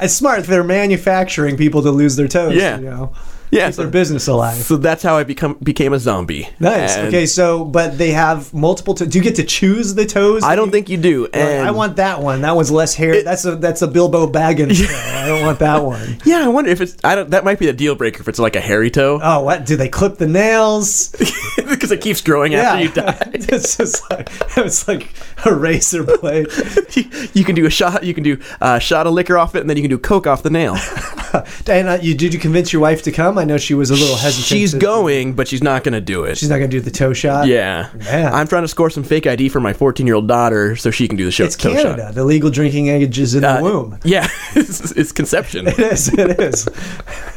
It's 0.00 0.14
smart. 0.14 0.44
They're 0.44 0.62
manufacturing 0.62 1.56
people 1.56 1.82
to 1.82 1.90
lose 1.90 2.16
their 2.16 2.28
toes. 2.28 2.54
Yeah. 2.54 2.78
You 2.78 2.84
know? 2.84 3.12
Yeah, 3.50 3.66
keep 3.66 3.74
so, 3.74 3.82
their 3.82 3.90
business 3.90 4.28
alive. 4.28 4.56
so 4.56 4.76
that's 4.76 5.02
how 5.02 5.16
I 5.16 5.24
become 5.24 5.54
became 5.62 5.92
a 5.92 5.98
zombie. 5.98 6.48
Nice. 6.60 6.96
And 6.96 7.08
okay, 7.08 7.26
so 7.26 7.64
but 7.64 7.96
they 7.98 8.10
have 8.10 8.52
multiple. 8.52 8.94
To- 8.94 9.06
Do 9.06 9.18
you 9.18 9.24
get 9.24 9.36
to 9.36 9.44
choose 9.44 9.94
the 9.94 10.04
toes? 10.06 10.42
I 10.44 10.54
don't 10.56 10.66
you- 10.66 10.72
think 10.72 10.88
you 10.88 10.96
do. 10.98 11.28
I 11.32 11.70
want 11.70 11.96
that 11.96 12.20
one. 12.22 12.42
That 12.42 12.56
one's 12.56 12.70
less 12.70 12.94
hair. 12.94 13.22
that's 13.22 13.44
a 13.44 13.56
that's 13.56 13.82
a 13.82 13.88
Bilbo 13.88 14.26
Baggins. 14.30 14.78
toe. 14.86 14.94
I 15.18 15.26
don't 15.26 15.42
want 15.44 15.58
that 15.60 15.84
one. 15.84 16.18
Yeah, 16.24 16.44
I 16.44 16.48
wonder 16.48 16.70
if 16.70 16.80
it's. 16.80 16.96
I 17.04 17.14
don't. 17.14 17.30
That 17.30 17.44
might 17.44 17.58
be 17.58 17.68
a 17.68 17.72
deal 17.72 17.94
breaker 17.94 18.20
if 18.20 18.28
it's 18.28 18.38
like 18.38 18.54
a 18.56 18.60
hairy 18.60 18.90
toe, 18.90 19.18
Oh, 19.22 19.40
what? 19.42 19.64
Do 19.64 19.76
they 19.76 19.88
clip 19.88 20.18
the 20.18 20.26
nails? 20.26 21.14
because 21.88 21.98
it 21.98 22.02
keeps 22.02 22.20
growing 22.20 22.54
after 22.54 22.82
you 22.84 22.90
die. 22.90 23.18
it's 23.32 23.76
just 23.76 24.08
like 24.10 24.28
it's 24.56 24.86
like 24.88 25.08
a 25.44 25.54
razor 25.54 26.04
blade. 26.04 26.46
you, 26.92 27.04
you 27.34 27.44
can 27.44 27.54
do 27.54 27.66
a 27.66 27.70
shot. 27.70 28.04
You 28.04 28.14
can 28.14 28.22
do 28.24 28.38
a 28.60 28.78
shot 28.80 29.06
of 29.06 29.12
liquor 29.14 29.38
off 29.38 29.54
it, 29.54 29.60
and 29.60 29.70
then 29.70 29.76
you 29.76 29.82
can 29.82 29.90
do 29.90 29.98
coke 29.98 30.26
off 30.26 30.42
the 30.42 30.50
nail. 30.50 30.76
Diana, 31.64 31.98
you 32.00 32.14
did 32.14 32.32
you 32.32 32.40
convince 32.40 32.72
your 32.72 32.80
wife 32.82 33.02
to 33.02 33.12
come? 33.12 33.38
I 33.38 33.44
know 33.44 33.58
she 33.58 33.74
was 33.74 33.90
a 33.90 33.94
little 33.94 34.16
hesitant. 34.16 34.46
She's 34.46 34.72
to- 34.72 34.78
going, 34.78 35.34
but 35.34 35.48
she's 35.48 35.62
not 35.62 35.84
gonna 35.84 36.00
do 36.00 36.24
it. 36.24 36.38
She's 36.38 36.48
not 36.48 36.56
gonna 36.56 36.68
do 36.68 36.80
the 36.80 36.90
toe 36.90 37.12
shot. 37.12 37.46
yeah, 37.46 37.90
Man. 37.94 38.32
I'm 38.32 38.48
trying 38.48 38.62
to 38.64 38.68
score 38.68 38.90
some 38.90 39.02
fake 39.04 39.26
ID 39.26 39.48
for 39.50 39.60
my 39.60 39.72
14 39.72 40.06
year 40.06 40.16
old 40.16 40.28
daughter 40.28 40.76
so 40.76 40.90
she 40.90 41.06
can 41.08 41.16
do 41.16 41.24
the 41.24 41.30
show. 41.30 41.44
It's 41.44 41.56
toe 41.56 41.72
Canada. 41.74 42.04
shot. 42.06 42.14
The 42.14 42.24
legal 42.24 42.50
drinking 42.50 42.88
age 42.88 43.18
is 43.18 43.34
in 43.34 43.42
the 43.42 43.58
Uh, 43.58 43.62
womb. 43.62 43.98
Yeah, 44.04 44.26
it's, 44.54 44.90
it's 44.92 45.12
conception. 45.12 45.66
It 45.68 45.78
is. 45.78 46.08
It 46.12 46.38
is. 46.40 46.68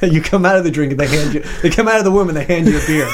You 0.02 0.22
come 0.22 0.46
out 0.46 0.56
of 0.58 0.64
the 0.64 0.72
drink 0.72 0.92
and 0.92 1.00
they 1.00 1.08
hand 1.08 1.34
you. 1.34 1.44
They 1.62 1.70
come 1.70 1.88
out 1.88 1.98
of 1.98 2.04
the 2.06 2.12
womb 2.12 2.30
and 2.30 2.38
they 2.38 2.46
hand 2.46 2.68
you 2.68 2.78
a 2.80 2.86
beer. 2.88 3.12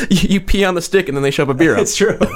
you, 0.10 0.28
you 0.30 0.40
pee 0.40 0.64
on 0.64 0.74
the 0.74 0.82
stick 0.82 1.08
and 1.08 1.16
then 1.16 1.22
they 1.22 1.30
shove 1.30 1.48
a 1.48 1.54
beer 1.54 1.74
up. 1.74 1.80
It's 1.82 1.96
true. 1.96 2.18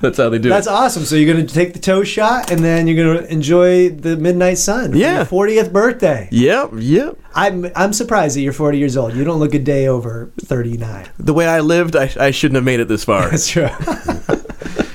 That's 0.00 0.18
how 0.18 0.28
they 0.28 0.38
do 0.38 0.50
That's 0.50 0.66
it. 0.66 0.70
awesome. 0.70 1.04
So 1.04 1.16
you're 1.16 1.32
gonna 1.32 1.46
take 1.46 1.72
the 1.72 1.78
toe 1.78 2.04
shot 2.04 2.50
and 2.50 2.62
then 2.62 2.86
you're 2.86 3.14
gonna 3.16 3.26
enjoy 3.28 3.88
the 3.88 4.16
midnight 4.18 4.58
sun. 4.58 4.90
for 4.92 4.96
Yeah. 4.98 5.16
your 5.18 5.24
40th 5.24 5.72
birthday. 5.72 6.28
Yep, 6.30 6.70
yep. 6.74 7.16
I'm 7.34 7.70
I'm 7.74 7.92
surprised 7.94 8.36
that 8.36 8.42
you're 8.42 8.52
40 8.52 8.76
years 8.76 8.96
old. 8.98 9.14
You 9.14 9.24
don't 9.24 9.38
look 9.38 9.54
a 9.54 9.58
day 9.58 9.86
over 9.88 10.30
39. 10.42 11.08
The 11.18 11.32
way 11.32 11.46
I 11.46 11.60
lived, 11.60 11.96
I, 11.96 12.10
I 12.20 12.32
shouldn't 12.32 12.56
have 12.56 12.64
made 12.64 12.80
it 12.80 12.88
this 12.88 13.04
far. 13.04 13.30
That's 13.30 13.48
true. 13.48 13.68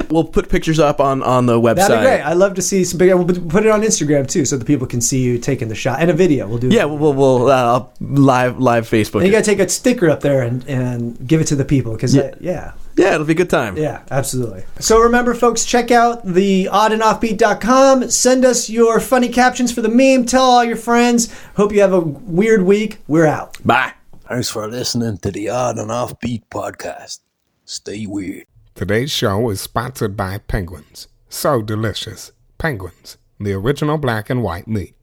we'll 0.10 0.24
put 0.26 0.50
pictures 0.50 0.80
up 0.80 1.00
on, 1.00 1.24
on 1.24 1.46
the 1.46 1.60
website. 1.60 1.76
That'd 1.76 2.00
be 2.00 2.06
great. 2.06 2.22
I'd 2.22 2.34
love 2.34 2.54
to 2.56 2.62
see 2.62 2.84
some 2.84 2.98
big. 2.98 3.14
We'll 3.14 3.26
put 3.26 3.66
it 3.66 3.70
on 3.72 3.82
Instagram 3.82 4.28
too, 4.28 4.46
so 4.46 4.58
the 4.58 4.66
people 4.66 4.88
can 4.88 5.02
see 5.02 5.22
you 5.22 5.38
taking 5.38 5.68
the 5.68 5.76
shot 5.76 6.00
and 6.02 6.10
a 6.10 6.14
video. 6.14 6.48
We'll 6.48 6.58
do. 6.58 6.70
Yeah, 6.70 6.86
we'll, 6.86 7.14
we'll 7.14 7.48
uh, 7.50 7.86
live 8.02 8.60
live 8.60 8.90
Facebook. 8.90 9.18
And 9.20 9.26
you 9.26 9.32
gotta 9.32 9.44
take 9.46 9.60
a 9.60 9.70
sticker 9.70 10.10
up 10.10 10.22
there 10.22 10.42
and, 10.42 10.68
and 10.68 11.28
give 11.28 11.42
it 11.42 11.48
to 11.48 11.56
the 11.56 11.66
people 11.66 11.94
because 11.94 12.16
Yeah. 12.16 12.34
yeah. 12.40 12.74
yeah, 12.98 13.14
it'll 13.16 13.26
be 13.26 13.34
a 13.34 13.36
good 13.36 13.50
time. 13.50 13.78
Yeah, 13.78 14.02
absolutely. 14.12 14.64
So 14.80 15.00
remember, 15.00 15.34
folks, 15.34 15.64
check 15.66 15.92
out 15.92 16.26
the 16.26 16.68
oddandoffbeat.com. 16.72 18.10
Send 18.10 18.46
us 18.46 18.70
your 18.70 19.00
funny 19.00 19.30
captions 19.30 19.72
for 19.72 19.82
the 19.82 19.90
meme. 19.90 20.26
Tell 20.26 20.44
all 20.44 20.64
your 20.64 20.76
friends. 20.78 21.34
Hope 21.56 21.72
you 21.72 21.82
have 21.82 21.94
a 21.94 22.00
weird 22.00 22.64
week. 22.64 22.98
We're 23.08 23.26
out. 23.28 23.58
Bye. 23.66 23.94
Thanks 24.28 24.50
for 24.50 24.68
listening 24.68 25.18
to 25.20 25.32
the 25.32 25.50
Odd 25.50 25.80
and 25.80 25.90
Offbeat 25.90 26.44
podcast. 26.52 27.20
Stay 27.66 28.06
weird. 28.06 28.49
Today's 28.80 29.12
show 29.12 29.50
is 29.50 29.60
sponsored 29.60 30.16
by 30.16 30.38
Penguins. 30.38 31.10
So 31.28 31.62
delicious. 31.62 32.32
Penguins, 32.58 33.18
the 33.38 33.52
original 33.52 33.98
black 33.98 34.30
and 34.30 34.42
white 34.42 34.70
meat. 34.70 34.96